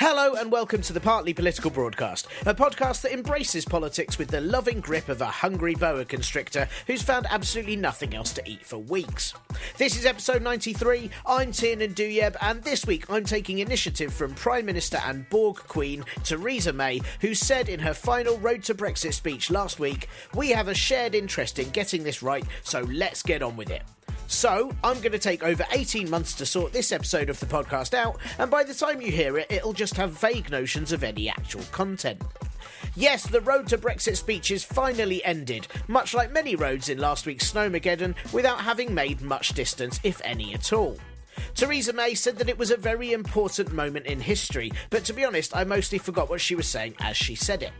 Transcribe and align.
Hello 0.00 0.34
and 0.34 0.52
welcome 0.52 0.80
to 0.82 0.92
the 0.92 1.00
Partly 1.00 1.34
Political 1.34 1.72
Broadcast, 1.72 2.28
a 2.46 2.54
podcast 2.54 3.02
that 3.02 3.12
embraces 3.12 3.64
politics 3.64 4.16
with 4.16 4.28
the 4.28 4.40
loving 4.40 4.78
grip 4.78 5.08
of 5.08 5.20
a 5.20 5.26
hungry 5.26 5.74
boa 5.74 6.04
constrictor 6.04 6.68
who's 6.86 7.02
found 7.02 7.26
absolutely 7.28 7.74
nothing 7.74 8.14
else 8.14 8.32
to 8.34 8.48
eat 8.48 8.64
for 8.64 8.78
weeks. 8.78 9.34
This 9.76 9.98
is 9.98 10.06
episode 10.06 10.40
93. 10.40 11.10
I'm 11.26 11.50
Tiernan 11.50 11.94
Douieb, 11.94 12.36
and 12.40 12.62
this 12.62 12.86
week 12.86 13.10
I'm 13.10 13.24
taking 13.24 13.58
initiative 13.58 14.14
from 14.14 14.34
Prime 14.34 14.66
Minister 14.66 14.98
and 15.04 15.28
Borg 15.30 15.56
Queen 15.56 16.04
Theresa 16.22 16.72
May, 16.72 17.00
who 17.20 17.34
said 17.34 17.68
in 17.68 17.80
her 17.80 17.92
final 17.92 18.38
Road 18.38 18.62
to 18.64 18.76
Brexit 18.76 19.14
speech 19.14 19.50
last 19.50 19.80
week, 19.80 20.08
We 20.32 20.50
have 20.50 20.68
a 20.68 20.74
shared 20.74 21.16
interest 21.16 21.58
in 21.58 21.70
getting 21.70 22.04
this 22.04 22.22
right, 22.22 22.44
so 22.62 22.82
let's 22.82 23.24
get 23.24 23.42
on 23.42 23.56
with 23.56 23.68
it. 23.68 23.82
So, 24.30 24.70
I'm 24.84 24.98
going 24.98 25.12
to 25.12 25.18
take 25.18 25.42
over 25.42 25.64
18 25.72 26.10
months 26.10 26.34
to 26.34 26.44
sort 26.44 26.70
this 26.70 26.92
episode 26.92 27.30
of 27.30 27.40
the 27.40 27.46
podcast 27.46 27.94
out, 27.94 28.18
and 28.38 28.50
by 28.50 28.62
the 28.62 28.74
time 28.74 29.00
you 29.00 29.10
hear 29.10 29.38
it, 29.38 29.50
it'll 29.50 29.72
just 29.72 29.96
have 29.96 30.20
vague 30.20 30.50
notions 30.50 30.92
of 30.92 31.02
any 31.02 31.30
actual 31.30 31.62
content. 31.72 32.20
Yes, 32.94 33.26
the 33.26 33.40
road 33.40 33.68
to 33.68 33.78
Brexit 33.78 34.18
speech 34.18 34.50
is 34.50 34.62
finally 34.62 35.24
ended, 35.24 35.66
much 35.88 36.12
like 36.12 36.30
many 36.30 36.56
roads 36.56 36.90
in 36.90 36.98
last 36.98 37.24
week's 37.24 37.50
Snowmageddon, 37.50 38.14
without 38.30 38.60
having 38.60 38.92
made 38.92 39.22
much 39.22 39.54
distance, 39.54 39.98
if 40.02 40.20
any 40.22 40.52
at 40.52 40.74
all. 40.74 40.98
Theresa 41.54 41.94
May 41.94 42.12
said 42.12 42.36
that 42.36 42.50
it 42.50 42.58
was 42.58 42.70
a 42.70 42.76
very 42.76 43.14
important 43.14 43.72
moment 43.72 44.04
in 44.04 44.20
history, 44.20 44.70
but 44.90 45.06
to 45.06 45.14
be 45.14 45.24
honest, 45.24 45.56
I 45.56 45.64
mostly 45.64 45.96
forgot 45.96 46.28
what 46.28 46.42
she 46.42 46.54
was 46.54 46.68
saying 46.68 46.96
as 47.00 47.16
she 47.16 47.34
said 47.34 47.62
it. 47.62 47.72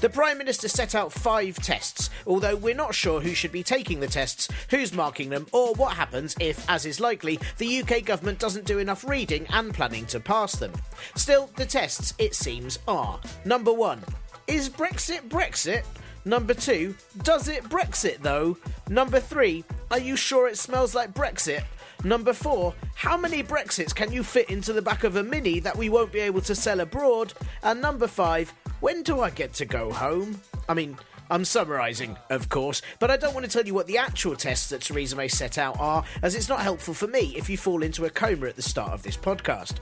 The 0.00 0.10
Prime 0.10 0.38
Minister 0.38 0.68
set 0.68 0.94
out 0.94 1.12
five 1.12 1.56
tests, 1.56 2.10
although 2.26 2.56
we're 2.56 2.74
not 2.74 2.94
sure 2.94 3.20
who 3.20 3.34
should 3.34 3.52
be 3.52 3.62
taking 3.62 4.00
the 4.00 4.06
tests, 4.06 4.48
who's 4.70 4.92
marking 4.92 5.30
them, 5.30 5.46
or 5.52 5.74
what 5.74 5.94
happens 5.94 6.34
if, 6.40 6.68
as 6.68 6.86
is 6.86 7.00
likely, 7.00 7.38
the 7.58 7.82
UK 7.82 8.04
government 8.04 8.38
doesn't 8.38 8.66
do 8.66 8.78
enough 8.78 9.04
reading 9.04 9.46
and 9.50 9.74
planning 9.74 10.06
to 10.06 10.20
pass 10.20 10.56
them. 10.56 10.72
Still, 11.14 11.50
the 11.56 11.66
tests, 11.66 12.14
it 12.18 12.34
seems, 12.34 12.78
are 12.88 13.20
Number 13.44 13.72
one, 13.72 14.02
is 14.46 14.68
Brexit 14.68 15.28
Brexit? 15.28 15.84
Number 16.24 16.54
two, 16.54 16.94
does 17.22 17.48
it 17.48 17.64
Brexit 17.64 18.22
though? 18.22 18.56
Number 18.88 19.20
three, 19.20 19.64
are 19.90 19.98
you 19.98 20.16
sure 20.16 20.48
it 20.48 20.56
smells 20.56 20.94
like 20.94 21.12
Brexit? 21.12 21.64
Number 22.04 22.34
four, 22.34 22.74
how 22.94 23.16
many 23.16 23.42
Brexits 23.42 23.94
can 23.94 24.12
you 24.12 24.22
fit 24.22 24.50
into 24.50 24.74
the 24.74 24.82
back 24.82 25.04
of 25.04 25.16
a 25.16 25.22
Mini 25.22 25.58
that 25.60 25.74
we 25.74 25.88
won't 25.88 26.12
be 26.12 26.20
able 26.20 26.42
to 26.42 26.54
sell 26.54 26.80
abroad? 26.80 27.32
And 27.62 27.80
number 27.80 28.06
five, 28.06 28.52
when 28.80 29.02
do 29.02 29.20
I 29.20 29.30
get 29.30 29.54
to 29.54 29.64
go 29.64 29.90
home? 29.90 30.38
I 30.68 30.74
mean, 30.74 30.98
I'm 31.30 31.46
summarising, 31.46 32.18
of 32.28 32.50
course, 32.50 32.82
but 32.98 33.10
I 33.10 33.16
don't 33.16 33.32
want 33.32 33.46
to 33.46 33.50
tell 33.50 33.66
you 33.66 33.72
what 33.72 33.86
the 33.86 33.96
actual 33.96 34.36
tests 34.36 34.68
that 34.68 34.82
Theresa 34.82 35.16
May 35.16 35.28
set 35.28 35.56
out 35.56 35.80
are, 35.80 36.04
as 36.20 36.34
it's 36.34 36.50
not 36.50 36.60
helpful 36.60 36.92
for 36.92 37.06
me 37.06 37.34
if 37.36 37.48
you 37.48 37.56
fall 37.56 37.82
into 37.82 38.04
a 38.04 38.10
coma 38.10 38.48
at 38.48 38.56
the 38.56 38.62
start 38.62 38.92
of 38.92 39.02
this 39.02 39.16
podcast. 39.16 39.78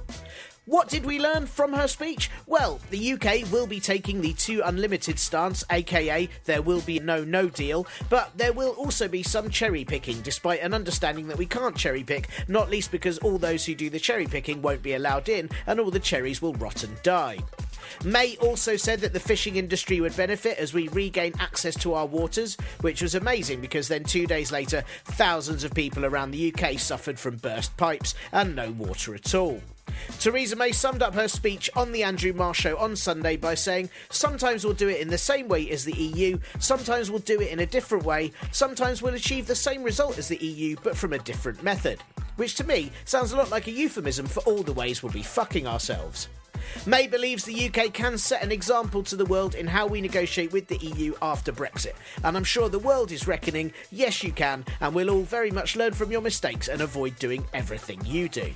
What 0.67 0.89
did 0.89 1.05
we 1.05 1.19
learn 1.19 1.47
from 1.47 1.73
her 1.73 1.89
speech? 1.89 2.31
Well, 2.47 2.78
the 2.91 3.15
UK 3.15 3.50
will 3.50 3.67
be 3.67 3.81
taking 3.81 4.21
the 4.21 4.33
two 4.33 4.62
unlimited 4.65 5.19
stance, 5.19 5.65
aka 5.69 6.28
there 6.45 6.62
will 6.62 6.83
be 6.83 7.00
no 7.00 7.25
no 7.25 7.49
deal, 7.49 7.84
but 8.09 8.31
there 8.39 8.53
will 8.53 8.71
also 8.75 9.09
be 9.09 9.25
some 9.25 9.50
cherry 9.50 9.84
picking, 9.84 10.21
despite 10.21 10.61
an 10.62 10.73
understanding 10.73 11.27
that 11.27 11.37
we 11.37 11.47
can't 11.47 11.77
cherry 11.77 12.05
pick, 12.05 12.28
not 12.47 12.71
least 12.71 12.93
because 12.93 13.19
all 13.19 13.39
those 13.39 13.67
who 13.67 13.75
do 13.75 13.91
the 13.91 13.99
cherry 13.99 14.27
picking 14.27 14.62
won't 14.62 14.84
be 14.84 14.95
allowed 14.95 15.28
in 15.28 15.50
and 15.67 15.81
all 15.81 15.91
the 15.91 15.99
cherries 15.99 16.41
will 16.41 16.55
rot 16.55 16.84
and 16.84 17.03
die. 17.03 17.39
May 18.04 18.36
also 18.36 18.76
said 18.76 19.00
that 19.00 19.12
the 19.12 19.20
fishing 19.20 19.56
industry 19.56 20.00
would 20.00 20.16
benefit 20.16 20.58
as 20.58 20.75
we 20.75 20.88
regain 20.88 21.32
access 21.38 21.75
to 21.76 21.94
our 21.94 22.06
waters, 22.06 22.56
which 22.80 23.03
was 23.03 23.14
amazing 23.14 23.60
because 23.60 23.88
then 23.88 24.04
two 24.04 24.26
days 24.26 24.53
later, 24.53 24.84
thousands 25.04 25.64
of 25.64 25.75
people 25.75 26.04
around 26.04 26.31
the 26.31 26.52
UK 26.52 26.78
suffered 26.78 27.19
from 27.19 27.36
burst 27.36 27.76
pipes 27.76 28.14
and 28.32 28.56
no 28.56 28.70
water 28.72 29.14
at 29.14 29.34
all. 29.34 29.60
Theresa 30.19 30.56
May 30.56 30.72
summed 30.72 31.02
up 31.02 31.14
her 31.14 31.28
speech 31.28 31.69
on 31.75 31.92
the 31.92 32.02
Andrew 32.02 32.32
Marr 32.32 32.54
show 32.54 32.76
on 32.76 32.97
Sunday 32.97 33.36
by 33.36 33.54
saying, 33.54 33.91
Sometimes 34.10 34.64
we'll 34.64 34.75
do 34.75 34.88
it 34.88 35.00
in 35.00 35.08
the 35.08 35.19
same 35.19 35.48
way 35.48 35.69
as 35.70 35.84
the 35.84 35.92
EU, 35.92 36.38
sometimes 36.58 37.10
we'll 37.10 37.20
do 37.20 37.41
it 37.41 37.50
in 37.50 37.60
a 37.60 37.66
different 37.66 38.04
way, 38.04 38.32
sometimes 38.52 39.02
we'll 39.02 39.14
achieve 39.14 39.47
the 39.47 39.54
same 39.54 39.82
result 39.82 40.19
as 40.19 40.28
the 40.28 40.36
EU 40.36 40.76
but 40.82 40.97
from 40.97 41.12
a 41.12 41.19
different 41.19 41.62
method. 41.62 42.00
Which 42.36 42.54
to 42.56 42.64
me 42.64 42.91
sounds 43.04 43.32
a 43.32 43.36
lot 43.36 43.50
like 43.50 43.66
a 43.66 43.72
euphemism 43.72 44.26
for 44.26 44.41
all 44.41 44.62
the 44.62 44.72
ways 44.72 45.02
we'll 45.02 45.12
be 45.12 45.22
fucking 45.22 45.66
ourselves. 45.66 46.28
May 46.87 47.06
believes 47.06 47.45
the 47.45 47.69
UK 47.69 47.93
can 47.93 48.19
set 48.19 48.43
an 48.43 48.53
example 48.53 49.03
to 49.05 49.17
the 49.17 49.25
world 49.25 49.55
in 49.55 49.67
how 49.67 49.87
we 49.87 50.00
negotiate 50.00 50.53
with 50.53 50.69
the 50.69 50.78
EU 50.78 51.15
after 51.23 51.53
Brexit, 51.53 51.95
and 52.25 52.37
I'm 52.37 52.45
sure 52.45 52.69
the 52.69 52.78
world 52.78 53.12
is 53.12 53.27
reckoning, 53.27 53.73
yes, 53.91 54.23
you 54.23 54.33
can, 54.33 54.65
and 54.81 54.95
we'll 54.95 55.11
all 55.11 55.23
very 55.23 55.50
much 55.50 55.77
learn 55.77 55.93
from 55.93 56.11
your 56.11 56.21
mistakes 56.21 56.69
and 56.69 56.81
avoid 56.81 57.19
doing 57.19 57.45
everything 57.53 58.00
you 58.05 58.28
do. 58.28 58.53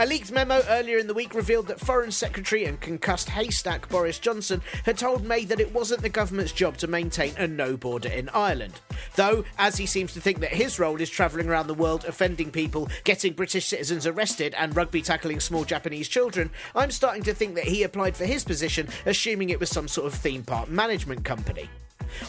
A 0.00 0.06
leaked 0.06 0.32
memo 0.32 0.62
earlier 0.70 0.96
in 0.96 1.08
the 1.08 1.12
week 1.12 1.34
revealed 1.34 1.66
that 1.66 1.78
Foreign 1.78 2.10
Secretary 2.10 2.64
and 2.64 2.80
concussed 2.80 3.28
haystack 3.28 3.86
Boris 3.90 4.18
Johnson 4.18 4.62
had 4.86 4.96
told 4.96 5.26
May 5.26 5.44
that 5.44 5.60
it 5.60 5.74
wasn't 5.74 6.00
the 6.00 6.08
government's 6.08 6.52
job 6.52 6.78
to 6.78 6.86
maintain 6.86 7.34
a 7.36 7.46
no 7.46 7.76
border 7.76 8.08
in 8.08 8.30
Ireland. 8.30 8.80
Though, 9.16 9.44
as 9.58 9.76
he 9.76 9.84
seems 9.84 10.14
to 10.14 10.20
think 10.22 10.40
that 10.40 10.54
his 10.54 10.78
role 10.78 11.02
is 11.02 11.10
travelling 11.10 11.50
around 11.50 11.66
the 11.66 11.74
world 11.74 12.06
offending 12.06 12.50
people, 12.50 12.88
getting 13.04 13.34
British 13.34 13.66
citizens 13.66 14.06
arrested, 14.06 14.54
and 14.56 14.74
rugby 14.74 15.02
tackling 15.02 15.38
small 15.38 15.66
Japanese 15.66 16.08
children, 16.08 16.48
I'm 16.74 16.92
starting 16.92 17.22
to 17.24 17.34
think 17.34 17.54
that 17.56 17.64
he 17.64 17.82
applied 17.82 18.16
for 18.16 18.24
his 18.24 18.42
position 18.42 18.88
assuming 19.04 19.50
it 19.50 19.60
was 19.60 19.68
some 19.68 19.86
sort 19.86 20.06
of 20.06 20.14
theme 20.14 20.44
park 20.44 20.70
management 20.70 21.26
company. 21.26 21.68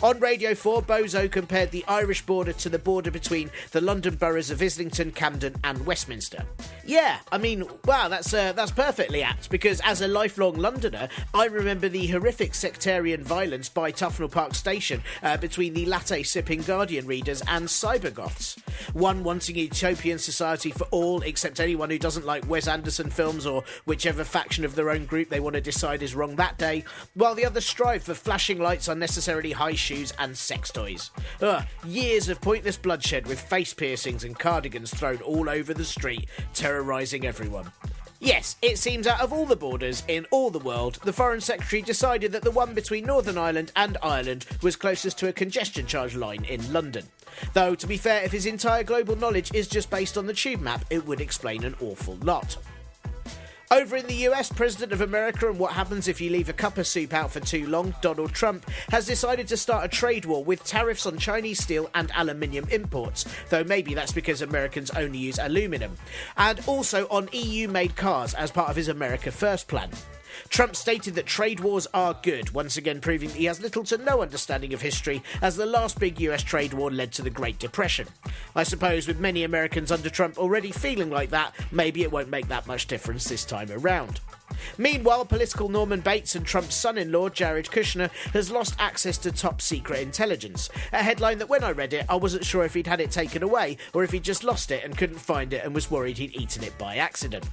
On 0.02 0.20
Radio 0.20 0.56
4, 0.56 0.82
Bozo 0.84 1.32
compared 1.32 1.72
the 1.72 1.86
Irish 1.88 2.26
border 2.26 2.54
to 2.54 2.70
the 2.70 2.80
border 2.80 3.12
between 3.12 3.52
the 3.72 3.82
London 3.82 4.16
boroughs 4.16 4.52
of 4.52 4.62
Islington, 4.62 5.12
Camden, 5.12 5.56
and 5.64 5.86
Westminster. 5.86 6.46
Yeah, 6.86 7.20
I 7.32 7.38
mean, 7.38 7.66
wow, 7.86 8.08
that's 8.08 8.34
uh, 8.34 8.54
that's 8.54 8.72
perfectly 8.72 9.24
apt 9.24 9.50
because 9.50 9.80
as 9.82 10.02
a 10.02 10.08
lifelong 10.08 10.56
Londoner, 10.56 11.10
I 11.34 11.46
remember 11.46 11.90
the 11.90 12.08
horrific 12.08 12.56
sectarian 12.56 13.24
violence 13.24 13.70
by 13.70 13.92
Tufnell 13.92 14.32
Park 14.32 14.56
Station 14.56 15.04
uh, 15.24 15.38
between 15.38 15.74
the 15.74 15.86
latte 15.86 16.24
sipping 16.24 16.62
Guardian 16.62 17.06
readers 17.06 17.42
and 17.48 17.68
cybergoths. 17.68 18.58
One 18.94 19.24
wanting 19.24 19.56
utopian 19.58 20.20
society 20.20 20.72
for 20.72 20.86
all 20.92 21.22
except 21.22 21.60
anyone 21.60 21.90
who 21.90 22.00
doesn't 22.00 22.26
like 22.26 22.50
Wes 22.50 22.68
Anderson 22.68 23.10
films 23.10 23.46
or 23.46 23.64
whichever 23.86 24.24
faction 24.24 24.66
of 24.66 24.76
their 24.76 24.90
own 24.90 25.06
group 25.06 25.30
they 25.30 25.40
want 25.40 25.56
to 25.56 25.62
decide 25.62 26.02
is 26.02 26.16
wrong 26.16 26.36
that 26.36 26.58
day, 26.58 26.84
while 27.14 27.36
the 27.36 27.46
others 27.46 27.66
strive 27.66 28.04
for 28.04 28.14
flashing 28.14 28.60
lights, 28.60 28.88
unnecessarily 28.88 29.52
high 29.52 29.71
shoes, 29.76 30.14
and 30.20 30.38
sex 30.38 30.72
toys. 30.72 31.12
Ugh, 31.42 31.64
years 31.86 32.30
of 32.30 32.42
pointless 32.42 32.78
bloodshed 32.78 33.28
with 33.28 33.40
face 33.40 33.74
piercings 33.74 34.24
and 34.24 34.38
cardigans 34.38 34.94
thrown 34.94 35.22
all 35.22 35.50
over 35.50 35.74
the 35.74 35.86
street, 35.86 36.28
terrorising 36.54 37.26
everyone. 37.26 37.72
Yes, 38.24 38.56
it 38.62 38.78
seems 38.78 39.08
out 39.08 39.20
of 39.22 39.34
all 39.34 39.48
the 39.48 39.56
borders 39.56 40.04
in 40.08 40.28
all 40.30 40.52
the 40.52 40.60
world, 40.60 41.00
the 41.04 41.12
Foreign 41.12 41.42
Secretary 41.42 41.82
decided 41.82 42.32
that 42.34 42.44
the 42.44 42.52
one 42.52 42.76
between 42.76 43.06
Northern 43.06 43.36
Ireland 43.36 43.72
and 43.76 43.98
Ireland 44.04 44.46
was 44.62 44.76
closest 44.76 45.18
to 45.18 45.28
a 45.28 45.34
congestion 45.34 45.88
charge 45.88 46.16
line 46.16 46.46
in 46.46 46.72
London. 46.72 47.08
Though, 47.54 47.74
to 47.74 47.88
be 47.88 47.98
fair, 47.98 48.24
if 48.24 48.32
his 48.32 48.46
entire 48.46 48.84
global 48.84 49.16
knowledge 49.16 49.52
is 49.56 49.68
just 49.68 49.90
based 49.90 50.20
on 50.20 50.28
the 50.28 50.36
tube 50.36 50.62
map, 50.62 50.86
it 50.92 51.08
would 51.08 51.20
explain 51.20 51.64
an 51.64 51.76
awful 51.82 52.16
lot. 52.18 52.58
Over 53.72 53.96
in 53.96 54.06
the 54.06 54.28
US, 54.28 54.52
President 54.52 54.92
of 54.92 55.00
America 55.00 55.50
and 55.50 55.58
what 55.58 55.72
happens 55.72 56.10
if 56.10 56.20
you 56.20 56.30
leave 56.30 56.50
a 56.50 56.54
cup 56.54 56.78
of 56.78 56.86
soup 56.86 57.14
out 57.14 57.32
for 57.32 57.40
too 57.40 57.66
long, 57.68 57.96
Donald 58.02 58.34
Trump 58.34 58.70
has 58.90 59.06
decided 59.06 59.48
to 59.48 59.56
start 59.56 59.86
a 59.86 59.88
trade 59.88 60.26
war 60.26 60.44
with 60.44 60.66
tariffs 60.66 61.06
on 61.06 61.18
Chinese 61.18 61.64
steel 61.64 61.90
and 61.96 62.12
aluminium 62.14 62.68
imports, 62.70 63.24
though 63.48 63.64
maybe 63.64 63.94
that's 63.94 64.12
because 64.12 64.42
Americans 64.42 64.92
only 64.92 65.20
use 65.20 65.40
aluminium, 65.40 65.96
and 66.36 66.60
also 66.68 67.08
on 67.08 67.30
EU 67.32 67.70
made 67.70 67.96
cars 67.96 68.34
as 68.34 68.52
part 68.52 68.70
of 68.70 68.76
his 68.76 68.90
America 68.90 69.32
First 69.32 69.70
plan. 69.70 69.90
Trump 70.50 70.76
stated 70.76 71.16
that 71.16 71.26
trade 71.26 71.60
wars 71.60 71.88
are 71.94 72.20
good, 72.22 72.52
once 72.52 72.78
again 72.78 73.02
proving 73.02 73.30
that 73.30 73.38
he 73.38 73.46
has 73.46 73.62
little 73.62 73.84
to 73.86 73.98
no 73.98 74.22
understanding 74.22 74.74
of 74.74 74.82
history, 74.82 75.22
as 75.42 75.56
the 75.56 75.66
last 75.66 76.00
big 76.00 76.20
US 76.22 76.44
trade 76.44 76.74
war 76.74 76.92
led 76.92 77.12
to 77.14 77.22
the 77.22 77.30
Great 77.30 77.60
Depression. 77.60 78.08
I 78.56 78.64
suppose 78.64 79.08
with 79.08 79.20
many 79.20 79.44
Americans 79.44 79.92
under 79.92 80.10
Trump 80.10 80.38
already 80.38 80.72
feeling 80.72 81.10
like 81.10 81.30
that, 81.30 81.54
maybe 81.72 82.04
it 82.04 82.12
won't 82.12 82.30
make 82.30 82.48
that 82.48 82.68
much 82.68 82.88
difference 82.88 83.26
this 83.26 83.46
time 83.46 83.72
around. 83.72 84.20
Meanwhile, 84.78 85.26
political 85.26 85.70
Norman 85.70 86.02
Bates 86.02 86.36
and 86.36 86.46
Trump's 86.46 86.76
son 86.76 86.98
in 86.98 87.12
law, 87.12 87.30
Jared 87.30 87.68
Kushner, 87.68 88.12
has 88.34 88.52
lost 88.52 88.76
access 88.80 89.18
to 89.20 89.32
top 89.32 89.62
secret 89.62 90.00
intelligence. 90.02 90.70
A 90.94 91.04
headline 91.04 91.38
that 91.40 91.50
when 91.50 91.64
I 91.64 91.72
read 91.72 91.94
it, 91.94 92.06
I 92.10 92.16
wasn't 92.16 92.46
sure 92.46 92.66
if 92.66 92.74
he'd 92.74 92.88
had 92.88 93.02
it 93.02 93.12
taken 93.12 93.44
away 93.44 93.78
or 93.94 94.04
if 94.04 94.12
he'd 94.12 94.24
just 94.24 94.44
lost 94.44 94.72
it 94.72 94.84
and 94.84 94.98
couldn't 94.98 95.20
find 95.20 95.54
it 95.54 95.64
and 95.64 95.74
was 95.74 95.92
worried 95.92 96.18
he'd 96.18 96.36
eaten 96.36 96.64
it 96.64 96.78
by 96.78 96.98
accident. 96.98 97.46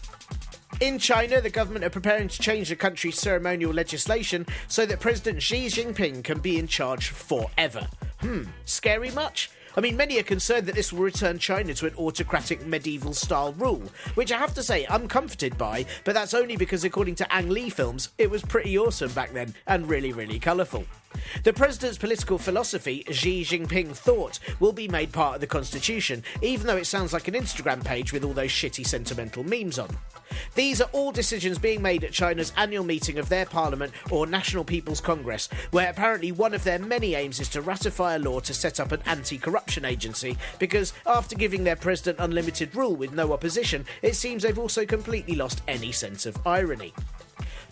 In 0.81 0.99
China, 0.99 1.41
the 1.41 1.50
government 1.50 1.85
are 1.85 1.91
preparing 1.91 2.29
to 2.29 2.41
change 2.41 2.69
the 2.69 2.77
country's 2.77 3.19
ceremonial 3.19 3.73
legislation 3.73 4.47
so 4.69 4.87
that 4.87 5.00
President 5.00 5.43
Xi 5.43 5.67
Jinping 5.67 6.23
can 6.23 6.39
be 6.39 6.56
in 6.56 6.69
charge 6.69 7.09
forever. 7.09 7.89
Hmm, 8.21 8.45
scary 8.65 9.11
much? 9.11 9.50
I 9.79 9.81
mean, 9.81 9.97
many 9.97 10.19
are 10.19 10.25
concerned 10.25 10.67
that 10.67 10.75
this 10.75 10.93
will 10.93 11.05
return 11.05 11.39
China 11.39 11.73
to 11.73 11.87
an 11.87 11.95
autocratic 11.95 12.67
medieval 12.67 13.15
style 13.15 13.53
rule, 13.53 13.85
which 14.17 14.33
I 14.33 14.37
have 14.37 14.53
to 14.55 14.63
say 14.65 14.85
I'm 14.91 15.07
comforted 15.07 15.57
by, 15.57 15.87
but 16.03 16.17
that's 16.17 16.35
only 16.35 16.57
because, 16.57 16.83
according 16.83 17.15
to 17.15 17.33
Ang 17.33 17.49
Lee 17.49 17.71
films, 17.71 18.09
it 18.19 18.29
was 18.29 18.43
pretty 18.43 18.77
awesome 18.77 19.13
back 19.13 19.33
then 19.33 19.55
and 19.69 19.89
really, 19.89 20.13
really 20.13 20.41
colourful. 20.41 20.85
The 21.45 21.53
president's 21.53 21.99
political 21.99 22.39
philosophy, 22.39 23.05
Xi 23.11 23.43
Jinping 23.43 23.95
thought, 23.95 24.39
will 24.61 24.73
be 24.73 24.89
made 24.89 25.13
part 25.13 25.37
of 25.37 25.41
the 25.41 25.47
constitution, 25.47 26.23
even 26.43 26.67
though 26.67 26.77
it 26.77 26.87
sounds 26.87 27.13
like 27.13 27.29
an 27.29 27.35
Instagram 27.35 27.85
page 27.85 28.13
with 28.13 28.25
all 28.25 28.33
those 28.33 28.51
shitty 28.51 28.87
sentimental 28.87 29.45
memes 29.45 29.79
on. 29.79 29.89
These 30.55 30.81
are 30.81 30.91
all 30.93 31.13
decisions 31.13 31.59
being 31.59 31.81
made 31.81 32.05
at 32.05 32.13
China's 32.13 32.53
annual 32.57 32.85
meeting 32.85 33.19
of 33.19 33.29
their 33.29 33.47
parliament 33.47 33.93
or 34.11 34.27
National 34.27 34.65
People's 34.65 35.01
Congress, 35.01 35.49
where 35.71 35.91
apparently 35.91 36.33
one 36.33 36.55
of 36.55 36.65
their 36.65 36.79
many 36.79 37.15
aims 37.15 37.41
is 37.41 37.49
to 37.51 37.63
ratify 37.63 38.17
a 38.17 38.19
law 38.19 38.41
to 38.41 38.55
set 38.55 38.81
up 38.81 38.93
an 38.93 39.03
anti 39.07 39.39
corruption 39.39 39.85
agency, 39.85 40.37
because 40.59 40.93
after 41.07 41.37
giving 41.37 41.65
their 41.65 41.77
president 41.77 42.19
unlimited 42.21 42.75
rule 42.75 42.97
with 42.97 43.13
no 43.13 43.33
opposition, 43.33 43.85
it 44.03 44.17
seems 44.17 44.43
they've 44.43 44.59
also 44.59 44.85
completely 44.85 45.35
lost 45.35 45.63
any 45.67 45.93
sense 45.93 46.27
of 46.27 46.47
irony. 46.47 46.93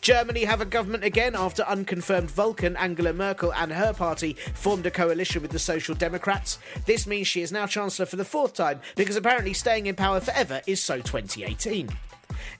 Germany 0.00 0.44
have 0.44 0.60
a 0.60 0.66
government 0.66 1.04
again 1.04 1.34
after 1.34 1.62
unconfirmed 1.64 2.30
Vulcan 2.30 2.76
Angela 2.76 3.12
Merkel 3.12 3.52
and 3.54 3.72
her 3.72 3.92
party 3.92 4.34
formed 4.54 4.86
a 4.86 4.90
coalition 4.90 5.42
with 5.42 5.50
the 5.50 5.58
Social 5.58 5.94
Democrats. 5.94 6.58
This 6.84 7.06
means 7.06 7.26
she 7.26 7.42
is 7.42 7.52
now 7.52 7.66
Chancellor 7.66 8.06
for 8.06 8.16
the 8.16 8.24
fourth 8.24 8.54
time 8.54 8.80
because 8.94 9.16
apparently 9.16 9.52
staying 9.52 9.86
in 9.86 9.96
power 9.96 10.20
forever 10.20 10.60
is 10.66 10.82
so 10.82 10.96
2018. 11.00 11.88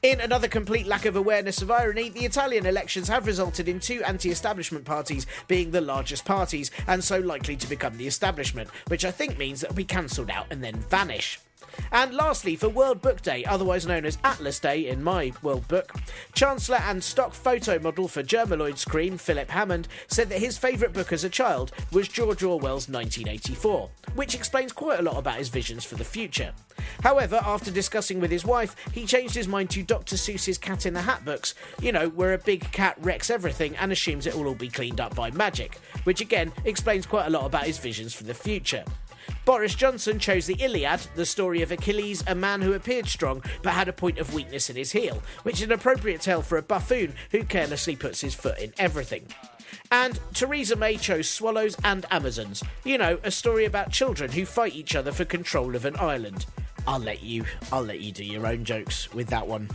In 0.03 0.21
another 0.21 0.49
complete 0.49 0.87
lack 0.87 1.05
of 1.05 1.17
awareness 1.17 1.63
of 1.63 1.71
irony, 1.71 2.09
the 2.09 2.25
Italian 2.25 2.67
elections 2.67 3.09
have 3.09 3.27
resulted 3.27 3.69
in 3.69 3.81
two 3.81 4.03
anti 4.05 4.31
establishment 4.31 4.85
parties 4.85 5.27
being 5.49 5.71
the 5.71 5.81
largest 5.81 6.25
parties 6.25 6.71
and 6.87 7.03
so 7.03 7.19
likely 7.19 7.57
to 7.57 7.69
become 7.69 7.97
the 7.97 8.07
establishment, 8.07 8.69
which 8.89 9.05
I 9.05 9.11
think 9.11 9.39
means 9.39 9.61
that 9.61 9.71
will 9.71 9.77
be 9.77 9.85
cancelled 9.85 10.31
out 10.31 10.47
and 10.51 10.63
then 10.63 10.77
vanish. 10.91 11.39
And 11.93 12.15
lastly, 12.15 12.57
for 12.57 12.69
World 12.69 13.01
Book 13.01 13.23
Day, 13.23 13.45
otherwise 13.45 13.87
known 13.87 14.05
as 14.05 14.19
Atlas 14.25 14.59
Day 14.59 14.87
in 14.89 15.03
my 15.03 15.33
World 15.43 15.67
Book, 15.69 15.93
Chancellor 16.35 16.79
and 16.79 17.03
stock 17.03 17.33
photo 17.33 17.79
model 17.79 18.09
for 18.09 18.23
Germoloids 18.23 18.87
cream, 18.87 19.19
Philip 19.19 19.51
Hammond, 19.51 19.89
said 20.09 20.29
that 20.29 20.41
his 20.41 20.59
favourite 20.59 20.93
book 20.93 21.13
as 21.13 21.25
a 21.25 21.31
child 21.31 21.73
was 21.93 22.09
George 22.09 22.43
Orwell's 22.43 22.89
1984, 22.89 23.89
which 24.15 24.35
explains 24.35 24.73
quite 24.73 25.01
a 25.01 25.03
lot 25.03 25.17
about 25.17 25.37
his 25.37 25.49
visions 25.49 25.85
for 25.85 25.95
the 25.95 26.05
future. 26.05 26.53
However, 27.03 27.41
after 27.45 27.71
discussing 27.71 28.21
with 28.21 28.31
his 28.31 28.45
wife, 28.45 28.75
he 28.93 29.07
changed 29.07 29.35
his 29.35 29.49
mind 29.49 29.71
to 29.71 29.83
Dr. 29.83 30.17
Seuss's 30.17 30.59
Cat 30.59 30.87
in 30.87 30.95
the 30.95 31.03
Hat 31.03 31.25
books, 31.25 31.55
you 31.81 31.93
know, 31.93 32.09
where 32.09 32.35
a 32.35 32.39
big 32.39 32.71
cat 32.73 32.97
wrecks 33.01 33.31
everything 33.31 33.77
and 33.77 33.93
assumes 33.93 34.27
it 34.27 34.35
will 34.35 34.47
all 34.47 34.55
be 34.55 34.69
cleaned 34.69 35.01
up 35.01 35.15
by 35.15 35.31
magic, 35.31 35.79
which 36.05 36.21
again 36.21 36.53
explains 36.65 37.07
quite 37.07 37.27
a 37.27 37.31
lot 37.31 37.47
about 37.47 37.65
his 37.65 37.79
visions 37.79 38.15
for 38.15 38.25
the 38.25 38.35
future. 38.35 38.85
Boris 39.45 39.75
Johnson 39.75 40.19
chose 40.19 40.47
the 40.47 40.63
Iliad, 40.63 41.01
the 41.15 41.27
story 41.27 41.63
of 41.63 41.71
Achilles, 41.71 42.25
a 42.27 42.35
man 42.35 42.63
who 42.63 42.73
appeared 42.73 43.07
strong 43.07 43.43
but 43.63 43.73
had 43.73 43.89
a 43.89 43.93
point 43.93 44.19
of 44.19 44.35
weakness 44.35 44.69
in 44.71 44.77
his 44.77 44.93
heel, 44.93 45.23
which 45.43 45.57
is 45.57 45.63
an 45.63 45.73
appropriate 45.73 46.21
tale 46.21 46.43
for 46.43 46.59
a 46.59 46.63
buffoon 46.63 47.15
who 47.31 47.45
carelessly 47.45 47.97
puts 47.97 48.21
his 48.21 48.35
foot 48.35 48.59
in 48.59 48.73
everything. 48.79 49.27
And 49.91 50.19
Theresa 50.35 50.77
May 50.77 50.97
chose 50.97 51.29
Swallows 51.29 51.77
and 51.85 52.07
Amazons. 52.11 52.63
You 52.85 52.99
know, 52.99 53.19
a 53.23 53.31
story 53.31 53.65
about 53.65 53.91
children 53.91 54.33
who 54.33 54.45
fight 54.45 54.75
each 54.75 54.97
other 54.97 55.13
for 55.13 55.25
control 55.25 55.77
of 55.77 55.85
an 55.85 55.97
island. 55.99 56.47
I'll 56.87 57.01
let 57.01 57.23
you 57.23 57.45
I'll 57.73 57.83
let 57.85 58.01
you 58.01 58.13
do 58.13 58.25
your 58.25 58.47
own 58.47 58.65
jokes 58.65 59.13
with 59.13 59.29
that 59.29 59.47
one. 59.47 59.69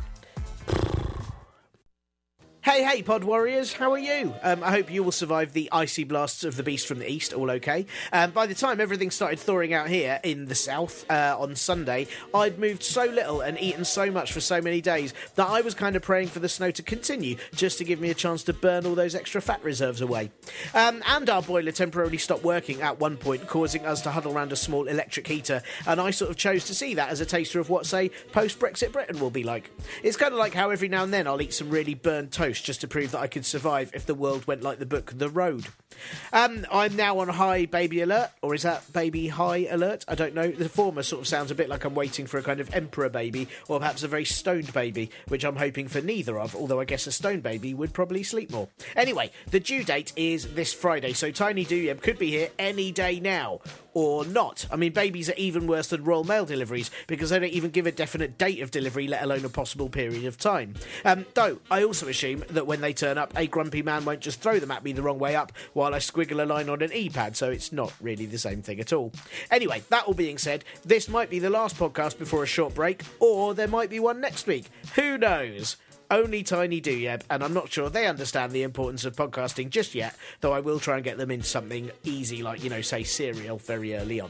Hey, 2.64 2.84
hey, 2.84 3.02
Pod 3.02 3.24
Warriors, 3.24 3.74
how 3.74 3.92
are 3.92 3.98
you? 3.98 4.36
Um, 4.44 4.64
I 4.64 4.70
hope 4.70 4.92
you 4.92 5.02
will 5.02 5.12
survive 5.12 5.52
the 5.52 5.68
icy 5.72 6.04
blasts 6.04 6.44
of 6.44 6.58
the 6.58 6.62
beast 6.62 6.86
from 6.86 7.00
the 7.00 7.10
east, 7.12 7.34
all 7.34 7.50
okay. 7.50 7.88
Um, 8.14 8.30
by 8.30 8.46
the 8.46 8.54
time 8.54 8.80
everything 8.80 9.10
started 9.10 9.40
thawing 9.40 9.74
out 9.74 9.90
here 9.90 10.20
in 10.24 10.46
the 10.46 10.54
south 10.54 11.10
uh, 11.10 11.36
on 11.40 11.56
Sunday, 11.56 12.06
I'd 12.36 12.60
moved 12.60 12.84
so 12.84 13.06
little 13.06 13.42
and 13.42 13.60
eaten 13.60 13.84
so 13.84 14.12
much 14.12 14.32
for 14.32 14.42
so 14.42 14.62
many 14.62 14.80
days 14.80 15.16
that 15.38 15.50
I 15.50 15.62
was 15.62 15.74
kind 15.74 15.96
of 15.96 16.04
praying 16.04 16.28
for 16.28 16.38
the 16.38 16.48
snow 16.48 16.70
to 16.70 16.84
continue 16.84 17.38
just 17.56 17.80
to 17.80 17.84
give 17.84 18.00
me 18.00 18.12
a 18.12 18.14
chance 18.14 18.44
to 18.44 18.54
burn 18.54 18.86
all 18.86 18.94
those 18.94 19.16
extra 19.16 19.42
fat 19.42 19.64
reserves 19.64 20.00
away. 20.00 20.30
Um, 20.76 21.02
and 21.08 21.32
our 21.32 21.42
boiler 21.42 21.72
temporarily 21.72 22.20
stopped 22.20 22.44
working 22.44 22.84
at 22.84 23.00
one 23.00 23.18
point, 23.18 23.48
causing 23.48 23.88
us 23.88 24.02
to 24.02 24.12
huddle 24.12 24.38
around 24.38 24.52
a 24.52 24.56
small 24.56 24.88
electric 24.88 25.26
heater, 25.26 25.64
and 25.88 26.00
I 26.00 26.12
sort 26.12 26.30
of 26.30 26.38
chose 26.38 26.66
to 26.66 26.76
see 26.76 26.94
that 26.94 27.10
as 27.10 27.22
a 27.22 27.26
taster 27.26 27.60
of 27.60 27.72
what, 27.72 27.88
say, 27.88 28.10
post 28.32 28.60
Brexit 28.60 28.92
Britain 28.92 29.20
will 29.20 29.32
be 29.32 29.44
like. 29.44 29.72
It's 30.04 30.16
kind 30.16 30.32
of 30.32 30.38
like 30.38 30.54
how 30.54 30.70
every 30.70 30.90
now 30.90 31.04
and 31.04 31.12
then 31.12 31.26
I'll 31.26 31.42
eat 31.42 31.56
some 31.56 31.72
really 31.72 31.96
burnt 31.96 32.32
toast 32.32 32.51
just 32.60 32.82
to 32.82 32.88
prove 32.88 33.12
that 33.12 33.20
I 33.20 33.28
could 33.28 33.46
survive 33.46 33.92
if 33.94 34.06
the 34.06 34.16
world 34.16 34.48
went 34.48 34.64
like 34.64 34.80
the 34.80 34.86
book 34.86 35.14
The 35.16 35.30
Road. 35.30 35.68
Um, 36.34 36.66
I'm 36.72 36.96
now 36.96 37.20
on 37.20 37.30
high 37.30 37.66
baby 37.66 38.02
alert, 38.02 38.32
or 38.42 38.56
is 38.56 38.64
that 38.64 38.92
baby 38.92 39.28
high 39.28 39.68
alert? 39.70 40.04
I 40.08 40.16
don't 40.16 40.34
know. 40.34 40.50
The 40.50 40.70
former 40.70 41.04
sort 41.04 41.22
of 41.22 41.28
sounds 41.28 41.52
a 41.52 41.56
bit 41.56 41.70
like 41.70 41.86
I'm 41.86 41.96
waiting 41.96 42.26
for 42.26 42.38
a 42.38 42.44
kind 42.44 42.60
of 42.60 42.74
emperor 42.74 43.10
baby, 43.10 43.48
or 43.68 43.80
perhaps 43.80 44.04
a 44.04 44.08
very 44.08 44.26
stoned 44.26 44.74
baby, 44.74 45.12
which 45.28 45.44
I'm 45.44 45.58
hoping 45.58 45.88
for 45.88 46.02
neither 46.02 46.40
of, 46.40 46.56
although 46.56 46.80
I 46.80 46.86
guess 46.86 47.08
a 47.08 47.12
stoned 47.12 47.44
baby 47.44 47.74
would 47.74 47.94
probably 47.94 48.24
sleep 48.24 48.52
more. 48.52 48.70
Anyway, 48.96 49.32
the 49.50 49.60
due 49.60 49.84
date 49.84 50.14
is 50.16 50.54
this 50.56 50.74
Friday, 50.74 51.14
so 51.14 51.32
Tiny 51.32 51.66
Douieb 51.66 52.02
could 52.02 52.18
be 52.18 52.32
here 52.32 52.50
any 52.58 52.92
day 52.92 53.20
now 53.20 53.60
or 53.94 54.26
not. 54.26 54.66
I 54.72 54.76
mean, 54.76 54.94
babies 54.94 55.30
are 55.30 55.36
even 55.38 55.68
worse 55.68 55.88
than 55.88 56.04
Royal 56.04 56.24
Mail 56.24 56.46
deliveries 56.46 56.92
because 57.08 57.30
they 57.30 57.40
don't 57.40 57.50
even 57.50 57.72
give 57.72 57.86
a 57.86 57.92
definite 57.92 58.38
date 58.38 58.62
of 58.62 58.72
delivery, 58.72 59.08
let 59.08 59.24
alone 59.24 59.46
a 59.46 59.50
possible 59.50 59.90
period 59.90 60.26
of 60.26 60.38
time. 60.38 60.76
Um, 61.06 61.26
though, 61.34 61.60
I 61.70 61.84
also 61.84 62.08
assume 62.08 62.44
that 62.50 62.68
when 62.68 62.82
they 62.82 62.94
turn 62.94 63.18
up, 63.18 63.34
a 63.36 63.48
grumpy 63.48 63.82
man 63.82 64.06
won't 64.06 64.22
just 64.22 64.42
throw 64.42 64.60
them 64.60 64.72
at 64.72 64.84
me 64.84 64.94
the 64.94 65.02
wrong 65.02 65.20
way 65.20 65.36
up 65.36 65.52
while 65.74 65.94
I 65.94 66.00
squiggle 66.00 66.42
a 66.42 66.46
line 66.46 66.70
on 66.70 66.82
an 66.82 66.94
e-pad, 66.94 67.36
so 67.36 67.50
it's 67.50 67.72
not 67.72 67.94
really 68.02 68.26
the 68.26 68.38
same 68.38 68.62
thing 68.62 68.80
at 68.80 68.94
all. 68.94 69.12
Anyway, 69.50 69.84
that 69.90 70.06
all 70.06 70.14
being 70.14 70.38
said, 70.38 70.64
this 70.84 71.10
might 71.10 71.30
be 71.30 71.40
the 71.40 71.50
last 71.50 71.78
podcast 71.78 72.18
before 72.18 72.44
a 72.44 72.48
short 72.48 72.74
break, 72.74 73.04
or 73.20 73.54
there 73.54 73.68
might 73.68 73.90
be 73.90 74.00
one 74.00 74.22
next 74.22 74.48
week. 74.48 74.66
Who 74.96 75.18
knows? 75.18 75.78
Only 76.12 76.44
Tiny 76.44 76.82
Douieb, 76.82 77.22
and 77.30 77.42
I'm 77.42 77.54
not 77.54 77.72
sure 77.72 77.90
they 77.90 78.06
understand 78.06 78.52
the 78.52 78.64
importance 78.64 79.06
of 79.06 79.16
podcasting 79.16 79.70
just 79.70 79.96
yet, 79.96 80.14
though 80.42 80.52
I 80.52 80.60
will 80.60 80.78
try 80.78 80.96
and 80.96 81.06
get 81.06 81.18
them 81.18 81.32
into 81.32 81.46
something 81.46 81.90
easy 82.04 82.44
like, 82.44 82.62
you 82.62 82.70
know, 82.70 82.82
say 82.82 83.04
cereal 83.04 83.58
very 83.60 83.96
early 83.96 84.20
on. 84.20 84.30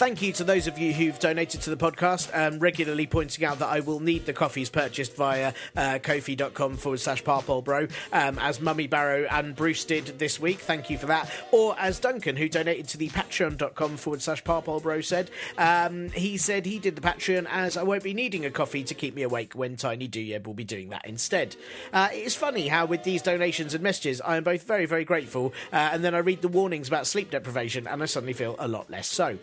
Thank 0.00 0.22
you 0.22 0.32
to 0.32 0.44
those 0.44 0.66
of 0.66 0.78
you 0.78 0.94
who've 0.94 1.18
donated 1.18 1.60
to 1.60 1.68
the 1.68 1.76
podcast, 1.76 2.34
um, 2.34 2.58
regularly 2.58 3.06
pointing 3.06 3.44
out 3.44 3.58
that 3.58 3.68
I 3.68 3.80
will 3.80 4.00
need 4.00 4.24
the 4.24 4.32
coffees 4.32 4.70
purchased 4.70 5.14
via 5.14 5.52
uh, 5.76 5.98
ko-fi.com 5.98 6.78
forward 6.78 7.00
slash 7.00 7.22
bro, 7.22 7.86
um, 8.10 8.38
as 8.38 8.62
Mummy 8.62 8.86
Barrow 8.86 9.26
and 9.30 9.54
Bruce 9.54 9.84
did 9.84 10.18
this 10.18 10.40
week. 10.40 10.60
Thank 10.60 10.88
you 10.88 10.96
for 10.96 11.04
that. 11.04 11.30
Or 11.52 11.78
as 11.78 11.98
Duncan, 11.98 12.36
who 12.36 12.48
donated 12.48 12.88
to 12.88 12.96
the 12.96 13.10
patreon.com 13.10 13.98
forward 13.98 14.22
slash 14.22 14.42
bro, 14.42 15.02
said, 15.02 15.30
um, 15.58 16.08
he 16.12 16.38
said 16.38 16.64
he 16.64 16.78
did 16.78 16.96
the 16.96 17.02
Patreon 17.02 17.46
as 17.50 17.76
I 17.76 17.82
won't 17.82 18.02
be 18.02 18.14
needing 18.14 18.46
a 18.46 18.50
coffee 18.50 18.84
to 18.84 18.94
keep 18.94 19.14
me 19.14 19.20
awake 19.20 19.52
when 19.52 19.76
Tiny 19.76 20.08
Douieb 20.08 20.46
will 20.46 20.54
be 20.54 20.64
doing 20.64 20.88
that 20.88 21.04
instead. 21.04 21.56
Uh, 21.92 22.08
it's 22.10 22.34
funny 22.34 22.68
how 22.68 22.86
with 22.86 23.04
these 23.04 23.20
donations 23.20 23.74
and 23.74 23.82
messages, 23.82 24.22
I 24.22 24.38
am 24.38 24.44
both 24.44 24.62
very, 24.62 24.86
very 24.86 25.04
grateful, 25.04 25.52
uh, 25.74 25.90
and 25.92 26.02
then 26.02 26.14
I 26.14 26.20
read 26.20 26.40
the 26.40 26.48
warnings 26.48 26.88
about 26.88 27.06
sleep 27.06 27.30
deprivation 27.30 27.86
and 27.86 28.02
I 28.02 28.06
suddenly 28.06 28.32
feel 28.32 28.56
a 28.58 28.66
lot 28.66 28.88
less 28.88 29.06
so. 29.06 29.36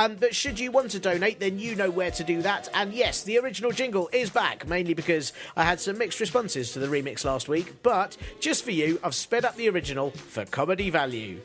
Um, 0.00 0.14
but 0.14 0.34
should 0.34 0.58
you 0.58 0.72
want 0.72 0.92
to 0.92 0.98
donate, 0.98 1.40
then 1.40 1.58
you 1.58 1.76
know 1.76 1.90
where 1.90 2.10
to 2.12 2.24
do 2.24 2.40
that. 2.40 2.70
And 2.72 2.94
yes, 2.94 3.22
the 3.22 3.38
original 3.38 3.70
jingle 3.70 4.08
is 4.14 4.30
back, 4.30 4.66
mainly 4.66 4.94
because 4.94 5.34
I 5.58 5.64
had 5.64 5.78
some 5.78 5.98
mixed 5.98 6.20
responses 6.20 6.72
to 6.72 6.78
the 6.78 6.86
remix 6.86 7.22
last 7.22 7.50
week. 7.50 7.74
But 7.82 8.16
just 8.40 8.64
for 8.64 8.70
you, 8.70 8.98
I've 9.04 9.14
sped 9.14 9.44
up 9.44 9.56
the 9.56 9.68
original 9.68 10.10
for 10.12 10.46
comedy 10.46 10.88
value. 10.88 11.40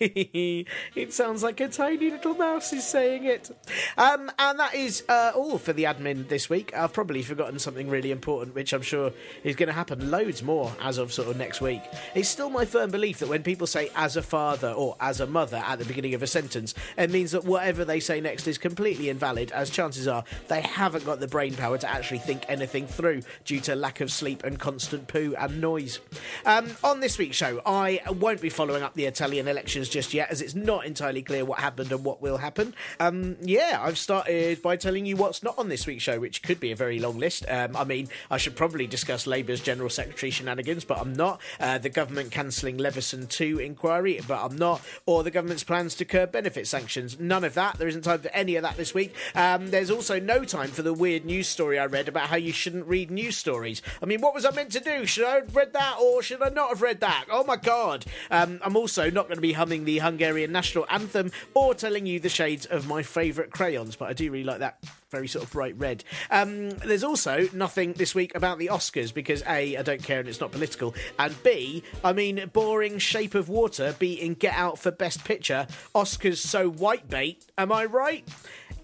It 0.00 1.12
sounds 1.12 1.42
like 1.42 1.60
a 1.60 1.68
tiny 1.68 2.10
little 2.10 2.34
mouse 2.34 2.72
is 2.72 2.86
saying 2.86 3.24
it. 3.24 3.50
Um, 3.98 4.30
and 4.38 4.58
that 4.58 4.74
is 4.74 5.04
uh, 5.10 5.32
all 5.34 5.58
for 5.58 5.74
the 5.74 5.84
admin 5.84 6.28
this 6.28 6.48
week. 6.48 6.74
I've 6.74 6.94
probably 6.94 7.20
forgotten 7.20 7.58
something 7.58 7.90
really 7.90 8.10
important, 8.10 8.54
which 8.54 8.72
I'm 8.72 8.80
sure 8.80 9.12
is 9.44 9.56
going 9.56 9.66
to 9.66 9.74
happen 9.74 10.10
loads 10.10 10.42
more 10.42 10.72
as 10.80 10.96
of 10.96 11.12
sort 11.12 11.28
of 11.28 11.36
next 11.36 11.60
week. 11.60 11.82
It's 12.14 12.30
still 12.30 12.48
my 12.48 12.64
firm 12.64 12.90
belief 12.90 13.18
that 13.18 13.28
when 13.28 13.42
people 13.42 13.66
say 13.66 13.90
as 13.94 14.16
a 14.16 14.22
father 14.22 14.70
or 14.70 14.96
as 15.00 15.20
a 15.20 15.26
mother 15.26 15.62
at 15.66 15.78
the 15.78 15.84
beginning 15.84 16.14
of 16.14 16.22
a 16.22 16.26
sentence, 16.26 16.72
it 16.96 17.10
means 17.10 17.32
that 17.32 17.44
whatever 17.44 17.84
they 17.84 18.00
say 18.00 18.22
next 18.22 18.46
is 18.46 18.56
completely 18.56 19.10
invalid, 19.10 19.52
as 19.52 19.68
chances 19.68 20.08
are 20.08 20.24
they 20.48 20.62
haven't 20.62 21.04
got 21.04 21.20
the 21.20 21.28
brain 21.28 21.52
power 21.52 21.76
to 21.76 21.90
actually 21.90 22.20
think 22.20 22.44
anything 22.48 22.86
through 22.86 23.20
due 23.44 23.60
to 23.60 23.76
lack 23.76 24.00
of 24.00 24.10
sleep 24.10 24.44
and 24.44 24.58
constant 24.58 25.08
poo 25.08 25.34
and 25.38 25.60
noise. 25.60 26.00
Um, 26.46 26.70
on 26.82 27.00
this 27.00 27.18
week's 27.18 27.36
show, 27.36 27.60
I 27.66 28.00
won't 28.08 28.40
be 28.40 28.48
following 28.48 28.82
up 28.82 28.94
the 28.94 29.04
Italian 29.04 29.46
elections 29.46 29.89
just 29.90 30.14
yet, 30.14 30.30
as 30.30 30.40
it's 30.40 30.54
not 30.54 30.86
entirely 30.86 31.22
clear 31.22 31.44
what 31.44 31.58
happened 31.58 31.92
and 31.92 32.04
what 32.04 32.22
will 32.22 32.38
happen. 32.38 32.74
Um, 32.98 33.36
yeah, 33.40 33.78
I've 33.82 33.98
started 33.98 34.62
by 34.62 34.76
telling 34.76 35.06
you 35.06 35.16
what's 35.16 35.42
not 35.42 35.58
on 35.58 35.68
this 35.68 35.86
week's 35.86 36.02
show, 36.02 36.18
which 36.20 36.42
could 36.42 36.60
be 36.60 36.72
a 36.72 36.76
very 36.76 36.98
long 36.98 37.18
list. 37.18 37.44
Um, 37.48 37.76
I 37.76 37.84
mean, 37.84 38.08
I 38.30 38.38
should 38.38 38.56
probably 38.56 38.86
discuss 38.86 39.26
Labour's 39.26 39.60
General 39.60 39.90
Secretary 39.90 40.30
shenanigans, 40.30 40.84
but 40.84 40.98
I'm 40.98 41.12
not. 41.12 41.40
Uh, 41.58 41.78
the 41.78 41.88
government 41.88 42.30
cancelling 42.30 42.78
Leveson 42.78 43.26
2 43.26 43.58
inquiry, 43.58 44.20
but 44.26 44.42
I'm 44.42 44.56
not. 44.56 44.80
Or 45.06 45.22
the 45.22 45.30
government's 45.30 45.64
plans 45.64 45.94
to 45.96 46.04
curb 46.04 46.32
benefit 46.32 46.66
sanctions. 46.66 47.18
None 47.18 47.44
of 47.44 47.54
that. 47.54 47.78
There 47.78 47.88
isn't 47.88 48.02
time 48.02 48.20
for 48.20 48.30
any 48.30 48.56
of 48.56 48.62
that 48.62 48.76
this 48.76 48.94
week. 48.94 49.14
Um, 49.34 49.70
there's 49.70 49.90
also 49.90 50.18
no 50.18 50.44
time 50.44 50.70
for 50.70 50.82
the 50.82 50.94
weird 50.94 51.24
news 51.24 51.48
story 51.48 51.78
I 51.78 51.86
read 51.86 52.08
about 52.08 52.28
how 52.28 52.36
you 52.36 52.52
shouldn't 52.52 52.86
read 52.86 53.10
news 53.10 53.36
stories. 53.36 53.82
I 54.02 54.06
mean, 54.06 54.20
what 54.20 54.34
was 54.34 54.44
I 54.44 54.50
meant 54.50 54.72
to 54.72 54.80
do? 54.80 55.06
Should 55.06 55.26
I 55.26 55.34
have 55.36 55.56
read 55.56 55.72
that 55.72 55.96
or 56.00 56.22
should 56.22 56.42
I 56.42 56.48
not 56.48 56.70
have 56.70 56.82
read 56.82 57.00
that? 57.00 57.26
Oh 57.30 57.44
my 57.44 57.56
god. 57.56 58.04
Um, 58.30 58.60
I'm 58.62 58.76
also 58.76 59.10
not 59.10 59.26
going 59.26 59.36
to 59.36 59.42
be 59.42 59.52
humming 59.52 59.79
the 59.84 59.98
Hungarian 59.98 60.52
national 60.52 60.86
anthem 60.88 61.30
or 61.54 61.74
telling 61.74 62.06
you 62.06 62.20
the 62.20 62.28
shades 62.28 62.66
of 62.66 62.86
my 62.86 63.02
favourite 63.02 63.50
crayons, 63.50 63.96
but 63.96 64.08
I 64.08 64.12
do 64.12 64.30
really 64.30 64.44
like 64.44 64.60
that 64.60 64.78
very 65.10 65.28
sort 65.28 65.44
of 65.44 65.50
bright 65.50 65.76
red. 65.76 66.04
Um, 66.30 66.70
there's 66.70 67.04
also 67.04 67.48
nothing 67.52 67.94
this 67.94 68.14
week 68.14 68.34
about 68.34 68.58
the 68.58 68.68
Oscars 68.68 69.12
because 69.12 69.42
A, 69.46 69.76
I 69.76 69.82
don't 69.82 70.02
care 70.02 70.20
and 70.20 70.28
it's 70.28 70.40
not 70.40 70.52
political, 70.52 70.94
and 71.18 71.34
B, 71.42 71.82
I 72.04 72.12
mean, 72.12 72.48
boring 72.52 72.98
Shape 72.98 73.34
of 73.34 73.48
Water 73.48 73.94
beating 73.98 74.34
Get 74.34 74.54
Out 74.54 74.78
for 74.78 74.90
Best 74.90 75.24
Picture, 75.24 75.66
Oscars 75.94 76.38
so 76.38 76.70
white 76.70 77.08
bait, 77.08 77.44
am 77.58 77.72
I 77.72 77.84
right? 77.86 78.26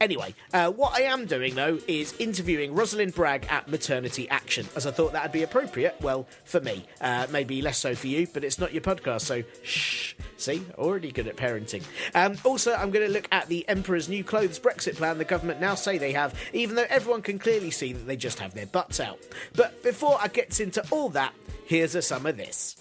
Anyway, 0.00 0.34
uh, 0.52 0.70
what 0.70 0.92
I 0.94 1.02
am 1.02 1.24
doing 1.24 1.54
though 1.54 1.78
is 1.88 2.14
interviewing 2.18 2.74
Rosalind 2.74 3.14
Bragg 3.14 3.46
at 3.48 3.68
Maternity 3.68 4.28
Action, 4.28 4.66
as 4.76 4.86
I 4.86 4.90
thought 4.90 5.12
that'd 5.12 5.32
be 5.32 5.42
appropriate. 5.42 5.96
Well, 6.02 6.26
for 6.44 6.60
me, 6.60 6.84
uh, 7.00 7.26
maybe 7.30 7.62
less 7.62 7.78
so 7.78 7.94
for 7.94 8.06
you, 8.06 8.26
but 8.32 8.44
it's 8.44 8.58
not 8.58 8.72
your 8.72 8.82
podcast, 8.82 9.22
so 9.22 9.42
shh. 9.62 10.14
See, 10.36 10.62
already 10.76 11.12
good 11.12 11.26
at 11.28 11.36
parenting. 11.36 11.82
Um, 12.14 12.36
also, 12.44 12.74
I'm 12.74 12.90
going 12.90 13.06
to 13.06 13.12
look 13.12 13.26
at 13.32 13.48
the 13.48 13.66
Emperor's 13.68 14.08
new 14.08 14.22
clothes 14.22 14.58
Brexit 14.58 14.96
plan 14.96 15.16
the 15.16 15.24
government 15.24 15.60
now 15.60 15.74
say 15.74 15.96
they 15.96 16.12
have, 16.16 16.34
even 16.52 16.76
though 16.76 16.86
everyone 16.88 17.22
can 17.22 17.38
clearly 17.38 17.70
see 17.70 17.92
that 17.92 18.06
they 18.06 18.16
just 18.16 18.38
have 18.40 18.54
their 18.54 18.66
butts 18.66 19.00
out. 19.00 19.18
But 19.54 19.82
before 19.82 20.18
I 20.20 20.28
get 20.28 20.58
into 20.60 20.84
all 20.90 21.08
that, 21.10 21.34
here's 21.66 21.94
a 21.94 22.02
sum 22.02 22.26
of 22.26 22.36
this. 22.36 22.76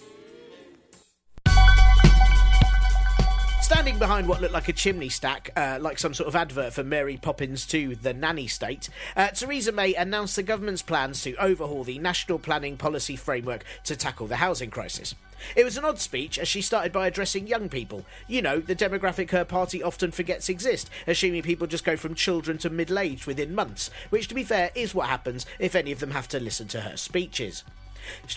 Standing 3.66 3.98
behind 3.98 4.28
what 4.28 4.42
looked 4.42 4.54
like 4.54 4.68
a 4.68 4.74
chimney 4.74 5.10
stack, 5.10 5.50
uh, 5.56 5.80
like 5.82 5.98
some 5.98 6.14
sort 6.14 6.28
of 6.28 6.36
advert 6.36 6.72
for 6.72 6.84
Mary 6.84 7.18
Poppins 7.18 7.66
2, 7.66 7.96
the 7.96 8.14
nanny 8.14 8.46
state, 8.46 8.90
uh, 9.18 9.30
Theresa 9.30 9.72
May 9.72 9.96
announced 9.96 10.36
the 10.36 10.44
government's 10.44 10.84
plans 10.84 11.24
to 11.24 11.34
overhaul 11.38 11.84
the 11.84 11.98
national 11.98 12.38
planning 12.38 12.78
policy 12.78 13.16
framework 13.16 13.64
to 13.86 13.96
tackle 13.96 14.28
the 14.28 14.36
housing 14.36 14.70
crisis. 14.70 15.16
It 15.56 15.64
was 15.64 15.80
an 15.80 15.84
odd 15.84 15.98
speech 15.98 16.38
as 16.38 16.48
she 16.48 16.62
started 16.62 16.92
by 16.92 17.08
addressing 17.08 17.48
young 17.48 17.68
people. 17.68 18.06
You 18.28 18.44
know, 18.44 18.60
the 18.60 18.76
demographic 18.76 19.32
her 19.32 19.44
party 19.44 19.82
often 19.82 20.12
forgets 20.12 20.48
exist, 20.48 20.92
assuming 21.08 21.42
people 21.42 21.66
just 21.66 21.84
go 21.84 21.98
from 21.98 22.14
children 22.14 22.60
to 22.60 22.70
middle 22.70 23.00
aged 23.00 23.26
within 23.26 23.56
months, 23.56 23.90
which, 24.12 24.28
to 24.28 24.36
be 24.36 24.44
fair, 24.44 24.70
is 24.76 24.94
what 24.94 25.10
happens 25.10 25.48
if 25.58 25.74
any 25.74 25.92
of 25.92 26.02
them 26.02 26.12
have 26.12 26.28
to 26.28 26.40
listen 26.40 26.68
to 26.68 26.82
her 26.82 26.98
speeches. 26.98 27.64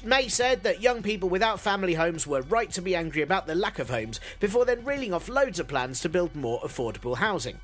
May 0.05 0.29
said 0.29 0.63
that 0.63 0.83
young 0.83 1.03
people 1.03 1.29
without 1.29 1.61
family 1.61 1.95
homes 1.95 2.27
were 2.27 2.43
right 2.43 2.71
to 2.73 2.83
be 2.83 2.95
angry 2.97 3.23
about 3.23 3.47
the 3.47 3.55
lack 3.55 3.79
of 3.79 3.91
homes 3.91 4.21
before 4.41 4.65
then 4.65 4.85
reeling 4.85 5.13
off 5.13 5.29
loads 5.29 5.59
of 5.59 5.69
plans 5.69 6.01
to 6.01 6.09
build 6.09 6.35
more 6.35 6.61
affordable 6.61 7.17
housing. 7.17 7.61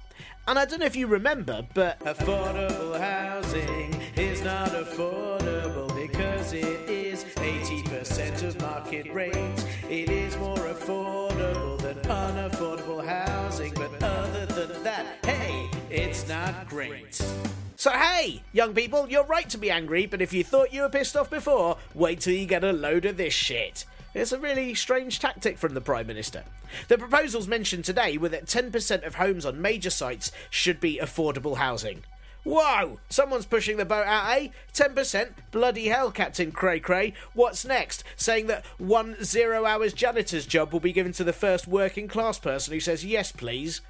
And 0.47 0.59
I 0.59 0.67
don't 0.67 0.81
know 0.81 0.87
if 0.87 0.97
you 0.97 1.07
remember, 1.07 1.67
but 1.73 1.99
affordable 2.01 3.01
housing 3.01 3.95
is 4.17 4.43
not 4.43 4.69
affordable 4.69 5.95
because 6.09 6.53
it 6.53 6.89
is 6.89 7.25
80% 7.25 8.43
of 8.43 8.61
market 8.61 9.13
rate. 9.13 9.67
It 9.89 10.11
is 10.11 10.37
more 10.37 10.57
affordable 10.57 11.81
than 11.81 11.97
unaffordable 12.03 13.05
housing, 13.07 13.73
but 13.75 14.03
other 14.03 14.47
than 14.47 14.83
that, 14.83 15.25
hey, 15.25 15.71
it's 15.91 16.29
not 16.29 16.69
great. 16.69 17.23
So, 17.85 17.91
hey, 17.91 18.41
young 18.55 18.73
people, 18.73 19.11
you're 19.11 19.27
right 19.27 19.47
to 19.51 19.59
be 19.59 19.71
angry, 19.71 20.07
but 20.07 20.23
if 20.23 20.33
you 20.33 20.43
thought 20.43 20.73
you 20.73 20.81
were 20.81 20.89
pissed 20.89 21.19
off 21.19 21.29
before, 21.29 21.77
wait 21.93 22.21
till 22.21 22.33
you 22.33 22.47
get 22.47 22.65
a 22.65 22.73
load 22.73 23.05
of 23.05 23.19
this 23.19 23.35
shit. 23.35 23.85
It's 24.15 24.33
a 24.33 24.39
really 24.39 24.73
strange 24.73 25.19
tactic 25.19 25.59
from 25.59 25.75
the 25.75 25.83
Prime 25.83 26.07
Minister. 26.07 26.45
The 26.89 26.97
proposals 26.97 27.47
mentioned 27.47 27.85
today 27.85 28.17
were 28.17 28.31
that 28.31 28.47
10% 28.47 29.07
of 29.07 29.17
homes 29.17 29.45
on 29.45 29.61
major 29.61 29.91
sites 29.91 30.33
should 30.49 30.81
be 30.81 30.99
affordable 30.99 31.59
housing. 31.59 32.05
Whoa! 32.45 33.01
Someone's 33.09 33.47
pushing 33.47 33.79
the 33.79 33.87
boat 33.87 34.07
out, 34.07 34.31
eh? 34.37 34.49
10%? 34.75 35.31
Bloody 35.51 35.87
hell, 35.89 36.11
Captain 36.11 36.53
Cray 36.53 36.79
Cray. 36.79 37.15
What's 37.33 37.65
next? 37.65 38.05
Saying 38.17 38.49
that 38.49 38.67
one 38.77 39.17
zero 39.25 39.65
hours 39.65 39.95
janitor's 39.95 40.45
job 40.45 40.71
will 40.71 40.81
be 40.81 40.93
given 40.93 41.13
to 41.15 41.25
the 41.25 41.33
first 41.33 41.67
working 41.67 42.07
class 42.07 42.39
person 42.39 42.75
who 42.75 42.81
says 42.81 43.03
yes, 43.03 43.33
please. 43.33 43.81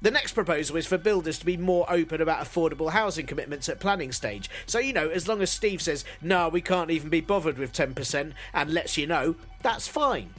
The 0.00 0.10
next 0.10 0.32
proposal 0.32 0.76
is 0.76 0.86
for 0.86 0.96
builders 0.96 1.38
to 1.38 1.46
be 1.46 1.58
more 1.58 1.84
open 1.90 2.22
about 2.22 2.44
affordable 2.44 2.92
housing 2.92 3.26
commitments 3.26 3.68
at 3.68 3.78
planning 3.78 4.12
stage. 4.12 4.48
So, 4.64 4.78
you 4.78 4.94
know, 4.94 5.08
as 5.08 5.28
long 5.28 5.42
as 5.42 5.50
Steve 5.50 5.82
says, 5.82 6.04
no, 6.22 6.48
we 6.48 6.62
can't 6.62 6.90
even 6.90 7.10
be 7.10 7.20
bothered 7.20 7.58
with 7.58 7.74
10% 7.74 8.32
and 8.54 8.72
lets 8.72 8.96
you 8.96 9.06
know, 9.06 9.36
that's 9.62 9.86
fine. 9.86 10.30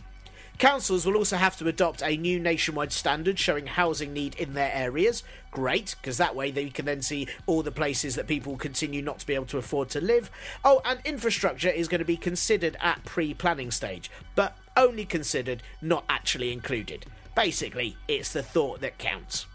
Councils 0.60 1.06
will 1.06 1.16
also 1.16 1.38
have 1.38 1.56
to 1.56 1.70
adopt 1.70 2.04
a 2.04 2.18
new 2.18 2.38
nationwide 2.38 2.92
standard 2.92 3.40
showing 3.40 3.66
housing 3.66 4.12
need 4.12 4.36
in 4.36 4.56
their 4.56 4.72
areas. 4.74 5.24
Great, 5.52 5.96
because 6.02 6.18
that 6.18 6.36
way 6.36 6.52
they 6.52 6.70
can 6.70 6.84
then 6.84 7.02
see 7.02 7.30
all 7.46 7.64
the 7.64 7.72
places 7.72 8.16
that 8.16 8.28
people 8.28 8.58
continue 8.58 9.02
not 9.02 9.20
to 9.20 9.26
be 9.26 9.36
able 9.36 9.46
to 9.46 9.58
afford 9.58 9.88
to 9.90 10.02
live. 10.02 10.30
Oh, 10.66 10.82
and 10.84 11.00
infrastructure 11.06 11.70
is 11.70 11.88
going 11.88 12.00
to 12.00 12.06
be 12.06 12.18
considered 12.18 12.76
at 12.82 13.06
pre 13.06 13.34
planning 13.34 13.72
stage, 13.72 14.12
but 14.36 14.58
only 14.76 15.06
considered, 15.06 15.64
not 15.82 16.04
actually 16.10 16.52
included. 16.52 17.06
Basically, 17.36 17.96
it's 18.10 18.34
the 18.34 18.44
thought 18.44 18.82
that 18.82 18.98
counts. 18.98 19.46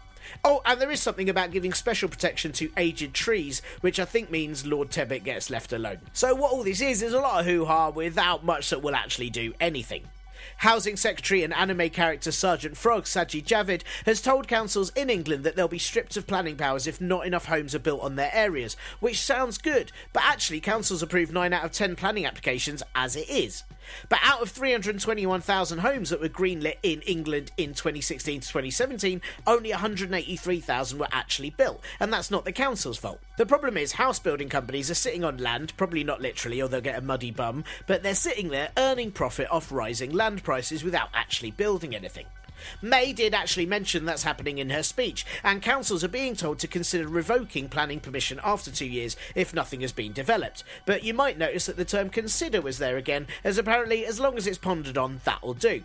Oh, 0.43 0.63
and 0.65 0.81
there 0.81 0.89
is 0.89 1.03
something 1.03 1.29
about 1.29 1.51
giving 1.51 1.73
special 1.73 2.09
protection 2.09 2.51
to 2.53 2.71
aged 2.77 3.13
trees, 3.13 3.61
which 3.81 3.99
I 3.99 4.05
think 4.05 4.31
means 4.31 4.65
Lord 4.65 4.89
Tebbit 4.89 5.23
gets 5.23 5.51
left 5.51 5.71
alone. 5.71 5.99
So, 6.13 6.33
what 6.33 6.51
all 6.51 6.63
this 6.63 6.81
is, 6.81 7.03
is 7.03 7.13
a 7.13 7.19
lot 7.19 7.41
of 7.41 7.45
hoo 7.45 7.65
ha 7.65 7.91
without 7.91 8.43
much 8.43 8.71
that 8.71 8.81
will 8.81 8.95
actually 8.95 9.29
do 9.29 9.53
anything. 9.59 10.07
Housing 10.57 10.95
Secretary 10.95 11.43
and 11.43 11.53
anime 11.53 11.89
character 11.89 12.31
Sergeant 12.31 12.77
Frog, 12.77 13.03
Sajid 13.03 13.45
Javid, 13.45 13.83
has 14.05 14.21
told 14.21 14.47
councils 14.47 14.91
in 14.95 15.09
England 15.09 15.43
that 15.43 15.55
they'll 15.55 15.67
be 15.67 15.77
stripped 15.77 16.17
of 16.17 16.27
planning 16.27 16.55
powers 16.55 16.87
if 16.87 17.01
not 17.01 17.25
enough 17.25 17.45
homes 17.45 17.75
are 17.75 17.79
built 17.79 18.01
on 18.01 18.15
their 18.15 18.31
areas, 18.33 18.75
which 18.99 19.21
sounds 19.21 19.57
good, 19.57 19.91
but 20.13 20.23
actually, 20.23 20.59
councils 20.59 21.03
approve 21.03 21.31
9 21.31 21.53
out 21.53 21.65
of 21.65 21.71
10 21.71 21.95
planning 21.95 22.25
applications 22.25 22.81
as 22.95 23.15
it 23.15 23.29
is. 23.29 23.63
But 24.09 24.19
out 24.23 24.41
of 24.41 24.49
321,000 24.49 25.79
homes 25.79 26.09
that 26.09 26.21
were 26.21 26.29
greenlit 26.29 26.77
in 26.83 27.01
England 27.01 27.51
in 27.57 27.73
2016 27.73 28.41
to 28.41 28.47
2017, 28.47 29.21
only 29.47 29.71
183,000 29.71 30.99
were 30.99 31.07
actually 31.11 31.49
built, 31.51 31.83
and 31.99 32.11
that's 32.11 32.31
not 32.31 32.45
the 32.45 32.51
council's 32.51 32.97
fault. 32.97 33.19
The 33.37 33.45
problem 33.45 33.77
is, 33.77 33.93
house 33.93 34.19
building 34.19 34.49
companies 34.49 34.89
are 34.89 34.95
sitting 34.95 35.23
on 35.23 35.37
land, 35.37 35.73
probably 35.77 36.03
not 36.03 36.21
literally, 36.21 36.61
or 36.61 36.67
they'll 36.67 36.81
get 36.81 36.97
a 36.97 37.01
muddy 37.01 37.31
bum, 37.31 37.63
but 37.87 38.03
they're 38.03 38.15
sitting 38.15 38.49
there 38.49 38.69
earning 38.77 39.11
profit 39.11 39.47
off 39.51 39.71
rising 39.71 40.11
land 40.11 40.43
prices 40.43 40.83
without 40.83 41.09
actually 41.13 41.51
building 41.51 41.95
anything. 41.95 42.25
May 42.81 43.13
did 43.13 43.33
actually 43.33 43.65
mention 43.65 44.05
that's 44.05 44.23
happening 44.23 44.57
in 44.57 44.69
her 44.69 44.83
speech, 44.83 45.25
and 45.43 45.61
councils 45.61 46.03
are 46.03 46.09
being 46.09 46.35
told 46.35 46.59
to 46.59 46.67
consider 46.67 47.07
revoking 47.07 47.69
planning 47.69 47.99
permission 47.99 48.39
after 48.43 48.71
two 48.71 48.85
years 48.85 49.15
if 49.35 49.53
nothing 49.53 49.81
has 49.81 49.91
been 49.91 50.13
developed. 50.13 50.63
But 50.85 51.03
you 51.03 51.13
might 51.13 51.37
notice 51.37 51.65
that 51.65 51.77
the 51.77 51.85
term 51.85 52.09
consider 52.09 52.61
was 52.61 52.77
there 52.77 52.97
again, 52.97 53.27
as 53.43 53.57
apparently 53.57 54.05
as 54.05 54.19
long 54.19 54.37
as 54.37 54.47
it's 54.47 54.57
pondered 54.57 54.97
on, 54.97 55.21
that'll 55.23 55.53
do. 55.53 55.83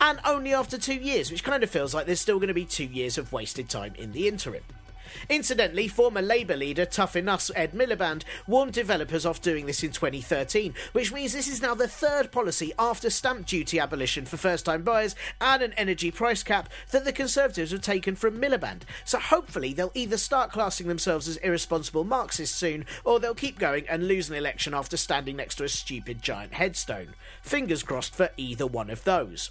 And 0.00 0.20
only 0.24 0.54
after 0.54 0.78
two 0.78 0.94
years, 0.94 1.30
which 1.30 1.42
kind 1.42 1.62
of 1.62 1.70
feels 1.70 1.92
like 1.92 2.06
there's 2.06 2.20
still 2.20 2.38
going 2.38 2.48
to 2.48 2.54
be 2.54 2.64
two 2.64 2.84
years 2.84 3.18
of 3.18 3.32
wasted 3.32 3.68
time 3.68 3.94
in 3.96 4.12
the 4.12 4.28
interim. 4.28 4.62
Incidentally, 5.28 5.88
former 5.88 6.22
Labour 6.22 6.56
leader 6.56 6.84
Tough 6.84 7.16
Us 7.16 7.50
Ed 7.54 7.72
Miliband 7.72 8.24
warned 8.46 8.72
developers 8.72 9.26
off 9.26 9.40
doing 9.40 9.66
this 9.66 9.82
in 9.82 9.90
2013, 9.90 10.74
which 10.92 11.12
means 11.12 11.32
this 11.32 11.48
is 11.48 11.62
now 11.62 11.74
the 11.74 11.88
third 11.88 12.30
policy 12.32 12.72
after 12.78 13.10
stamp 13.10 13.46
duty 13.46 13.78
abolition 13.78 14.24
for 14.24 14.36
first 14.36 14.64
time 14.64 14.82
buyers 14.82 15.14
and 15.40 15.62
an 15.62 15.72
energy 15.74 16.10
price 16.10 16.42
cap 16.42 16.68
that 16.90 17.04
the 17.04 17.12
Conservatives 17.12 17.72
have 17.72 17.80
taken 17.80 18.16
from 18.16 18.40
Miliband. 18.40 18.82
So 19.04 19.18
hopefully 19.18 19.72
they'll 19.72 19.92
either 19.94 20.18
start 20.18 20.52
classing 20.52 20.88
themselves 20.88 21.28
as 21.28 21.36
irresponsible 21.38 22.04
Marxists 22.04 22.56
soon, 22.56 22.84
or 23.04 23.20
they'll 23.20 23.34
keep 23.34 23.58
going 23.58 23.88
and 23.88 24.08
lose 24.08 24.30
an 24.30 24.36
election 24.36 24.74
after 24.74 24.96
standing 24.96 25.36
next 25.36 25.56
to 25.56 25.64
a 25.64 25.68
stupid 25.68 26.22
giant 26.22 26.54
headstone. 26.54 27.14
Fingers 27.42 27.82
crossed 27.82 28.14
for 28.14 28.30
either 28.36 28.66
one 28.66 28.90
of 28.90 29.04
those. 29.04 29.50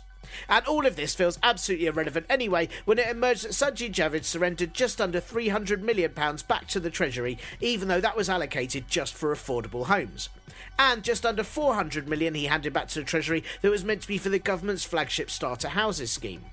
And 0.49 0.65
all 0.65 0.85
of 0.85 0.95
this 0.95 1.15
feels 1.15 1.39
absolutely 1.43 1.87
irrelevant 1.87 2.25
anyway 2.29 2.69
when 2.85 2.99
it 2.99 3.07
emerged 3.07 3.45
that 3.45 3.51
Sajid 3.51 3.91
Javid 3.91 4.23
surrendered 4.23 4.73
just 4.73 5.01
under 5.01 5.21
£300 5.21 5.81
million 5.81 6.13
back 6.47 6.67
to 6.67 6.79
the 6.79 6.89
Treasury, 6.89 7.37
even 7.59 7.87
though 7.87 8.01
that 8.01 8.17
was 8.17 8.29
allocated 8.29 8.87
just 8.87 9.13
for 9.13 9.33
affordable 9.33 9.85
homes. 9.85 10.29
And 10.79 11.03
just 11.03 11.25
under 11.25 11.43
400 11.43 12.07
million 12.07 12.33
he 12.33 12.45
handed 12.45 12.73
back 12.73 12.87
to 12.89 12.99
the 12.99 13.05
Treasury 13.05 13.43
that 13.61 13.71
was 13.71 13.85
meant 13.85 14.01
to 14.01 14.07
be 14.07 14.17
for 14.17 14.29
the 14.29 14.39
government's 14.39 14.85
flagship 14.85 15.29
starter 15.29 15.69
houses 15.69 16.11
scheme. 16.11 16.45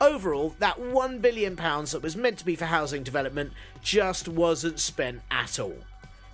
Overall, 0.00 0.54
that 0.58 0.78
£1 0.78 1.20
billion 1.20 1.56
that 1.56 2.00
was 2.02 2.16
meant 2.16 2.38
to 2.38 2.44
be 2.44 2.56
for 2.56 2.64
housing 2.64 3.02
development 3.02 3.52
just 3.82 4.28
wasn't 4.28 4.80
spent 4.80 5.20
at 5.30 5.58
all. 5.58 5.76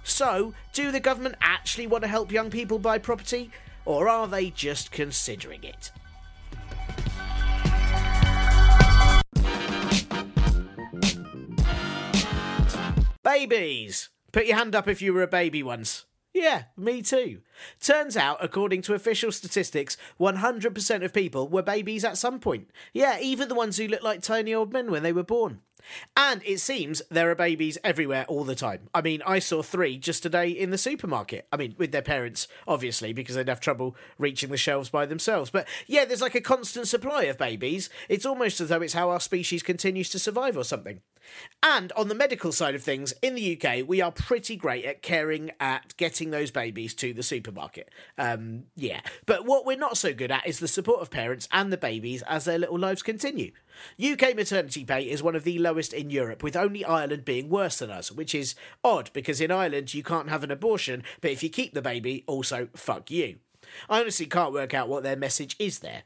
So, 0.04 0.54
do 0.72 0.92
the 0.92 1.00
government 1.00 1.34
actually 1.40 1.88
want 1.88 2.04
to 2.04 2.08
help 2.08 2.30
young 2.30 2.48
people 2.48 2.78
buy 2.78 2.98
property? 2.98 3.50
Or 3.84 4.08
are 4.08 4.28
they 4.28 4.50
just 4.50 4.92
considering 4.92 5.64
it? 5.64 5.90
Babies! 13.26 14.10
Put 14.30 14.46
your 14.46 14.56
hand 14.56 14.76
up 14.76 14.86
if 14.86 15.02
you 15.02 15.12
were 15.12 15.24
a 15.24 15.26
baby 15.26 15.60
once. 15.60 16.04
Yeah, 16.32 16.66
me 16.76 17.02
too. 17.02 17.40
Turns 17.80 18.16
out, 18.16 18.38
according 18.40 18.82
to 18.82 18.94
official 18.94 19.32
statistics, 19.32 19.96
100% 20.20 21.04
of 21.04 21.12
people 21.12 21.48
were 21.48 21.60
babies 21.60 22.04
at 22.04 22.18
some 22.18 22.38
point. 22.38 22.70
Yeah, 22.92 23.18
even 23.20 23.48
the 23.48 23.56
ones 23.56 23.78
who 23.78 23.88
looked 23.88 24.04
like 24.04 24.22
tiny 24.22 24.54
old 24.54 24.72
men 24.72 24.92
when 24.92 25.02
they 25.02 25.12
were 25.12 25.24
born. 25.24 25.62
And 26.16 26.42
it 26.44 26.58
seems 26.58 27.02
there 27.10 27.30
are 27.30 27.34
babies 27.34 27.78
everywhere 27.84 28.24
all 28.28 28.44
the 28.44 28.54
time. 28.54 28.88
I 28.94 29.02
mean, 29.02 29.22
I 29.26 29.38
saw 29.38 29.62
three 29.62 29.98
just 29.98 30.22
today 30.22 30.50
in 30.50 30.70
the 30.70 30.78
supermarket. 30.78 31.46
I 31.52 31.56
mean, 31.56 31.74
with 31.78 31.92
their 31.92 32.02
parents, 32.02 32.48
obviously, 32.66 33.12
because 33.12 33.34
they'd 33.34 33.48
have 33.48 33.60
trouble 33.60 33.96
reaching 34.18 34.50
the 34.50 34.56
shelves 34.56 34.90
by 34.90 35.06
themselves. 35.06 35.50
But 35.50 35.68
yeah, 35.86 36.04
there's 36.04 36.22
like 36.22 36.34
a 36.34 36.40
constant 36.40 36.88
supply 36.88 37.24
of 37.24 37.38
babies. 37.38 37.90
It's 38.08 38.26
almost 38.26 38.60
as 38.60 38.68
though 38.68 38.82
it's 38.82 38.94
how 38.94 39.10
our 39.10 39.20
species 39.20 39.62
continues 39.62 40.10
to 40.10 40.18
survive 40.18 40.56
or 40.56 40.64
something. 40.64 41.00
And 41.62 41.92
on 41.92 42.08
the 42.08 42.14
medical 42.14 42.52
side 42.52 42.74
of 42.74 42.82
things, 42.82 43.12
in 43.22 43.34
the 43.34 43.60
UK, 43.60 43.86
we 43.86 44.00
are 44.00 44.12
pretty 44.12 44.56
great 44.56 44.84
at 44.84 45.02
caring 45.02 45.50
at 45.58 45.96
getting 45.96 46.30
those 46.30 46.50
babies 46.50 46.94
to 46.94 47.12
the 47.12 47.22
supermarket. 47.22 47.90
Um, 48.18 48.64
yeah. 48.74 49.00
But 49.26 49.44
what 49.44 49.66
we're 49.66 49.76
not 49.76 49.96
so 49.96 50.14
good 50.14 50.30
at 50.30 50.46
is 50.46 50.60
the 50.60 50.68
support 50.68 51.00
of 51.00 51.10
parents 51.10 51.48
and 51.52 51.72
the 51.72 51.76
babies 51.76 52.22
as 52.22 52.44
their 52.44 52.58
little 52.58 52.78
lives 52.78 53.02
continue. 53.02 53.52
UK 54.02 54.34
maternity 54.34 54.84
pay 54.84 55.02
is 55.02 55.22
one 55.22 55.36
of 55.36 55.44
the 55.44 55.58
lowest 55.58 55.75
in 55.76 56.10
Europe, 56.10 56.42
with 56.42 56.56
only 56.56 56.84
Ireland 56.84 57.24
being 57.24 57.48
worse 57.48 57.78
than 57.78 57.90
us, 57.90 58.10
which 58.10 58.34
is 58.34 58.54
odd 58.82 59.10
because 59.12 59.40
in 59.40 59.50
Ireland 59.50 59.94
you 59.94 60.02
can't 60.02 60.28
have 60.28 60.44
an 60.44 60.50
abortion, 60.50 61.02
but 61.20 61.30
if 61.30 61.42
you 61.42 61.48
keep 61.48 61.74
the 61.74 61.82
baby, 61.82 62.24
also 62.26 62.68
fuck 62.74 63.10
you. 63.10 63.38
I 63.88 64.00
honestly 64.00 64.26
can't 64.26 64.52
work 64.52 64.74
out 64.74 64.88
what 64.88 65.02
their 65.02 65.16
message 65.16 65.56
is 65.58 65.80
there. 65.80 66.04